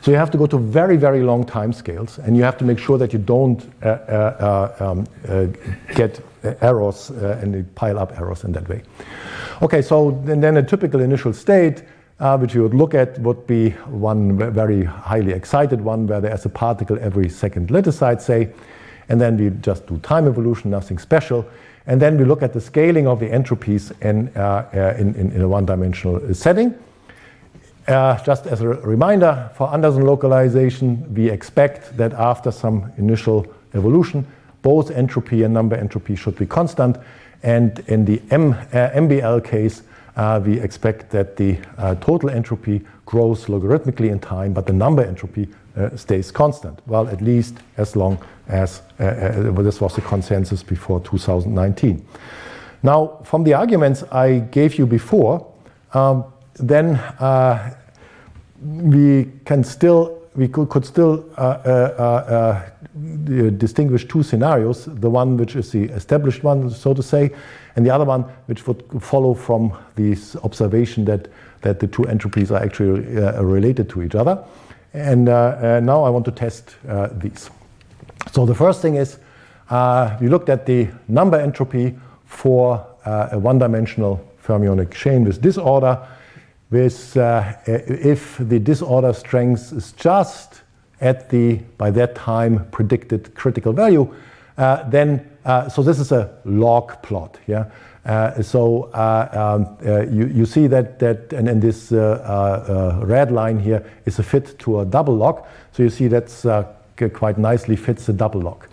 So 0.00 0.10
you 0.10 0.16
have 0.16 0.30
to 0.30 0.38
go 0.38 0.46
to 0.46 0.58
very, 0.58 0.96
very 0.96 1.22
long 1.22 1.44
time 1.44 1.72
scales, 1.72 2.18
and 2.18 2.36
you 2.36 2.42
have 2.42 2.58
to 2.58 2.64
make 2.64 2.78
sure 2.78 2.98
that 2.98 3.12
you 3.12 3.18
don't 3.18 3.64
uh, 3.82 3.88
uh, 3.88 4.76
um, 4.80 5.06
uh, 5.28 5.46
get 5.94 6.20
errors 6.60 7.10
and 7.10 7.74
pile 7.74 7.98
up 7.98 8.18
errors 8.18 8.44
in 8.44 8.52
that 8.52 8.68
way. 8.68 8.82
Okay, 9.62 9.82
so 9.82 10.20
then, 10.24 10.56
a 10.56 10.62
typical 10.62 11.00
initial 11.00 11.32
state 11.32 11.80
uh, 11.80 11.82
which 12.18 12.54
you 12.54 12.62
would 12.62 12.74
look 12.74 12.94
at 12.94 13.18
would 13.20 13.46
be 13.46 13.70
one 13.86 14.36
very 14.52 14.84
highly 14.84 15.32
excited 15.32 15.80
one 15.80 16.06
where 16.06 16.20
there's 16.20 16.44
a 16.44 16.48
particle 16.48 16.98
every 17.00 17.28
second 17.28 17.70
lattice 17.70 17.98
site, 17.98 18.20
say, 18.20 18.48
and 19.08 19.20
then 19.20 19.36
we 19.36 19.50
just 19.60 19.86
do 19.86 19.98
time 19.98 20.26
evolution, 20.26 20.70
nothing 20.70 20.98
special. 20.98 21.46
And 21.86 22.02
then 22.02 22.18
we 22.18 22.24
look 22.24 22.42
at 22.42 22.52
the 22.52 22.60
scaling 22.60 23.06
of 23.06 23.18
the 23.18 23.28
entropies 23.28 23.92
in, 24.02 24.30
uh, 24.36 24.68
uh, 24.74 25.00
in, 25.00 25.14
in, 25.14 25.32
in, 25.32 25.40
a 25.40 25.48
one-dimensional 25.48 26.34
setting. 26.34 26.74
Uh, 27.86 28.22
just 28.22 28.46
as 28.46 28.60
a 28.60 28.68
reminder, 28.68 29.50
for 29.54 29.72
Anderson 29.72 30.04
localization, 30.04 31.14
we 31.14 31.30
expect 31.30 31.96
that 31.96 32.12
after 32.12 32.50
some 32.50 32.92
initial 32.98 33.46
evolution, 33.72 34.26
both 34.60 34.90
entropy 34.90 35.44
and 35.44 35.54
number 35.54 35.76
entropy 35.76 36.14
should 36.14 36.36
be 36.36 36.44
constant. 36.44 36.98
And 37.42 37.78
in 37.86 38.04
the 38.04 38.20
M, 38.30 38.52
uh, 38.52 38.90
MBL 38.90 39.42
case, 39.44 39.80
uh, 39.80 39.84
we 40.44 40.60
expect 40.60 41.10
that 41.10 41.36
the 41.36 41.56
uh, 41.76 41.94
total 41.96 42.30
entropy 42.30 42.84
grows 43.06 43.46
logarithmically 43.46 44.10
in 44.10 44.18
time, 44.18 44.52
but 44.52 44.66
the 44.66 44.72
number 44.72 45.02
entropy 45.02 45.48
uh, 45.76 45.96
stays 45.96 46.32
constant. 46.32 46.80
Well, 46.86 47.08
at 47.08 47.20
least 47.20 47.54
as 47.76 47.94
long 47.94 48.18
as 48.48 48.82
uh, 48.98 49.04
uh, 49.04 49.62
this 49.62 49.80
was 49.80 49.94
the 49.94 50.00
consensus 50.00 50.62
before 50.62 51.00
2019. 51.00 52.04
Now, 52.82 53.20
from 53.24 53.44
the 53.44 53.54
arguments 53.54 54.02
I 54.10 54.40
gave 54.50 54.76
you 54.76 54.86
before, 54.86 55.46
um, 55.94 56.24
then 56.54 56.96
uh, 56.96 57.74
we 58.60 59.30
can 59.44 59.62
still 59.62 60.16
we 60.34 60.48
could 60.48 60.84
still 60.84 61.24
distinguish 63.56 64.06
two 64.06 64.22
scenarios: 64.22 64.84
the 64.86 65.10
one 65.10 65.36
which 65.36 65.56
is 65.56 65.70
the 65.70 65.84
established 65.84 66.44
one, 66.44 66.70
so 66.70 66.94
to 66.94 67.02
say, 67.02 67.30
and 67.78 67.86
the 67.86 67.94
other 67.94 68.04
one, 68.04 68.22
which 68.46 68.66
would 68.66 68.82
follow 69.00 69.34
from 69.34 69.72
this 69.94 70.34
observation 70.42 71.04
that, 71.04 71.28
that 71.60 71.78
the 71.78 71.86
two 71.86 72.02
entropies 72.02 72.50
are 72.50 72.60
actually 72.60 73.16
uh, 73.16 73.40
related 73.40 73.88
to 73.90 74.02
each 74.02 74.16
other. 74.16 74.42
And 74.94 75.28
uh, 75.28 75.78
now 75.78 76.02
I 76.02 76.10
want 76.10 76.24
to 76.24 76.32
test 76.32 76.74
these. 77.12 77.50
So 78.32 78.46
the 78.46 78.54
first 78.56 78.82
thing 78.82 78.96
is 78.96 79.18
we 80.20 80.26
looked 80.26 80.48
at 80.48 80.66
the 80.66 80.88
number 81.06 81.38
entropy 81.38 81.96
for 82.26 82.84
a 83.04 83.38
one-dimensional 83.38 84.28
fermionic 84.44 84.90
chain 84.90 85.24
with 85.24 85.40
disorder 85.40 86.04
with 86.70 87.16
uh, 87.16 87.52
if 87.64 88.38
the 88.38 88.58
disorder 88.58 89.12
strength 89.12 89.72
is 89.72 89.92
just 89.92 90.62
at 91.00 91.30
the 91.30 91.54
by 91.78 91.92
that 91.92 92.16
time 92.16 92.68
predicted 92.72 93.32
critical 93.36 93.72
value 93.72 94.02
uh, 94.02 94.14
then 94.58 95.24
uh, 95.44 95.68
so 95.68 95.82
this 95.82 95.98
is 95.98 96.12
a 96.12 96.30
log 96.44 97.00
plot 97.02 97.38
yeah? 97.46 97.66
Uh, 98.04 98.40
so 98.42 98.84
uh, 98.94 99.28
um, 99.32 99.76
uh, 99.86 100.00
you, 100.06 100.26
you 100.28 100.46
see 100.46 100.66
that 100.66 100.98
that 100.98 101.32
and 101.32 101.60
this 101.60 101.92
red 101.92 103.30
line 103.30 103.58
here 103.58 103.84
is 104.06 104.18
a 104.18 104.22
fit 104.22 104.58
to 104.58 104.80
a 104.80 104.84
double 104.84 105.14
log. 105.14 105.44
So 105.72 105.82
you 105.82 105.90
see 105.90 106.08
that's 106.08 106.46
quite 107.12 107.38
nicely 107.38 107.76
fits 107.76 108.06
the 108.06 108.12
double 108.12 108.40
log. 108.40 108.66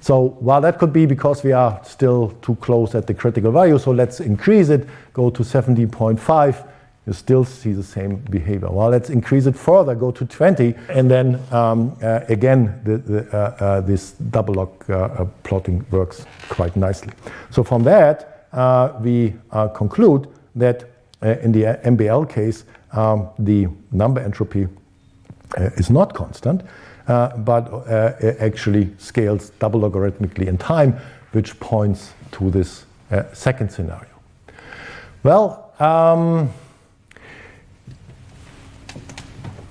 So 0.00 0.36
while 0.40 0.60
that 0.62 0.78
could 0.78 0.92
be 0.92 1.06
because 1.06 1.44
we 1.44 1.52
are 1.52 1.80
still 1.84 2.30
too 2.42 2.56
close 2.56 2.94
at 2.94 3.06
the 3.06 3.14
critical 3.14 3.52
value, 3.52 3.78
so 3.78 3.92
let's 3.92 4.18
increase 4.18 4.68
it, 4.68 4.88
go 5.12 5.30
to 5.30 5.44
17.5, 5.44 6.68
you 7.06 7.12
still 7.12 7.44
see 7.44 7.72
the 7.72 7.82
same 7.82 8.16
behavior. 8.30 8.70
Well, 8.70 8.88
let's 8.88 9.10
increase 9.10 9.46
it 9.46 9.56
further, 9.56 9.94
go 9.94 10.12
to 10.12 10.24
20, 10.24 10.74
and 10.88 11.10
then 11.10 11.40
um, 11.50 11.96
uh, 12.00 12.20
again, 12.28 12.80
the, 12.84 12.98
the, 12.98 13.36
uh, 13.36 13.64
uh, 13.64 13.80
this 13.80 14.12
double 14.12 14.54
log 14.54 14.70
uh, 14.88 14.94
uh, 14.94 15.26
plotting 15.42 15.84
works 15.90 16.24
quite 16.48 16.76
nicely. 16.76 17.12
So 17.50 17.64
from 17.64 17.82
that, 17.84 18.46
uh, 18.52 18.92
we 19.00 19.34
conclude 19.74 20.28
that 20.54 20.84
in 21.22 21.52
the 21.52 21.80
MBL 21.84 22.28
case, 22.30 22.64
um, 22.92 23.28
the 23.38 23.68
number 23.90 24.20
entropy 24.20 24.68
is 25.76 25.90
not 25.90 26.14
constant. 26.14 26.62
But 27.06 27.88
actually 28.40 28.90
scales 28.98 29.50
double 29.58 29.80
logarithmically 29.80 30.46
in 30.46 30.58
time, 30.58 30.98
which 31.32 31.58
points 31.58 32.12
to 32.32 32.50
this 32.50 32.84
second 33.32 33.72
scenario. 33.72 34.08
Well, 35.22 35.72
um, 35.78 36.52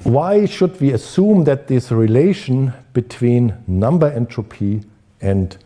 why 0.04 0.46
should 0.46 0.80
we 0.82 0.92
assume 0.92 1.44
that 1.44 1.68
this 1.68 1.92
relation 1.92 2.74
between 2.94 3.56
number 3.68 4.08
entropy 4.08 4.82
and 5.22 5.58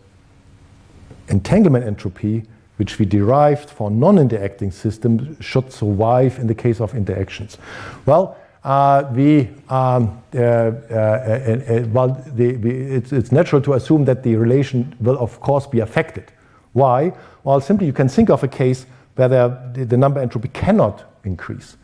entanglement 1.30 1.86
entropy, 1.86 2.44
which 2.78 3.00
we 3.00 3.06
derived 3.06 3.70
for 3.70 3.90
non-interacting 3.90 4.72
systems, 4.72 5.38
should 5.44 5.72
survive 5.72 6.38
in 6.40 6.48
the 6.48 6.56
case 6.56 6.82
of 6.82 6.94
interactions? 6.94 7.58
Well, 8.06 8.38
uh, 8.64 9.10
we, 9.14 9.50
um, 9.70 10.22
uh, 10.34 10.40
uh, 10.40 11.86
well, 11.94 12.22
it's 12.36 13.32
natural 13.32 13.62
to 13.62 13.74
assume 13.74 14.06
that 14.06 14.24
the 14.24 14.36
relation 14.36 14.96
will, 15.00 15.18
of 15.20 15.40
course, 15.40 15.68
be 15.68 15.80
affected. 15.80 16.32
Why? 16.74 17.14
Well, 17.44 17.62
simply 17.62 17.88
you 17.88 17.94
can 17.94 18.10
think 18.10 18.30
of 18.30 18.44
a 18.44 18.48
case 18.48 18.86
where 19.16 19.30
the 19.30 19.98
number 19.98 20.20
entropy 20.20 20.50
cannot 20.50 21.04
increase. 21.24 21.78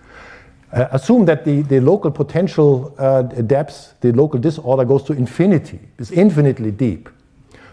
Uh, 0.73 0.87
assume 0.91 1.25
that 1.25 1.43
the, 1.43 1.63
the 1.63 1.81
local 1.81 2.09
potential 2.09 2.95
uh, 2.97 3.23
depth, 3.23 3.93
the 3.99 4.11
local 4.13 4.39
disorder 4.39 4.85
goes 4.85 5.03
to 5.03 5.13
infinity, 5.13 5.79
is 5.97 6.11
infinitely 6.11 6.71
deep. 6.71 7.09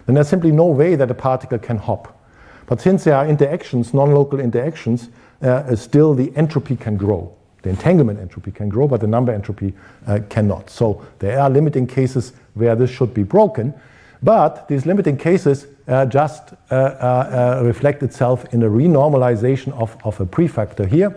Then 0.06 0.14
there's 0.14 0.28
simply 0.28 0.50
no 0.50 0.66
way 0.66 0.96
that 0.96 1.10
a 1.10 1.14
particle 1.14 1.58
can 1.58 1.76
hop. 1.76 2.18
But 2.66 2.80
since 2.80 3.04
there 3.04 3.14
are 3.14 3.26
interactions, 3.26 3.94
non 3.94 4.12
local 4.12 4.40
interactions, 4.40 5.10
uh, 5.42 5.76
still 5.76 6.14
the 6.14 6.32
entropy 6.36 6.76
can 6.76 6.96
grow. 6.96 7.32
The 7.62 7.70
entanglement 7.70 8.18
entropy 8.18 8.50
can 8.50 8.68
grow, 8.68 8.88
but 8.88 9.00
the 9.00 9.06
number 9.06 9.32
entropy 9.32 9.74
uh, 10.06 10.20
cannot. 10.28 10.70
So 10.70 11.06
there 11.18 11.38
are 11.38 11.48
limiting 11.48 11.86
cases 11.86 12.32
where 12.54 12.74
this 12.74 12.90
should 12.90 13.14
be 13.14 13.22
broken. 13.22 13.74
But 14.22 14.66
these 14.66 14.86
limiting 14.86 15.16
cases 15.16 15.66
uh, 15.86 16.06
just 16.06 16.52
uh, 16.70 17.60
reflect 17.64 18.02
itself 18.02 18.52
in 18.52 18.62
a 18.64 18.68
renormalization 18.68 19.72
of, 19.74 19.96
of 20.04 20.20
a 20.20 20.26
prefactor 20.26 20.86
here. 20.86 21.14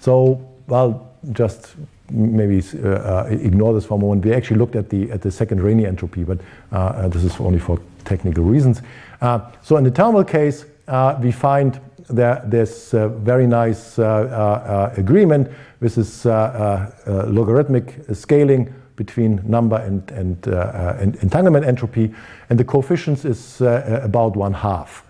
So, 0.00 0.46
well, 0.66 1.09
just 1.32 1.74
maybe 2.10 2.62
uh, 2.82 2.88
uh, 2.88 3.28
ignore 3.30 3.74
this 3.74 3.86
for 3.86 3.94
a 3.94 3.98
moment. 3.98 4.24
We 4.24 4.32
actually 4.32 4.58
looked 4.58 4.76
at 4.76 4.90
the, 4.90 5.10
at 5.10 5.22
the 5.22 5.30
second 5.30 5.60
entropy, 5.86 6.24
but 6.24 6.40
uh, 6.72 6.76
uh, 6.76 7.08
this 7.08 7.24
is 7.24 7.38
only 7.40 7.58
for 7.58 7.78
technical 8.04 8.44
reasons. 8.44 8.82
so 9.62 9.76
in 9.76 9.84
the 9.84 9.90
thermal 9.90 10.24
case, 10.24 10.64
we 11.22 11.32
find 11.32 11.80
there, 12.08 12.42
there's 12.46 12.92
very 13.08 13.46
nice 13.46 13.98
uh, 13.98 14.04
uh, 14.04 14.94
agreement 14.96 15.48
this 15.94 16.26
uh, 16.26 17.26
logarithmic 17.28 17.94
scaling 18.12 18.74
between 18.96 19.40
number 19.48 19.76
and, 19.76 20.10
and, 20.10 20.46
and, 20.46 21.16
entanglement 21.22 21.64
entropy, 21.64 22.12
and 22.50 22.58
the 22.58 22.64
coefficients 22.64 23.24
is 23.24 23.62
about 23.62 24.36
one 24.36 24.52
half. 24.52 25.06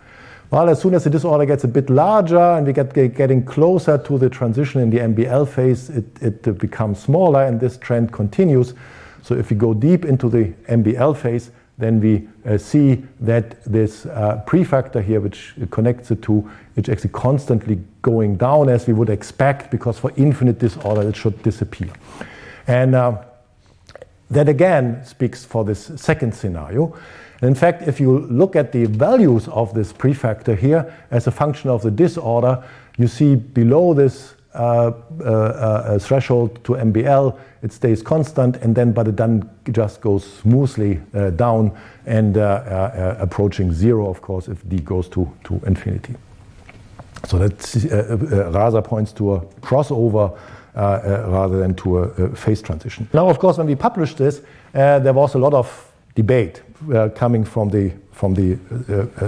Well, 0.51 0.69
as 0.69 0.81
soon 0.81 0.95
as 0.95 1.05
the 1.05 1.11
disorder 1.11 1.45
gets 1.45 1.63
a 1.63 1.69
bit 1.69 1.89
larger 1.91 2.39
and 2.39 2.67
we 2.67 2.73
get 2.73 2.93
getting 2.93 3.45
closer 3.45 3.97
to 3.99 4.19
the 4.19 4.29
transition 4.29 4.81
in 4.81 4.91
the 4.91 4.99
MBL 4.99 5.49
phase, 5.49 5.91
it, 5.91 6.05
it 6.21 6.59
becomes 6.59 6.99
smaller 6.99 7.45
and 7.45 7.61
this 7.61 7.79
trend 7.79 8.13
continues. 8.13 8.75
So 9.23 9.37
if 9.37 9.51
we 9.51 9.57
go 9.57 9.75
deep 9.75 10.05
into 10.05 10.29
the 10.29 10.53
MBL 10.69 11.17
phase, 11.17 11.53
then 11.79 12.01
we 12.01 12.29
uh, 12.45 12.59
see 12.59 13.05
that 13.21 13.63
this 13.65 14.07
uh, 14.07 14.43
prefactor 14.45 15.01
here, 15.01 15.21
which 15.21 15.55
connects 15.71 16.09
the 16.09 16.17
two, 16.17 16.51
is 16.75 16.89
actually 16.89 17.11
constantly 17.11 17.81
going 18.03 18.37
down 18.37 18.69
as 18.69 18.89
we 18.89 18.93
would 18.93 19.09
expect, 19.09 19.71
because 19.71 19.99
for 19.99 20.13
infinite 20.17 20.59
disorder 20.59 21.09
it 21.09 21.15
should 21.15 21.41
disappear. 21.45 21.91
And 22.67 22.97
uh, 22.97 23.23
that 24.31 24.49
again 24.49 25.05
speaks 25.05 25.45
for 25.45 25.65
this 25.65 25.93
second 25.97 26.35
scenario. 26.35 26.97
In 27.43 27.55
fact, 27.55 27.89
if 27.89 28.01
you 28.01 28.19
look 28.19 28.55
at 28.55 28.73
the 28.73 28.85
values 28.87 29.49
of 29.49 29.73
this 29.75 29.93
prefactor 29.93 30.55
here 30.55 30.95
as 31.11 31.27
a 31.27 31.31
function 31.31 31.71
of 31.71 31.83
the 31.83 31.91
disorder, 31.91 32.63
you 32.99 33.09
see 33.09 33.35
below 33.35 33.95
this 33.95 34.35
uh, 34.53 34.91
uh, 35.21 35.25
uh, 35.25 35.99
threshold 36.01 36.63
to 36.65 36.73
MBL, 36.73 37.39
it 37.63 37.73
stays 37.73 38.03
constant, 38.03 38.57
and 38.57 38.75
then 38.75 38.91
but 38.93 39.07
it 39.07 39.17
then 39.17 39.49
just 39.71 40.01
goes 40.01 40.25
smoothly 40.25 41.01
down 41.37 41.71
and 42.05 42.37
approaching 42.37 43.73
zero, 43.73 44.09
of 44.09 44.21
course, 44.21 44.49
if 44.49 44.69
d 44.69 44.81
goes 44.81 45.09
to, 45.09 45.31
to 45.45 45.61
infinity. 45.67 46.17
So 47.27 47.39
that 47.39 48.51
rather 48.53 48.83
points 48.83 49.13
to 49.13 49.35
a 49.35 49.41
crossover 49.61 50.37
uh, 50.75 51.25
rather 51.29 51.59
than 51.59 51.75
to 51.75 51.99
a, 51.99 52.03
a, 52.03 52.35
phase 52.35 52.63
transition. 52.63 53.09
Now, 53.13 53.29
of 53.29 53.39
course, 53.39 53.59
when 53.59 53.67
we 53.67 53.77
published 53.77 54.19
this, 54.19 54.41
uh, 54.75 54.99
there 54.99 55.13
was 55.13 55.35
a 55.35 55.39
lot 55.39 55.55
of 55.55 55.93
debate 56.15 56.61
uh, 56.61 56.70
coming 57.15 57.45
from 57.45 57.71
the 57.71 57.93
from 58.13 58.35
the 58.35 58.59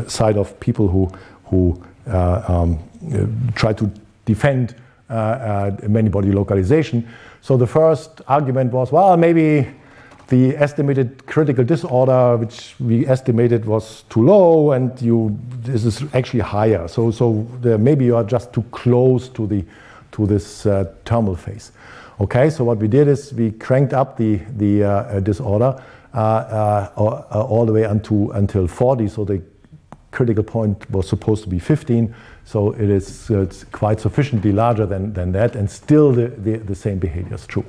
side 0.09 0.37
of 0.37 0.59
people 0.61 0.89
who 0.89 1.11
who 1.45 1.83
um, 2.07 2.79
try 3.55 3.73
to 3.73 3.91
defend 4.25 4.75
uh, 5.13 5.15
uh, 5.15 5.89
many 5.89 6.09
body 6.09 6.33
localization. 6.33 7.07
So 7.43 7.59
the 7.59 7.67
first 7.67 8.23
argument 8.29 8.73
was, 8.73 8.91
well, 8.91 9.15
maybe 9.19 9.69
the 10.29 10.57
estimated 10.57 11.27
critical 11.27 11.65
disorder, 11.65 12.39
which 12.39 12.75
we 12.81 13.07
estimated 13.07 13.67
was 13.67 14.05
too 14.09 14.23
low, 14.23 14.73
and 14.73 14.91
you 15.03 15.39
this 15.65 15.85
is 15.85 16.03
actually 16.15 16.41
higher. 16.41 16.89
So 16.89 17.11
so 17.11 17.47
maybe 17.63 18.07
you 18.07 18.17
are 18.17 18.25
just 18.25 18.55
too 18.55 18.65
close 18.71 19.29
to 19.31 19.47
the 19.47 19.65
to 20.13 20.27
this 20.27 20.65
uh, 20.65 20.85
thermal 21.05 21.37
phase. 21.37 21.73
Okay, 22.19 22.49
so 22.49 22.65
what 22.65 22.79
we 22.79 22.89
did 22.89 23.09
is 23.09 23.35
we 23.35 23.51
cranked 23.51 23.93
up 23.93 24.17
the 24.17 24.41
the 24.57 24.85
uh, 24.85 25.21
disorder 25.21 25.75
uh, 25.75 25.81
uh, 25.81 25.83
all 26.15 27.65
the 27.67 27.73
way 27.73 27.85
unto, 27.85 28.31
until 28.31 28.67
40. 28.67 29.09
So 29.09 29.25
the 29.25 29.43
critical 30.11 30.45
point 30.45 30.89
was 30.91 31.09
supposed 31.09 31.43
to 31.45 31.49
be 31.49 31.59
15. 31.59 32.15
So 32.45 32.73
it 32.73 32.91
is 32.91 33.31
uh, 33.31 33.51
quite 33.73 34.01
sufficiently 34.01 34.53
larger 34.53 34.87
than, 34.87 35.33
that, 35.33 35.57
and 35.57 35.71
still 35.71 36.13
the, 36.13 36.75
same 36.75 36.99
behavior 36.99 37.35
is 37.35 37.47
true. 37.47 37.65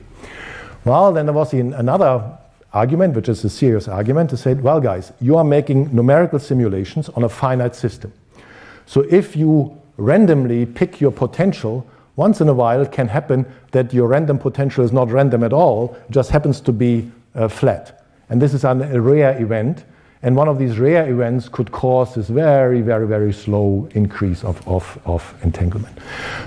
Well, 0.85 1.13
then 1.13 1.25
there 1.25 1.33
was 1.33 1.53
another 1.53 2.37
argument, 2.73 3.15
which 3.15 3.29
is 3.29 3.43
a 3.45 3.49
serious 3.49 3.87
argument, 3.87 4.29
to 4.31 4.37
say, 4.37 4.53
well, 4.55 4.81
guys, 4.81 5.13
you 5.21 5.37
are 5.37 5.43
making 5.43 5.95
numerical 5.95 6.39
simulations 6.39 7.09
on 7.09 7.23
a 7.23 7.29
finite 7.29 7.75
system. 7.75 8.11
So 8.85 9.05
if 9.09 9.35
you 9.35 9.79
randomly 9.97 10.65
pick 10.65 10.99
your 10.99 11.11
potential, 11.11 11.87
once 12.15 12.41
in 12.41 12.49
a 12.49 12.53
while 12.53 12.81
it 12.81 12.91
can 12.91 13.07
happen 13.07 13.45
that 13.71 13.93
your 13.93 14.07
random 14.07 14.37
potential 14.37 14.83
is 14.83 14.91
not 14.91 15.09
random 15.09 15.43
at 15.43 15.53
all, 15.53 15.97
just 16.09 16.31
happens 16.31 16.59
to 16.61 16.73
be 16.73 17.11
uh, 17.35 17.47
flat. 17.47 18.02
And 18.33 18.41
this 18.41 18.55
is 18.55 18.65
an, 18.65 18.81
a 18.81 18.99
rare 18.99 19.39
event. 19.39 19.85
And 20.23 20.35
one 20.35 20.47
of 20.47 20.57
these 20.57 20.79
rare 20.79 21.07
events 21.07 21.47
could 21.47 21.71
cause 21.71 22.15
this 22.15 22.29
very, 22.29 22.81
very, 22.81 23.05
very 23.05 23.31
slow 23.31 23.87
increase 23.93 24.43
of, 24.43 24.67
of, 24.67 24.99
of 25.05 25.35
entanglement. 25.43 25.99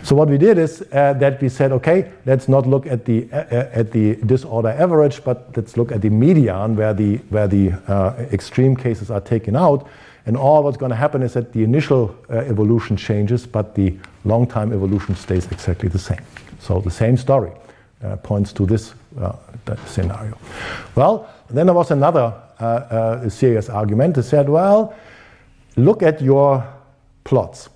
So 0.02 0.16
what 0.16 0.28
we 0.28 0.36
did 0.36 0.58
is 0.58 0.82
uh, 0.90 1.12
that 1.12 1.40
we 1.40 1.48
said, 1.48 1.70
okay, 1.70 2.10
let's 2.24 2.48
not 2.48 2.66
look 2.66 2.88
at 2.88 3.04
the, 3.04 3.28
uh, 3.32 3.36
uh 3.36 3.70
at 3.72 3.92
the 3.92 4.16
disorder 4.16 4.70
average, 4.70 5.22
but 5.22 5.56
let's 5.56 5.76
look 5.76 5.92
at 5.92 6.02
the 6.02 6.10
median 6.10 6.74
where 6.74 6.92
the, 6.92 7.18
where 7.28 7.46
the 7.46 7.70
uh, 7.86 8.16
extreme 8.32 8.74
cases 8.74 9.08
are 9.08 9.20
taken 9.20 9.54
out. 9.54 9.88
And 10.26 10.36
all 10.36 10.64
what's 10.64 10.76
going 10.76 10.90
to 10.90 10.96
happen 10.96 11.22
is 11.22 11.34
that 11.34 11.52
the 11.52 11.62
initial 11.62 12.16
uh, 12.28 12.38
evolution 12.38 12.96
changes, 12.96 13.46
but 13.46 13.76
the 13.76 13.94
long 14.24 14.48
time 14.48 14.72
evolution 14.72 15.14
stays 15.14 15.46
exactly 15.52 15.88
the 15.88 16.00
same. 16.00 16.24
So 16.58 16.80
the 16.80 16.90
same 16.90 17.16
story 17.16 17.52
uh, 18.02 18.16
points 18.16 18.52
to 18.54 18.66
this 18.66 18.92
scenario. 19.86 20.36
Well, 20.94 21.28
then 21.50 21.66
there 21.66 21.74
was 21.74 21.90
another 21.90 22.34
uh, 22.60 22.64
uh, 22.64 23.28
serious 23.28 23.68
argument. 23.68 24.16
They 24.16 24.22
said, 24.22 24.48
well, 24.48 24.94
look 25.76 26.02
at 26.02 26.20
your 26.20 26.66
plots 27.24 27.68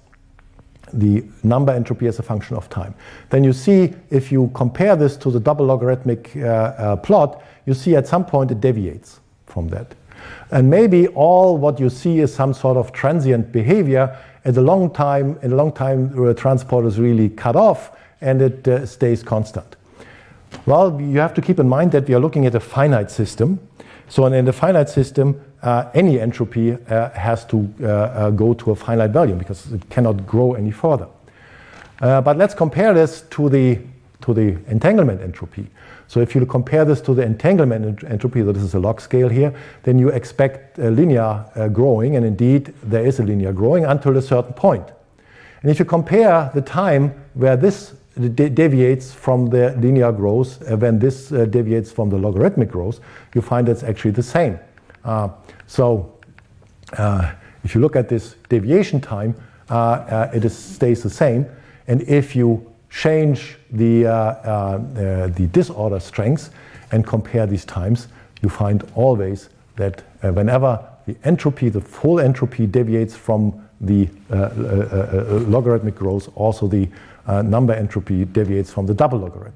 the 0.93 1.25
number 1.43 1.73
entropy 1.73 2.07
as 2.07 2.19
a 2.19 2.23
function 2.23 2.57
of 2.57 2.69
time. 2.69 2.95
Then 3.31 3.45
you 3.45 3.53
see, 3.53 3.95
if 4.11 4.33
you 4.33 4.51
compare 4.55 4.97
this 4.97 5.17
to 5.19 5.31
the 5.31 5.41
double 5.41 5.67
logarithmic 5.67 6.33
uh, 6.37 6.41
uh, 6.41 6.97
plot, 6.97 7.43
you 7.67 7.75
see 7.75 7.97
at 7.97 8.09
some 8.09 8.25
point 8.25 8.51
it 8.51 8.61
deviates 8.61 9.21
from 9.47 9.69
that. 9.69 9.95
And 10.51 10.69
maybe 10.69 11.09
all 11.09 11.57
what 11.57 11.81
you 11.81 11.89
see 11.91 12.19
is 12.21 12.35
some 12.35 12.53
sort 12.53 12.77
of 12.77 12.93
transient 12.93 13.53
behavior. 13.53 14.17
At 14.45 14.57
a 14.57 14.61
long 14.61 14.93
time, 14.93 15.39
in 15.43 15.53
a 15.53 15.57
long 15.57 15.73
time, 15.73 16.15
the 16.15 16.35
transport 16.35 16.87
is 16.87 16.99
really 16.99 17.29
cut 17.29 17.57
off 17.57 17.97
and 18.21 18.43
it 18.43 18.67
uh, 18.67 18.85
stays 18.87 19.23
constant. 19.23 19.77
Well, 20.67 21.01
you 21.01 21.21
have 21.21 21.35
to 21.35 21.41
keep 21.41 21.59
in 21.59 21.69
mind 21.69 21.93
that 21.93 22.09
we 22.09 22.15
are 22.15 22.21
looking 22.21 22.47
at 22.47 22.55
a 22.55 22.61
finite 22.61 23.11
system. 23.11 23.59
So 24.09 24.27
in 24.27 24.45
the 24.45 24.53
finite 24.53 24.89
system, 24.89 25.41
uh, 25.63 25.91
any 25.95 26.21
entropy 26.21 26.73
uh, 26.73 27.11
has 27.11 27.45
to 27.47 27.73
uh, 27.81 27.87
uh, 27.87 28.31
go 28.31 28.55
to 28.55 28.73
a 28.73 28.75
finite 28.75 29.11
value 29.11 29.35
because 29.35 29.73
it 29.73 29.89
cannot 29.89 30.27
grow 30.27 30.55
any 30.55 30.71
further. 30.71 31.07
Uh, 32.01 32.21
but 32.21 32.37
let's 32.37 32.55
compare 32.55 32.95
this 32.95 33.23
to 33.31 33.49
the, 33.49 33.79
to 34.23 34.35
the 34.35 34.59
entanglement 34.69 35.21
entropy. 35.21 35.67
So 36.09 36.21
if 36.21 36.35
you 36.35 36.45
compare 36.45 36.85
this 36.85 37.01
to 37.03 37.15
the 37.15 37.23
entanglement 37.23 38.03
entropy, 38.05 38.41
so 38.41 38.53
this 38.53 38.65
is 38.65 38.75
a 38.75 38.81
log 38.81 39.01
scale 39.01 39.29
here, 39.29 39.55
then 39.85 39.99
you 39.99 40.09
expect 40.09 40.79
a 40.79 40.91
linear 40.91 41.45
uh, 41.55 41.69
growing, 41.69 42.17
and 42.17 42.27
indeed 42.27 42.75
there 42.83 43.07
is 43.07 43.21
a 43.21 43.23
linear 43.23 43.53
growing 43.53 43.85
until 43.85 44.17
a 44.17 44.23
certain 44.23 44.55
point. 44.55 44.89
And 45.63 45.71
if 45.71 45.79
you 45.79 45.85
compare 45.85 46.51
the 46.55 46.63
time 46.63 47.15
where 47.35 47.57
this 47.57 47.95
de 48.29 48.51
deviates 48.51 49.13
from 49.13 49.47
the 49.47 49.75
linear 49.79 50.13
growth, 50.13 50.63
uh, 50.63 50.77
when 50.77 50.99
this 50.99 51.33
uh, 51.33 51.45
deviates 51.45 51.91
from 51.91 52.11
the 52.11 52.17
logarithmic 52.17 52.71
growth, 52.71 53.01
you 53.35 53.41
find 53.41 53.69
it's 53.69 53.83
actually 53.83 54.13
the 54.13 54.23
same. 54.23 54.59
Uh, 55.05 55.29
so 55.67 56.13
uh, 56.99 57.33
if 57.65 57.75
you 57.75 57.81
look 57.81 57.97
at 57.97 58.09
this 58.09 58.35
deviation 58.49 59.01
time, 59.01 59.35
uh, 59.69 60.29
it 60.35 60.45
is, 60.45 60.57
stays 60.57 61.03
the 61.03 61.11
same. 61.11 61.47
And 61.87 62.03
if 62.03 62.35
you 62.35 62.71
change 62.91 63.57
the, 63.71 64.07
uh, 64.07 64.13
uh, 64.13 65.29
the 65.29 65.49
disorder 65.53 66.01
strengths 66.01 66.51
and 66.93 67.07
compare 67.07 67.47
these 67.47 67.65
times, 67.65 68.09
you 68.43 68.49
find 68.49 68.85
always 68.95 69.51
that 69.77 70.03
uh, 70.23 70.33
whenever 70.33 70.85
the 71.07 71.17
entropy, 71.25 71.69
the 71.69 71.81
full 71.81 72.21
entropy 72.21 72.67
deviates 72.67 73.17
from 73.17 73.69
the 73.81 74.09
logarithmic 75.49 75.95
growth, 75.95 76.29
also 76.35 76.67
the 76.67 76.87
Uh, 77.27 77.43
number 77.43 77.73
entropy 77.73 78.25
deviates 78.25 78.73
from 78.73 78.87
the 78.87 78.95
double 78.95 79.19
logarithm. 79.19 79.55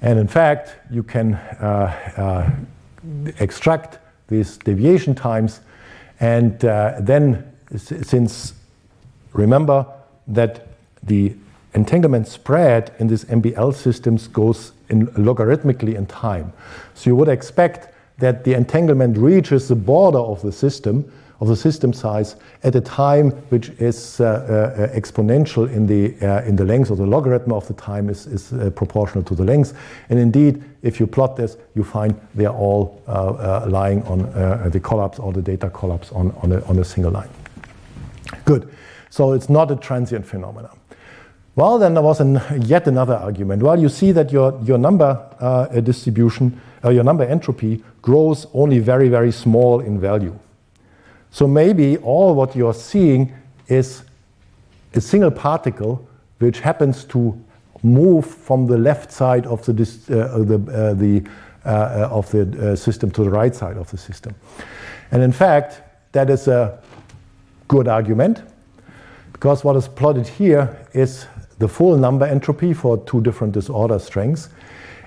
And 0.00 0.18
in 0.18 0.28
fact, 0.28 0.76
you 0.90 1.02
can 1.02 1.34
uh, 1.34 1.94
uh, 2.16 2.50
extract 3.38 3.98
these 4.28 4.56
deviation 4.58 5.14
times 5.14 5.60
and 6.20 6.64
uh, 6.64 6.94
then 7.00 7.52
since 7.76 8.54
remember 9.32 9.86
that 10.28 10.68
the 11.02 11.34
entanglement 11.74 12.28
spread 12.28 12.94
in 12.98 13.08
these 13.08 13.24
MBL 13.24 13.74
systems 13.74 14.28
goes 14.28 14.72
in 14.88 15.06
logarithmically 15.08 15.94
in 15.94 16.06
time. 16.06 16.52
So 16.94 17.10
you 17.10 17.16
would 17.16 17.28
expect 17.28 17.92
that 18.18 18.44
the 18.44 18.54
entanglement 18.54 19.16
reaches 19.16 19.68
the 19.68 19.74
border 19.74 20.18
of 20.18 20.42
the 20.42 20.52
system, 20.52 21.10
of 21.42 21.48
the 21.48 21.56
system 21.56 21.92
size, 21.92 22.36
at 22.62 22.76
a 22.76 22.80
time 22.80 23.32
which 23.50 23.70
is 23.80 24.20
uh, 24.20 24.24
uh, 24.24 24.96
exponential 24.96 25.68
in 25.68 25.88
the, 25.88 26.14
uh, 26.24 26.40
in 26.44 26.54
the 26.54 26.64
length, 26.64 26.88
or 26.88 26.96
the 26.96 27.04
logarithm 27.04 27.52
of 27.52 27.66
the 27.66 27.74
time 27.74 28.08
is, 28.08 28.28
is 28.28 28.52
uh, 28.52 28.70
proportional 28.70 29.24
to 29.24 29.34
the 29.34 29.42
length. 29.42 29.76
And 30.08 30.20
indeed, 30.20 30.62
if 30.82 31.00
you 31.00 31.06
plot 31.08 31.36
this, 31.36 31.56
you 31.74 31.82
find 31.82 32.14
they're 32.36 32.48
all 32.48 33.02
uh, 33.08 33.10
uh, 33.10 33.66
lying 33.68 34.04
on 34.04 34.70
the 34.70 34.78
collapse 34.78 35.18
or 35.18 35.32
the 35.32 35.42
data 35.42 35.68
collapse 35.68 36.12
on, 36.12 36.30
on, 36.42 36.52
a, 36.52 36.64
on 36.66 36.78
a 36.78 36.84
single 36.84 37.10
line. 37.10 37.28
Good. 38.44 38.72
So 39.10 39.32
it's 39.32 39.48
not 39.48 39.70
a 39.72 39.76
transient 39.76 40.24
phenomenon. 40.24 40.78
Well, 41.56 41.76
then 41.76 41.94
there 41.94 42.04
was 42.04 42.20
an, 42.20 42.40
yet 42.60 42.86
another 42.86 43.14
argument. 43.14 43.64
Well, 43.64 43.80
you 43.80 43.88
see 43.88 44.12
that 44.12 44.30
your, 44.30 44.60
your 44.62 44.78
number 44.78 45.20
uh, 45.40 45.66
distribution, 45.80 46.60
uh, 46.84 46.90
your 46.90 47.04
number 47.04 47.24
entropy 47.24 47.82
grows 48.00 48.46
only 48.54 48.78
very, 48.78 49.08
very 49.08 49.32
small 49.32 49.80
in 49.80 49.98
value. 49.98 50.38
So 51.32 51.46
maybe 51.46 51.96
all 51.96 52.34
what 52.34 52.54
you're 52.54 52.74
seeing 52.74 53.32
is 53.66 54.02
a 54.94 55.00
single 55.00 55.30
particle 55.30 56.06
which 56.38 56.60
happens 56.60 57.04
to 57.04 57.42
move 57.82 58.26
from 58.26 58.66
the 58.66 58.76
left 58.76 59.10
side 59.10 59.46
of 59.46 59.64
the, 59.64 59.72
uh, 59.72 60.38
the, 60.44 60.72
uh, 60.72 60.94
the 60.94 61.24
uh, 61.64 62.08
of 62.10 62.30
the 62.32 62.72
uh, 62.72 62.76
system 62.76 63.10
to 63.12 63.24
the 63.24 63.30
right 63.30 63.54
side 63.54 63.76
of 63.76 63.90
the 63.90 63.96
system. 63.96 64.34
And 65.10 65.22
in 65.22 65.32
fact, 65.32 65.80
that 66.12 66.28
is 66.28 66.48
a 66.48 66.78
good 67.68 67.88
argument 67.88 68.42
because 69.32 69.64
what 69.64 69.76
is 69.76 69.88
plotted 69.88 70.26
here 70.26 70.86
is 70.92 71.26
the 71.58 71.68
full 71.68 71.96
number 71.96 72.26
entropy 72.26 72.74
for 72.74 72.98
two 73.04 73.20
different 73.22 73.54
disorder 73.54 73.98
strengths. 73.98 74.50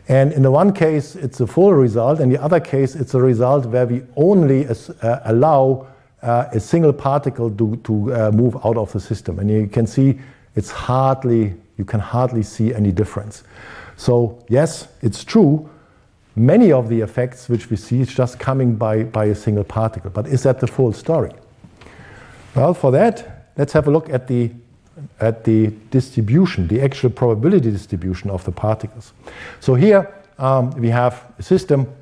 And 0.08 0.34
in 0.34 0.42
the 0.42 0.52
one 0.52 0.74
case, 0.74 1.16
it's 1.16 1.40
a 1.40 1.48
full 1.48 1.74
result. 1.74 2.20
In 2.20 2.30
the 2.30 2.42
other 2.42 2.60
case, 2.60 2.96
it's 2.96 3.14
a 3.14 3.22
result 3.22 3.66
where 3.68 3.86
we 3.86 4.02
only 4.16 4.68
uh, 4.68 5.20
allow 5.26 5.88
uh, 6.26 6.50
a 6.52 6.60
single 6.60 6.92
particle 6.92 7.52
to, 7.52 7.76
to 7.78 8.14
uh, 8.14 8.32
move 8.32 8.56
out 8.66 8.78
of 8.78 8.92
the 8.92 9.00
system. 9.00 9.40
And 9.40 9.50
you 9.50 9.68
can 9.68 9.86
see 9.86 10.20
it's 10.56 10.72
hardly, 10.72 11.54
you 11.78 11.86
can 11.86 12.00
hardly 12.00 12.44
see 12.44 12.74
any 12.74 12.92
difference. 12.92 13.44
So 13.96 14.44
yes, 14.50 14.88
it's 15.02 15.24
true. 15.24 15.70
Many 16.36 16.72
of 16.72 16.90
the 16.90 17.00
effects 17.02 17.48
which 17.48 17.70
we 17.70 17.78
see 17.78 18.02
is 18.02 18.14
just 18.14 18.40
coming 18.40 18.76
by, 18.76 19.04
by 19.04 19.26
a 19.26 19.36
single 19.36 19.64
particle. 19.64 20.10
But 20.10 20.28
is 20.28 20.44
that 20.44 20.60
the 20.60 20.68
full 20.68 20.92
story? 20.92 21.32
Well, 22.56 22.74
for 22.74 22.92
that, 22.92 23.52
let's 23.58 23.74
have 23.74 23.88
a 23.88 23.92
look 23.92 24.10
at 24.10 24.28
the 24.28 24.52
at 25.20 25.44
the 25.44 25.68
distribution, 25.92 26.68
the 26.68 26.82
actual 26.82 27.10
probability 27.10 27.70
distribution 27.70 28.30
of 28.30 28.44
the 28.46 28.52
particles. 28.52 29.12
So 29.60 29.76
here 29.76 30.14
um, 30.40 30.72
we 30.72 30.90
have 30.90 31.22
a 31.38 31.44
system 31.44 31.94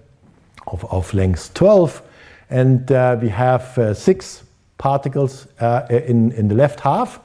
of, 0.67 0.85
of 0.91 1.11
length 1.13 1.53
12, 1.55 2.01
and 2.49 2.91
uh, 2.91 3.17
we 3.21 3.29
have 3.29 3.77
uh, 3.77 3.93
six 3.93 4.43
particles 4.77 5.47
uh, 5.59 5.85
in, 5.89 6.31
in 6.33 6.47
the 6.47 6.55
left 6.55 6.79
half. 6.79 7.19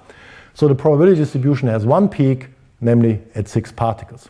So 0.55 0.69
the 0.69 0.75
probability 0.75 1.16
distribution 1.16 1.69
has 1.69 1.87
one 1.87 2.09
peak, 2.09 2.49
namely 2.81 3.21
at 3.35 3.49
six 3.49 3.73
particles. 3.73 4.29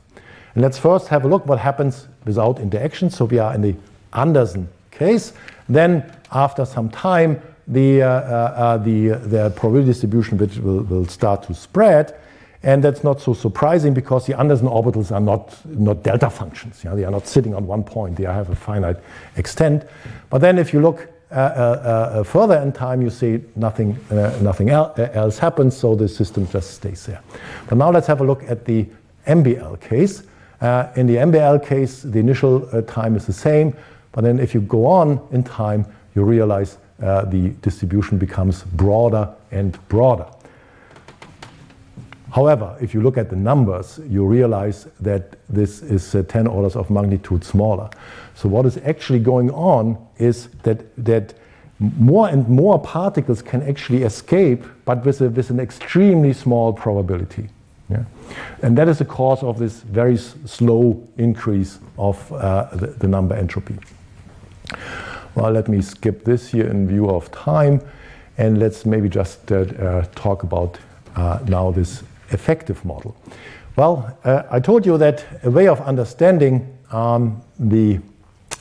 And 0.55 0.63
let's 0.63 0.79
first 0.79 1.09
have 1.09 1.25
a 1.25 1.29
look 1.29 1.47
what 1.47 1.59
happens 1.59 2.09
without 2.25 2.59
interaction. 2.59 3.11
So 3.11 3.25
we 3.25 3.39
are 3.39 3.55
in 3.55 3.63
the 3.63 3.75
Anderson 4.13 4.69
case. 4.91 5.33
Then 5.69 6.11
after 6.33 6.65
some 6.65 6.89
time, 6.91 7.41
the, 7.67 8.03
uh, 8.03 8.09
uh, 8.09 8.77
the, 8.79 9.09
the 9.09 9.51
probability 9.51 9.89
distribution 9.89 10.39
which 10.39 10.57
will, 10.57 10.83
will 10.85 11.07
start 11.07 11.43
to 11.45 11.55
spread. 11.55 12.19
And 12.63 12.83
that's 12.83 13.05
not 13.05 13.21
so 13.21 13.35
surprising 13.35 13.95
because 13.95 14.27
the 14.27 14.39
Anderson 14.39 14.67
orbitals 14.67 15.13
are 15.13 15.21
not, 15.21 15.57
not 15.67 16.03
delta 16.03 16.29
functions. 16.29 16.83
They 16.83 17.05
are 17.05 17.11
not 17.11 17.27
sitting 17.27 17.55
on 17.55 17.67
one 17.67 17.85
point, 17.85 18.17
they 18.17 18.25
have 18.25 18.51
a 18.51 18.57
finite 18.57 18.97
extent. 19.37 19.85
But 20.29 20.39
then 20.39 20.59
if 20.59 20.73
you 20.73 20.81
look 20.81 21.09
uh, 21.31 21.35
uh, 21.35 21.41
uh, 21.41 22.25
further 22.25 22.57
in 22.57 22.73
time, 22.73 23.03
you 23.03 23.11
see 23.11 23.41
nothing, 23.55 23.99
nothing 24.11 24.71
el 24.71 24.95
else 24.97 25.39
happens, 25.39 25.77
so 25.77 25.95
the 25.95 26.09
system 26.09 26.49
just 26.49 26.71
stays 26.71 27.05
there. 27.05 27.21
But 27.69 27.77
now 27.77 27.91
let's 27.91 28.07
have 28.07 28.23
a 28.23 28.25
look 28.25 28.43
at 28.49 28.65
the 28.65 28.87
MBL 29.27 29.79
case. 29.81 30.21
in 30.97 31.07
the 31.07 31.17
MBL 31.17 31.67
case, 31.67 32.03
the 32.03 32.19
initial 32.19 32.83
time 32.85 33.15
is 33.15 33.27
the 33.27 33.33
same, 33.35 33.77
but 34.13 34.25
then 34.25 34.39
if 34.39 34.55
you 34.55 34.63
go 34.63 34.87
on 34.87 35.21
in 35.31 35.45
time, 35.45 35.85
you 36.15 36.25
realize 36.25 36.79
uh, 37.03 37.27
the 37.27 37.51
distribution 37.61 38.17
becomes 38.17 38.63
broader 38.63 39.29
and 39.51 39.79
broader. 39.89 40.27
However, 42.31 42.77
if 42.81 42.93
you 42.93 43.01
look 43.01 43.17
at 43.17 43.31
the 43.31 43.37
numbers, 43.37 44.01
you 44.07 44.25
realize 44.27 44.87
that 45.01 45.37
this 45.49 45.81
is 45.83 46.15
uh, 46.15 46.23
10 46.29 46.47
orders 46.47 46.77
of 46.77 46.91
magnitude 46.91 47.43
smaller. 47.43 47.89
So 48.35 48.49
what 48.49 48.67
is 48.67 48.77
actually 48.79 49.21
going 49.21 49.51
on 49.51 49.97
is 50.19 50.49
that, 50.63 50.85
that 51.05 51.35
more 51.81 52.29
and 52.29 52.49
more 52.49 52.79
particles 52.79 53.41
can 53.41 53.63
actually 53.63 54.03
escape, 54.03 54.65
but 54.85 55.05
with, 55.05 55.21
a, 55.21 55.31
with 55.31 55.51
an 55.51 55.61
extremely 55.61 56.33
small 56.33 56.73
probability. 56.73 57.49
Yeah? 57.89 58.05
And 58.63 58.77
that 58.77 58.89
is 58.89 58.99
the 58.99 59.05
cause 59.05 59.43
of 59.43 59.59
this 59.59 59.81
very 59.81 60.19
slow 60.19 61.09
increase 61.17 61.79
of 61.97 62.31
uh, 62.33 62.69
the, 62.75 62.89
the 62.89 63.09
number 63.09 63.35
entropy. 63.35 63.77
Well, 65.35 65.51
let 65.51 65.69
me 65.69 65.81
skip 65.81 66.25
this 66.25 66.49
here 66.49 66.67
in 66.67 66.89
view 66.89 67.09
of 67.09 67.31
time, 67.31 67.81
and 68.37 68.59
let's 68.59 68.85
maybe 68.85 69.09
just 69.09 69.51
uh, 69.51 69.61
uh, 69.61 70.05
talk 70.15 70.43
about 70.43 70.79
uh, 71.17 71.39
now 71.47 71.71
this 71.71 72.03
effective 72.31 72.85
model. 72.85 73.17
Well, 73.77 74.19
uh, 74.25 74.43
I 74.51 74.61
told 74.61 74.85
you 74.85 74.99
that 74.99 75.25
a 75.45 75.51
way 75.51 75.69
of 75.69 75.81
understanding 75.81 76.77
um, 76.91 77.41
the 77.59 78.01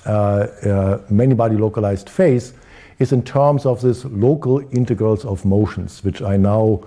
uh, 0.06 0.10
uh, 0.10 1.02
many-body 1.10 1.58
localized 1.58 2.10
phase 2.10 2.54
is 3.00 3.12
in 3.12 3.24
terms 3.24 3.66
of 3.66 3.82
this 3.82 4.06
local 4.06 4.60
integrals 4.72 5.26
of 5.26 5.44
motions, 5.46 6.04
which 6.04 6.22
I 6.22 6.38
now 6.38 6.82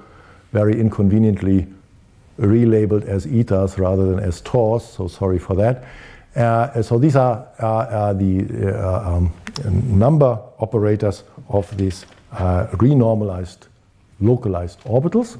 very 0.52 0.78
inconveniently 0.80 1.66
relabeled 2.38 3.04
as 3.04 3.26
etas 3.26 3.78
rather 3.78 4.06
than 4.06 4.20
as 4.20 4.40
taus, 4.40 4.94
so 4.94 5.08
sorry 5.08 5.38
for 5.38 5.54
that. 5.56 5.84
Uh, 6.36 6.80
so 6.82 6.98
these 6.98 7.16
are 7.16 7.46
uh, 7.58 7.66
uh, 7.66 8.12
the 8.12 8.46
um, 9.06 9.32
number 9.98 10.38
operators 10.60 11.24
of 11.48 11.76
these 11.76 12.06
renormalized 12.32 13.66
localized 14.20 14.80
orbitals. 14.84 15.36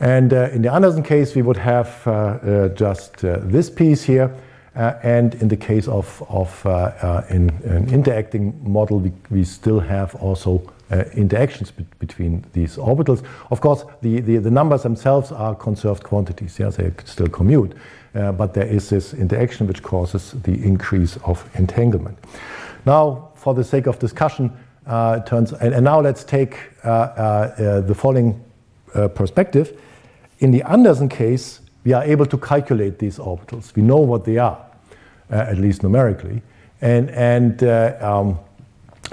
And 0.00 0.32
in 0.32 0.62
the 0.62 0.72
Anderson 0.72 1.02
case, 1.02 1.34
we 1.34 1.42
would 1.42 1.56
have 1.56 2.74
just 2.76 3.18
this 3.18 3.68
piece 3.70 4.04
here. 4.04 4.32
Uh, 4.78 4.96
and 5.02 5.34
in 5.36 5.48
the 5.48 5.56
case 5.56 5.88
of, 5.88 6.22
of 6.28 6.64
uh, 6.64 6.70
uh, 6.70 7.26
in, 7.30 7.50
an 7.64 7.92
interacting 7.92 8.54
model, 8.62 9.00
we, 9.00 9.10
we 9.28 9.42
still 9.42 9.80
have 9.80 10.14
also 10.16 10.62
interactions 11.14 11.70
be 11.70 11.84
between 11.98 12.44
these 12.52 12.76
orbitals. 12.76 13.22
Of 13.50 13.60
course, 13.60 13.84
the, 14.00 14.20
the, 14.20 14.38
the, 14.38 14.50
numbers 14.50 14.84
themselves 14.84 15.32
are 15.32 15.54
conserved 15.54 16.04
quantities, 16.04 16.58
yeah, 16.58 16.70
they 16.70 16.92
still 17.04 17.26
commute. 17.26 17.74
Uh, 18.14 18.32
but 18.32 18.54
there 18.54 18.66
is 18.66 18.88
this 18.88 19.12
interaction 19.14 19.66
which 19.66 19.82
causes 19.82 20.32
the 20.44 20.64
increase 20.64 21.18
of 21.24 21.46
entanglement. 21.56 22.16
Now, 22.86 23.30
for 23.34 23.54
the 23.54 23.64
sake 23.64 23.86
of 23.86 23.98
discussion, 23.98 24.50
uh, 24.86 25.20
turns 25.20 25.52
and, 25.52 25.74
and, 25.74 25.84
now 25.84 26.00
let's 26.00 26.24
take 26.24 26.56
uh, 26.84 27.80
the 27.80 27.94
following 27.94 28.42
perspective. 29.14 29.78
In 30.38 30.50
the 30.50 30.62
Anderson 30.62 31.08
case, 31.08 31.60
we 31.84 31.92
are 31.92 32.04
able 32.04 32.26
to 32.26 32.38
calculate 32.38 32.98
these 32.98 33.18
orbitals. 33.18 33.74
We 33.74 33.82
know 33.82 33.98
what 33.98 34.24
they 34.24 34.38
are. 34.38 34.68
Uh, 35.30 35.36
at 35.36 35.58
least 35.58 35.82
numerically. 35.82 36.40
And, 36.80 37.10
and 37.10 37.62
uh, 37.62 37.98
um, 38.00 38.38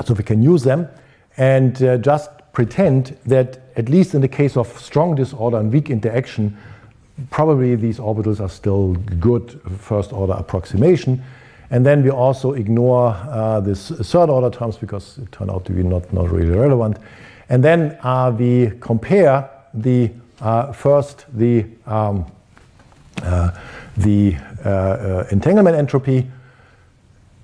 so 0.05 0.13
we 0.13 0.23
can 0.23 0.41
use 0.41 0.63
them 0.63 0.87
and 1.35 1.83
uh, 1.83 1.97
just 1.97 2.29
pretend 2.53 3.17
that, 3.25 3.59
at 3.75 3.89
least 3.89 4.15
in 4.15 4.21
the 4.21 4.27
case 4.29 4.55
of 4.55 4.65
strong 4.79 5.15
disorder 5.15 5.57
and 5.57 5.73
weak 5.73 5.89
interaction, 5.89 6.57
probably 7.31 7.75
these 7.75 7.99
orbitals 7.99 8.39
are 8.39 8.47
still 8.47 8.93
good 9.19 9.59
first 9.77 10.13
order 10.13 10.31
approximation. 10.31 11.21
And 11.69 11.85
then 11.85 12.01
we 12.01 12.11
also 12.11 12.53
ignore 12.53 13.09
uh, 13.09 13.59
this 13.59 13.89
third 13.89 14.29
order 14.29 14.57
terms 14.57 14.77
because 14.77 15.17
it 15.17 15.29
turned 15.33 15.51
out 15.51 15.65
to 15.65 15.73
be 15.73 15.83
not, 15.83 16.13
not 16.13 16.31
really 16.31 16.55
relevant. 16.57 16.97
And 17.49 17.61
then 17.61 17.97
uh, 18.03 18.33
we 18.33 18.71
compare 18.79 19.49
the 19.73 20.11
first 20.73 21.25
the 21.33 21.65
um, 21.85 22.25
uh, 23.21 23.51
uh, 24.65 25.25
entanglement 25.31 25.75
entropy. 25.75 26.29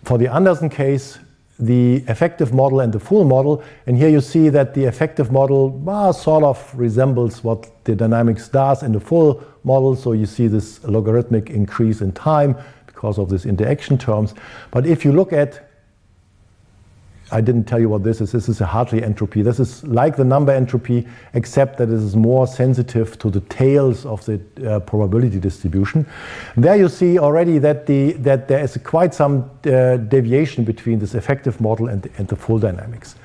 For 0.04 0.18
the 0.18 0.28
Anderson 0.28 0.70
case, 0.70 1.20
the 1.60 1.98
effective 2.08 2.54
model 2.54 2.80
and 2.80 2.92
the 2.92 3.00
full 3.00 3.24
model. 3.24 3.64
And 3.86 3.96
here 3.96 4.10
you 4.10 4.20
see 4.20 4.50
that 4.50 4.74
the 4.74 4.84
effective 4.86 5.32
model 5.32 5.70
well, 5.70 6.12
sort 6.12 6.44
of 6.44 6.74
resembles 6.76 7.44
what 7.44 7.84
the 7.86 7.96
dynamics 7.96 8.50
does 8.50 8.84
in 8.84 8.92
the 8.92 9.00
full 9.00 9.44
model. 9.64 9.96
So 9.96 10.14
you 10.14 10.26
see 10.26 10.48
this 10.48 10.84
logarithmic 10.84 11.50
increase 11.52 12.02
in 12.02 12.12
time 12.14 12.58
because 12.88 13.20
of 13.20 13.30
these 13.30 13.46
interaction 13.46 13.98
terms. 13.98 14.34
But 14.72 14.86
if 14.88 15.06
you 15.06 15.12
look 15.12 15.32
at 15.32 15.71
I 17.32 17.42
didn't 17.42 17.64
tell 17.64 17.80
you 17.80 17.88
what 17.88 18.04
this 18.04 18.20
is. 18.20 18.32
This 18.32 18.50
is 18.50 18.60
a 18.60 18.66
Hartley 18.66 19.04
entropy. 19.04 19.42
This 19.42 19.60
is 19.60 19.84
like 19.86 20.18
the 20.18 20.26
number 20.26 20.52
entropy, 20.52 21.08
except 21.34 21.78
that 21.78 21.90
it 21.90 21.96
is 21.96 22.16
more 22.16 22.46
sensitive 22.46 23.18
to 23.20 23.30
the 23.30 23.40
tails 23.42 24.06
of 24.06 24.26
the 24.26 24.42
uh, 24.68 24.80
probability 24.82 25.40
distribution. 25.40 26.06
There 26.58 26.76
you 26.76 26.90
see 26.90 27.18
already 27.20 27.58
that, 27.60 27.86
the, 27.86 28.14
that 28.14 28.48
there 28.48 28.64
is 28.64 28.78
quite 28.84 29.14
some 29.14 29.50
uh, 29.66 29.98
deviation 29.98 30.66
between 30.66 31.00
this 31.00 31.16
effective 31.16 31.62
model 31.62 31.88
and, 31.88 32.10
and 32.18 32.28
the 32.28 32.36
full 32.36 32.60
dynamics. 32.60 33.16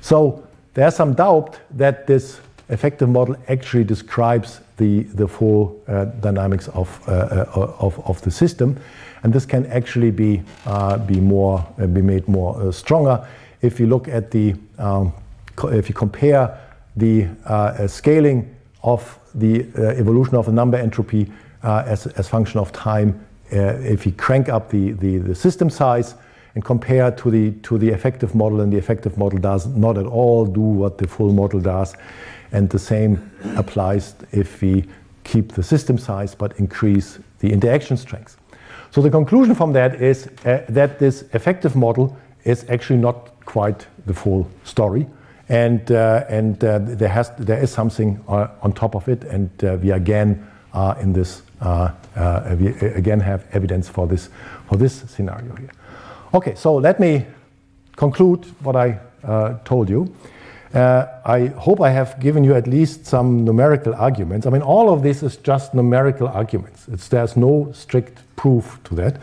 So 0.00 0.46
there's 0.74 0.94
some 0.94 1.14
doubt 1.14 1.58
that 1.72 2.06
this 2.06 2.40
effective 2.68 3.08
model 3.08 3.36
actually 3.48 3.84
describes 3.84 4.60
the, 4.76 5.02
the 5.14 5.26
full 5.26 5.82
uh, 5.88 6.04
dynamics 6.04 6.68
of, 6.68 7.00
uh, 7.08 7.12
uh, 7.12 7.76
of, 7.80 7.98
of 8.08 8.20
the 8.22 8.30
system. 8.30 8.78
And 9.22 9.32
this 9.32 9.46
can 9.46 9.66
actually 9.66 10.10
be, 10.12 10.42
uh, 10.66 10.98
be, 10.98 11.18
more, 11.18 11.66
be 11.78 12.02
made 12.02 12.28
more 12.28 12.72
stronger 12.72 13.26
if 13.62 13.80
you 13.80 13.86
look 13.86 14.08
at 14.08 14.30
the, 14.30 14.54
um, 14.78 15.12
if 15.64 15.88
you 15.88 15.94
compare 15.94 16.58
the 16.96 17.28
uh, 17.44 17.86
scaling 17.86 18.54
of 18.82 19.18
the 19.34 19.66
uh, 19.76 19.82
evolution 19.98 20.36
of 20.36 20.46
the 20.46 20.52
number 20.52 20.78
entropy 20.78 21.30
uh, 21.62 21.82
as, 21.86 22.06
as 22.06 22.28
function 22.28 22.60
of 22.60 22.72
time, 22.72 23.26
uh, 23.52 23.74
if 23.80 24.06
you 24.06 24.12
crank 24.12 24.48
up 24.48 24.70
the, 24.70 25.34
system 25.34 25.70
size 25.70 26.14
and 26.54 26.64
compare 26.64 27.10
to 27.10 27.30
the, 27.30 27.52
to 27.62 27.78
the 27.78 27.88
effective 27.88 28.34
model, 28.34 28.60
and 28.60 28.72
the 28.72 28.76
effective 28.76 29.18
model 29.18 29.38
does 29.38 29.66
not 29.66 29.98
at 29.98 30.06
all 30.06 30.46
do 30.46 30.60
what 30.60 30.98
the 30.98 31.06
full 31.06 31.32
model 31.32 31.60
does. 31.60 31.94
And 32.52 32.70
the 32.70 32.78
same 32.78 33.30
applies 33.56 34.14
if 34.32 34.62
we 34.62 34.84
keep 35.24 35.52
the 35.52 35.62
system 35.62 35.98
size 35.98 36.34
but 36.34 36.58
increase 36.58 37.18
the 37.40 37.52
interaction 37.52 37.96
strength. 37.96 38.36
So 38.90 39.02
the 39.02 39.10
conclusion 39.10 39.54
from 39.54 39.72
that 39.74 40.00
is 40.00 40.28
uh, 40.44 40.64
that 40.68 40.98
this 40.98 41.24
effective 41.34 41.76
model 41.76 42.16
is 42.44 42.64
actually 42.70 42.98
not 42.98 43.35
quite 43.46 43.86
the 44.04 44.12
full 44.12 44.46
story. 44.64 45.06
And, 45.48 45.90
uh, 45.92 46.24
and 46.28 46.62
uh, 46.62 46.80
there, 46.80 47.08
has, 47.08 47.30
there 47.38 47.62
is 47.62 47.70
something 47.70 48.22
uh, 48.28 48.48
on 48.62 48.72
top 48.72 48.94
of 48.94 49.08
it, 49.08 49.24
and 49.24 49.50
we 49.80 49.92
again 49.92 50.46
are 50.72 51.00
in 51.00 51.12
this, 51.12 51.42
we 51.62 52.68
again 52.94 53.20
have 53.20 53.46
evidence 53.52 53.88
for 53.88 54.06
this, 54.06 54.28
for 54.68 54.76
this 54.76 55.04
scenario 55.08 55.54
here. 55.54 55.70
Okay, 56.34 56.54
so 56.56 56.74
let 56.74 56.98
me 56.98 57.24
conclude 57.94 58.44
what 58.62 58.76
I 58.76 58.98
told 59.64 59.88
you. 59.88 60.14
I 60.74 61.52
hope 61.56 61.80
I 61.80 61.90
have 61.90 62.18
given 62.18 62.44
you 62.44 62.54
at 62.54 62.66
least 62.66 63.06
some 63.06 63.44
numerical 63.44 63.94
arguments. 63.94 64.46
I 64.46 64.50
mean, 64.50 64.62
all 64.62 64.92
of 64.92 65.02
this 65.02 65.22
is 65.22 65.36
just 65.36 65.72
numerical 65.74 66.26
arguments. 66.28 66.86
There's 66.86 67.36
no 67.36 67.70
strict 67.72 68.18
proof 68.34 68.78
to 68.84 68.94
that. 68.96 69.16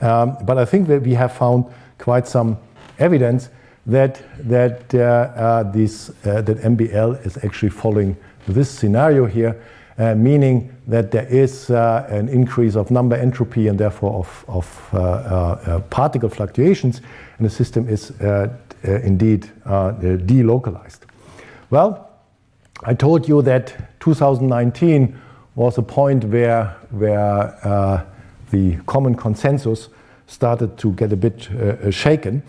Um, 0.00 0.38
but 0.44 0.56
I 0.56 0.64
think 0.64 0.86
that 0.88 1.02
we 1.02 1.14
have 1.14 1.32
found 1.32 1.66
quite 1.98 2.26
some 2.28 2.56
evidence 2.98 3.50
that 3.86 4.22
that 4.48 4.94
uh, 4.94 4.98
uh, 4.98 5.62
this 5.64 6.10
uh, 6.24 6.40
that 6.42 6.58
MBL 6.58 7.24
is 7.26 7.36
actually 7.44 7.70
following 7.70 8.16
this 8.48 8.70
scenario 8.70 9.26
here, 9.26 9.60
uh, 9.98 10.14
meaning 10.14 10.74
that 10.86 11.10
there 11.10 11.26
is 11.26 11.70
uh, 11.70 12.06
an 12.08 12.28
increase 12.28 12.76
of 12.76 12.90
number 12.90 13.16
entropy 13.16 13.68
and 13.68 13.78
therefore 13.78 14.14
of, 14.14 14.44
of 14.48 14.88
uh, 14.92 15.80
particle 15.90 16.28
fluctuations, 16.28 17.00
and 17.38 17.46
the 17.46 17.50
system 17.50 17.88
is 17.88 18.10
indeed 18.82 19.50
delocalized. 19.64 21.00
Well, 21.70 22.10
I 22.84 22.94
told 22.94 23.28
you 23.28 23.42
that 23.42 24.00
2019 24.00 25.18
was 25.54 25.78
a 25.78 25.82
point 25.82 26.24
where 26.24 26.76
where 26.90 28.06
the 28.50 28.76
common 28.86 29.14
consensus 29.14 29.88
started 30.26 30.78
to 30.78 30.92
get 30.92 31.12
a 31.12 31.16
bit 31.16 31.48
shaken. 31.90 32.42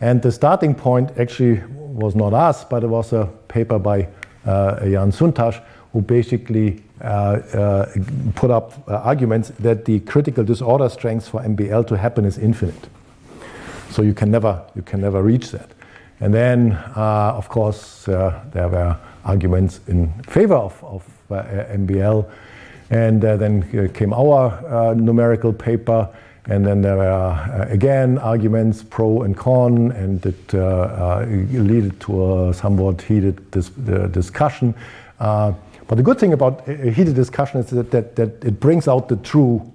And 0.00 0.20
the 0.20 0.30
starting 0.30 0.74
point 0.74 1.10
actually 1.18 1.62
was 1.74 2.14
not 2.14 2.34
us, 2.34 2.64
but 2.64 2.84
it 2.84 2.88
was 2.88 3.12
a 3.12 3.26
paper 3.48 3.78
by 3.78 4.08
uh, 4.44 4.80
Jan 4.80 5.10
Šuntajs, 5.10 5.62
who 5.92 6.02
basically 6.02 6.82
uh, 7.00 7.04
uh, 7.04 7.94
put 8.34 8.50
up 8.50 8.72
uh, 8.88 8.96
arguments 8.96 9.50
that 9.58 9.84
the 9.84 10.00
critical 10.00 10.44
disorder 10.44 10.88
strength 10.88 11.28
for 11.28 11.42
MBL 11.42 11.86
to 11.86 11.96
happen 11.96 12.24
is 12.24 12.38
infinite. 12.38 12.88
So 13.90 14.02
you 14.02 14.14
can 14.14 14.30
never, 14.30 14.62
you 14.74 14.82
can 14.82 15.00
never 15.00 15.22
reach 15.22 15.50
that. 15.50 15.70
And 16.20 16.32
then, 16.32 16.72
uh, 16.72 17.34
of 17.36 17.48
course, 17.48 18.08
uh, 18.08 18.42
there 18.52 18.68
were 18.68 18.96
arguments 19.24 19.80
in 19.88 20.12
favor 20.22 20.54
of, 20.54 20.82
of 20.84 21.04
MBL. 21.30 22.30
And 22.88 23.20
then 23.20 23.90
came 23.92 24.12
our 24.12 24.94
numerical 24.94 25.52
paper 25.52 26.08
and 26.48 26.64
then 26.64 26.82
there 26.82 27.02
are 27.02 27.32
uh, 27.32 27.66
again 27.68 28.18
arguments 28.18 28.82
pro 28.82 29.22
and 29.22 29.36
con, 29.36 29.90
and 29.92 30.24
it 30.24 30.54
uh, 30.54 30.58
uh, 30.58 31.26
led 31.52 31.98
to 32.00 32.48
a 32.48 32.54
somewhat 32.54 33.02
heated 33.02 33.50
dis 33.50 33.70
discussion. 34.12 34.74
but 35.18 35.96
the 35.96 36.02
good 36.02 36.18
thing 36.18 36.32
about 36.32 36.68
a 36.68 36.90
heated 36.90 37.14
discussion 37.14 37.60
is 37.60 37.70
that, 37.70 37.90
that, 37.90 38.16
that 38.16 38.44
it 38.44 38.60
brings 38.60 38.88
out 38.88 39.08
the 39.08 39.16
true 39.16 39.72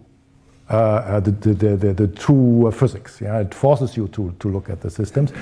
uh, 0.69 1.19
the, 1.19 1.32
the, 1.32 1.53
the, 1.53 1.93
the, 1.93 2.07
true 2.07 2.72
physics. 2.72 3.19
Yeah? 3.19 3.39
It 3.39 3.53
forces 3.53 3.97
you 3.97 4.07
to, 4.09 4.34
to 4.39 4.47
look 4.47 4.69
at 4.69 4.80
the 4.80 4.89
systems. 4.89 5.34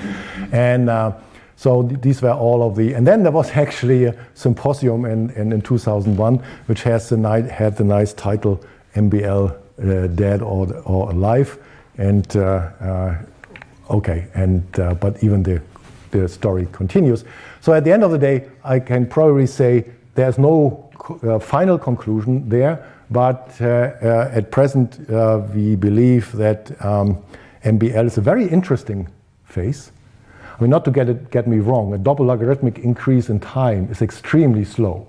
And 0.50 0.90
uh, 0.90 1.12
so 1.54 1.82
th 1.82 2.00
these 2.00 2.22
were 2.22 2.32
all 2.32 2.62
of 2.62 2.74
the. 2.74 2.94
And 2.96 3.06
then 3.06 3.22
there 3.22 3.32
was 3.32 3.50
actually 3.64 4.06
a 4.06 4.14
symposium 4.34 5.04
in, 5.04 5.30
in, 5.30 5.52
in 5.52 5.60
2001, 5.60 6.42
which 6.66 6.82
has 6.82 7.08
the 7.08 7.16
had 7.52 7.76
the 7.76 7.84
nice 7.84 8.12
title 8.12 8.60
MBL 8.96 9.54
dead 9.80 10.42
or, 10.42 10.72
or 10.84 11.10
alive. 11.10 11.58
And 11.98 12.36
uh, 12.36 12.40
uh, 12.80 13.18
okay, 13.90 14.26
and 14.34 14.70
but 15.00 15.22
even 15.22 15.42
the, 15.42 15.62
the 16.10 16.28
story 16.28 16.66
continues. 16.72 17.24
So 17.60 17.72
at 17.72 17.84
the 17.84 17.92
end 17.92 18.04
of 18.04 18.10
the 18.10 18.18
day, 18.18 18.48
I 18.64 18.80
can 18.80 19.06
probably 19.06 19.46
say 19.46 19.84
there's 20.14 20.38
no 20.38 20.88
final 21.40 21.78
conclusion 21.78 22.48
there, 22.48 22.86
but 23.10 23.60
at 23.60 24.50
present 24.50 24.98
we 25.54 25.76
believe 25.76 26.32
that 26.32 26.72
um, 26.84 27.22
MBL 27.64 28.06
is 28.06 28.16
a 28.18 28.22
very 28.22 28.48
interesting 28.48 29.08
phase. 29.44 29.92
I 30.60 30.62
mean, 30.62 30.70
not 30.70 30.84
to 30.84 30.90
get, 30.90 31.08
it, 31.08 31.30
get 31.30 31.46
me 31.46 31.58
wrong, 31.58 31.94
a 31.94 31.98
double 31.98 32.26
logarithmic 32.26 32.78
increase 32.80 33.30
in 33.30 33.40
time 33.40 33.88
is 33.90 34.02
extremely 34.02 34.64
slow. 34.64 35.06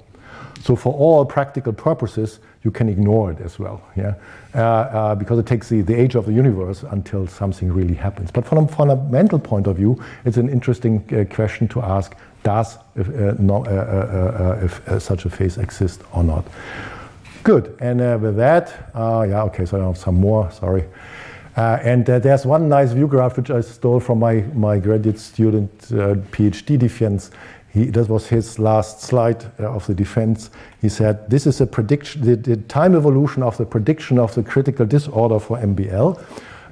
So 0.61 0.75
for 0.75 0.93
all 0.93 1.25
practical 1.25 1.73
purposes, 1.73 2.39
you 2.63 2.69
can 2.69 2.89
ignore 2.89 3.31
it 3.31 3.39
as 3.41 3.57
well, 3.57 3.81
yeah, 3.95 4.13
uh, 4.53 4.59
uh, 4.59 5.15
because 5.15 5.39
it 5.39 5.47
takes 5.47 5.69
the, 5.69 5.81
the 5.81 5.99
age 5.99 6.15
of 6.15 6.25
the 6.25 6.33
universe 6.33 6.83
until 6.83 7.25
something 7.25 7.71
really 7.71 7.95
happens. 7.95 8.29
But 8.29 8.45
from 8.45 8.59
a 8.59 8.67
fundamental 8.67 9.39
point 9.39 9.65
of 9.65 9.77
view, 9.77 10.01
it's 10.25 10.37
an 10.37 10.47
interesting 10.47 11.03
uh, 11.11 11.33
question 11.33 11.67
to 11.69 11.81
ask: 11.81 12.15
Does 12.43 12.77
if, 12.95 13.07
uh, 13.07 13.33
no, 13.39 13.65
uh, 13.65 14.59
uh, 14.61 14.65
if 14.65 15.01
such 15.01 15.25
a 15.25 15.29
phase 15.29 15.57
exist 15.57 16.01
or 16.13 16.23
not? 16.23 16.45
Good. 17.43 17.75
And 17.79 18.21
with 18.21 18.37
that, 18.37 18.91
yeah, 18.93 19.43
okay. 19.45 19.65
So 19.65 19.81
I 19.81 19.87
have 19.87 19.97
some 19.97 20.15
more. 20.15 20.51
Sorry. 20.51 20.83
and 21.55 22.05
there's 22.05 22.45
one 22.45 22.69
nice 22.69 22.91
view 22.91 23.07
graph 23.07 23.37
which 23.37 23.49
I 23.49 23.61
stole 23.61 23.99
from 23.99 24.19
my, 24.19 24.41
my 24.53 24.77
graduate 24.77 25.17
student 25.17 25.71
PhD 26.31 26.77
defense 26.77 27.31
he, 27.73 27.85
that 27.85 28.09
was 28.09 28.27
his 28.27 28.59
last 28.59 29.01
slide 29.01 29.45
uh, 29.59 29.71
of 29.71 29.87
the 29.87 29.93
defense. 29.93 30.49
He 30.81 30.89
said, 30.89 31.29
This 31.29 31.47
is 31.47 31.61
a 31.61 31.67
prediction, 31.67 32.21
the, 32.21 32.35
the 32.35 32.57
time 32.57 32.95
evolution 32.95 33.43
of 33.43 33.57
the 33.57 33.65
prediction 33.65 34.19
of 34.19 34.35
the 34.35 34.43
critical 34.43 34.85
disorder 34.85 35.39
for 35.39 35.57
MBL. 35.57 36.21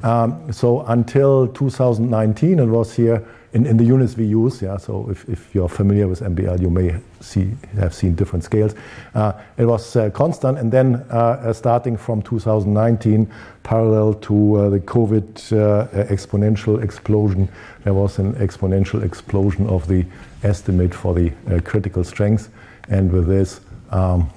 Um, 0.03 0.51
so 0.51 0.81
until 0.81 1.47
2019, 1.47 2.59
it 2.59 2.65
was 2.65 2.95
here 2.95 3.25
in, 3.53 3.65
in, 3.65 3.77
the 3.77 3.83
units 3.83 4.15
we 4.15 4.25
use. 4.25 4.61
Yeah, 4.61 4.77
so 4.77 5.09
if, 5.09 5.27
if, 5.27 5.53
you're 5.55 5.69
familiar 5.69 6.07
with 6.07 6.21
MBL, 6.21 6.61
you 6.61 6.69
may 6.69 6.95
see 7.19 7.51
have 7.75 7.93
seen 7.93 8.15
different 8.15 8.43
scales. 8.43 8.75
Uh, 9.15 9.33
it 9.57 9.65
was 9.65 9.95
uh, 9.95 10.09
constant, 10.11 10.57
and 10.57 10.71
then 10.71 11.05
uh, 11.11 11.15
uh 11.15 11.53
starting 11.53 11.97
from 11.97 12.21
2019, 12.21 13.31
parallel 13.63 14.13
to 14.15 14.55
uh, 14.55 14.69
the 14.69 14.79
COVID 14.79 15.53
uh, 15.53 15.87
exponential 16.05 16.83
explosion, 16.83 17.49
there 17.83 17.93
was 17.93 18.19
an 18.19 18.33
exponential 18.35 19.03
explosion 19.03 19.67
of 19.67 19.87
the 19.87 20.05
estimate 20.43 20.93
for 20.93 21.13
the 21.13 21.31
critical 21.63 22.03
strength. 22.03 22.49
And 22.89 23.11
with 23.11 23.27
this, 23.27 23.61
um, 23.91 24.29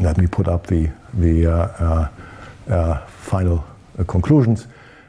let 0.00 0.16
me 0.16 0.26
put 0.26 0.48
up 0.48 0.66
the, 0.66 0.88
the 1.14 2.10
final 3.08 3.64
conclusions 4.06 4.66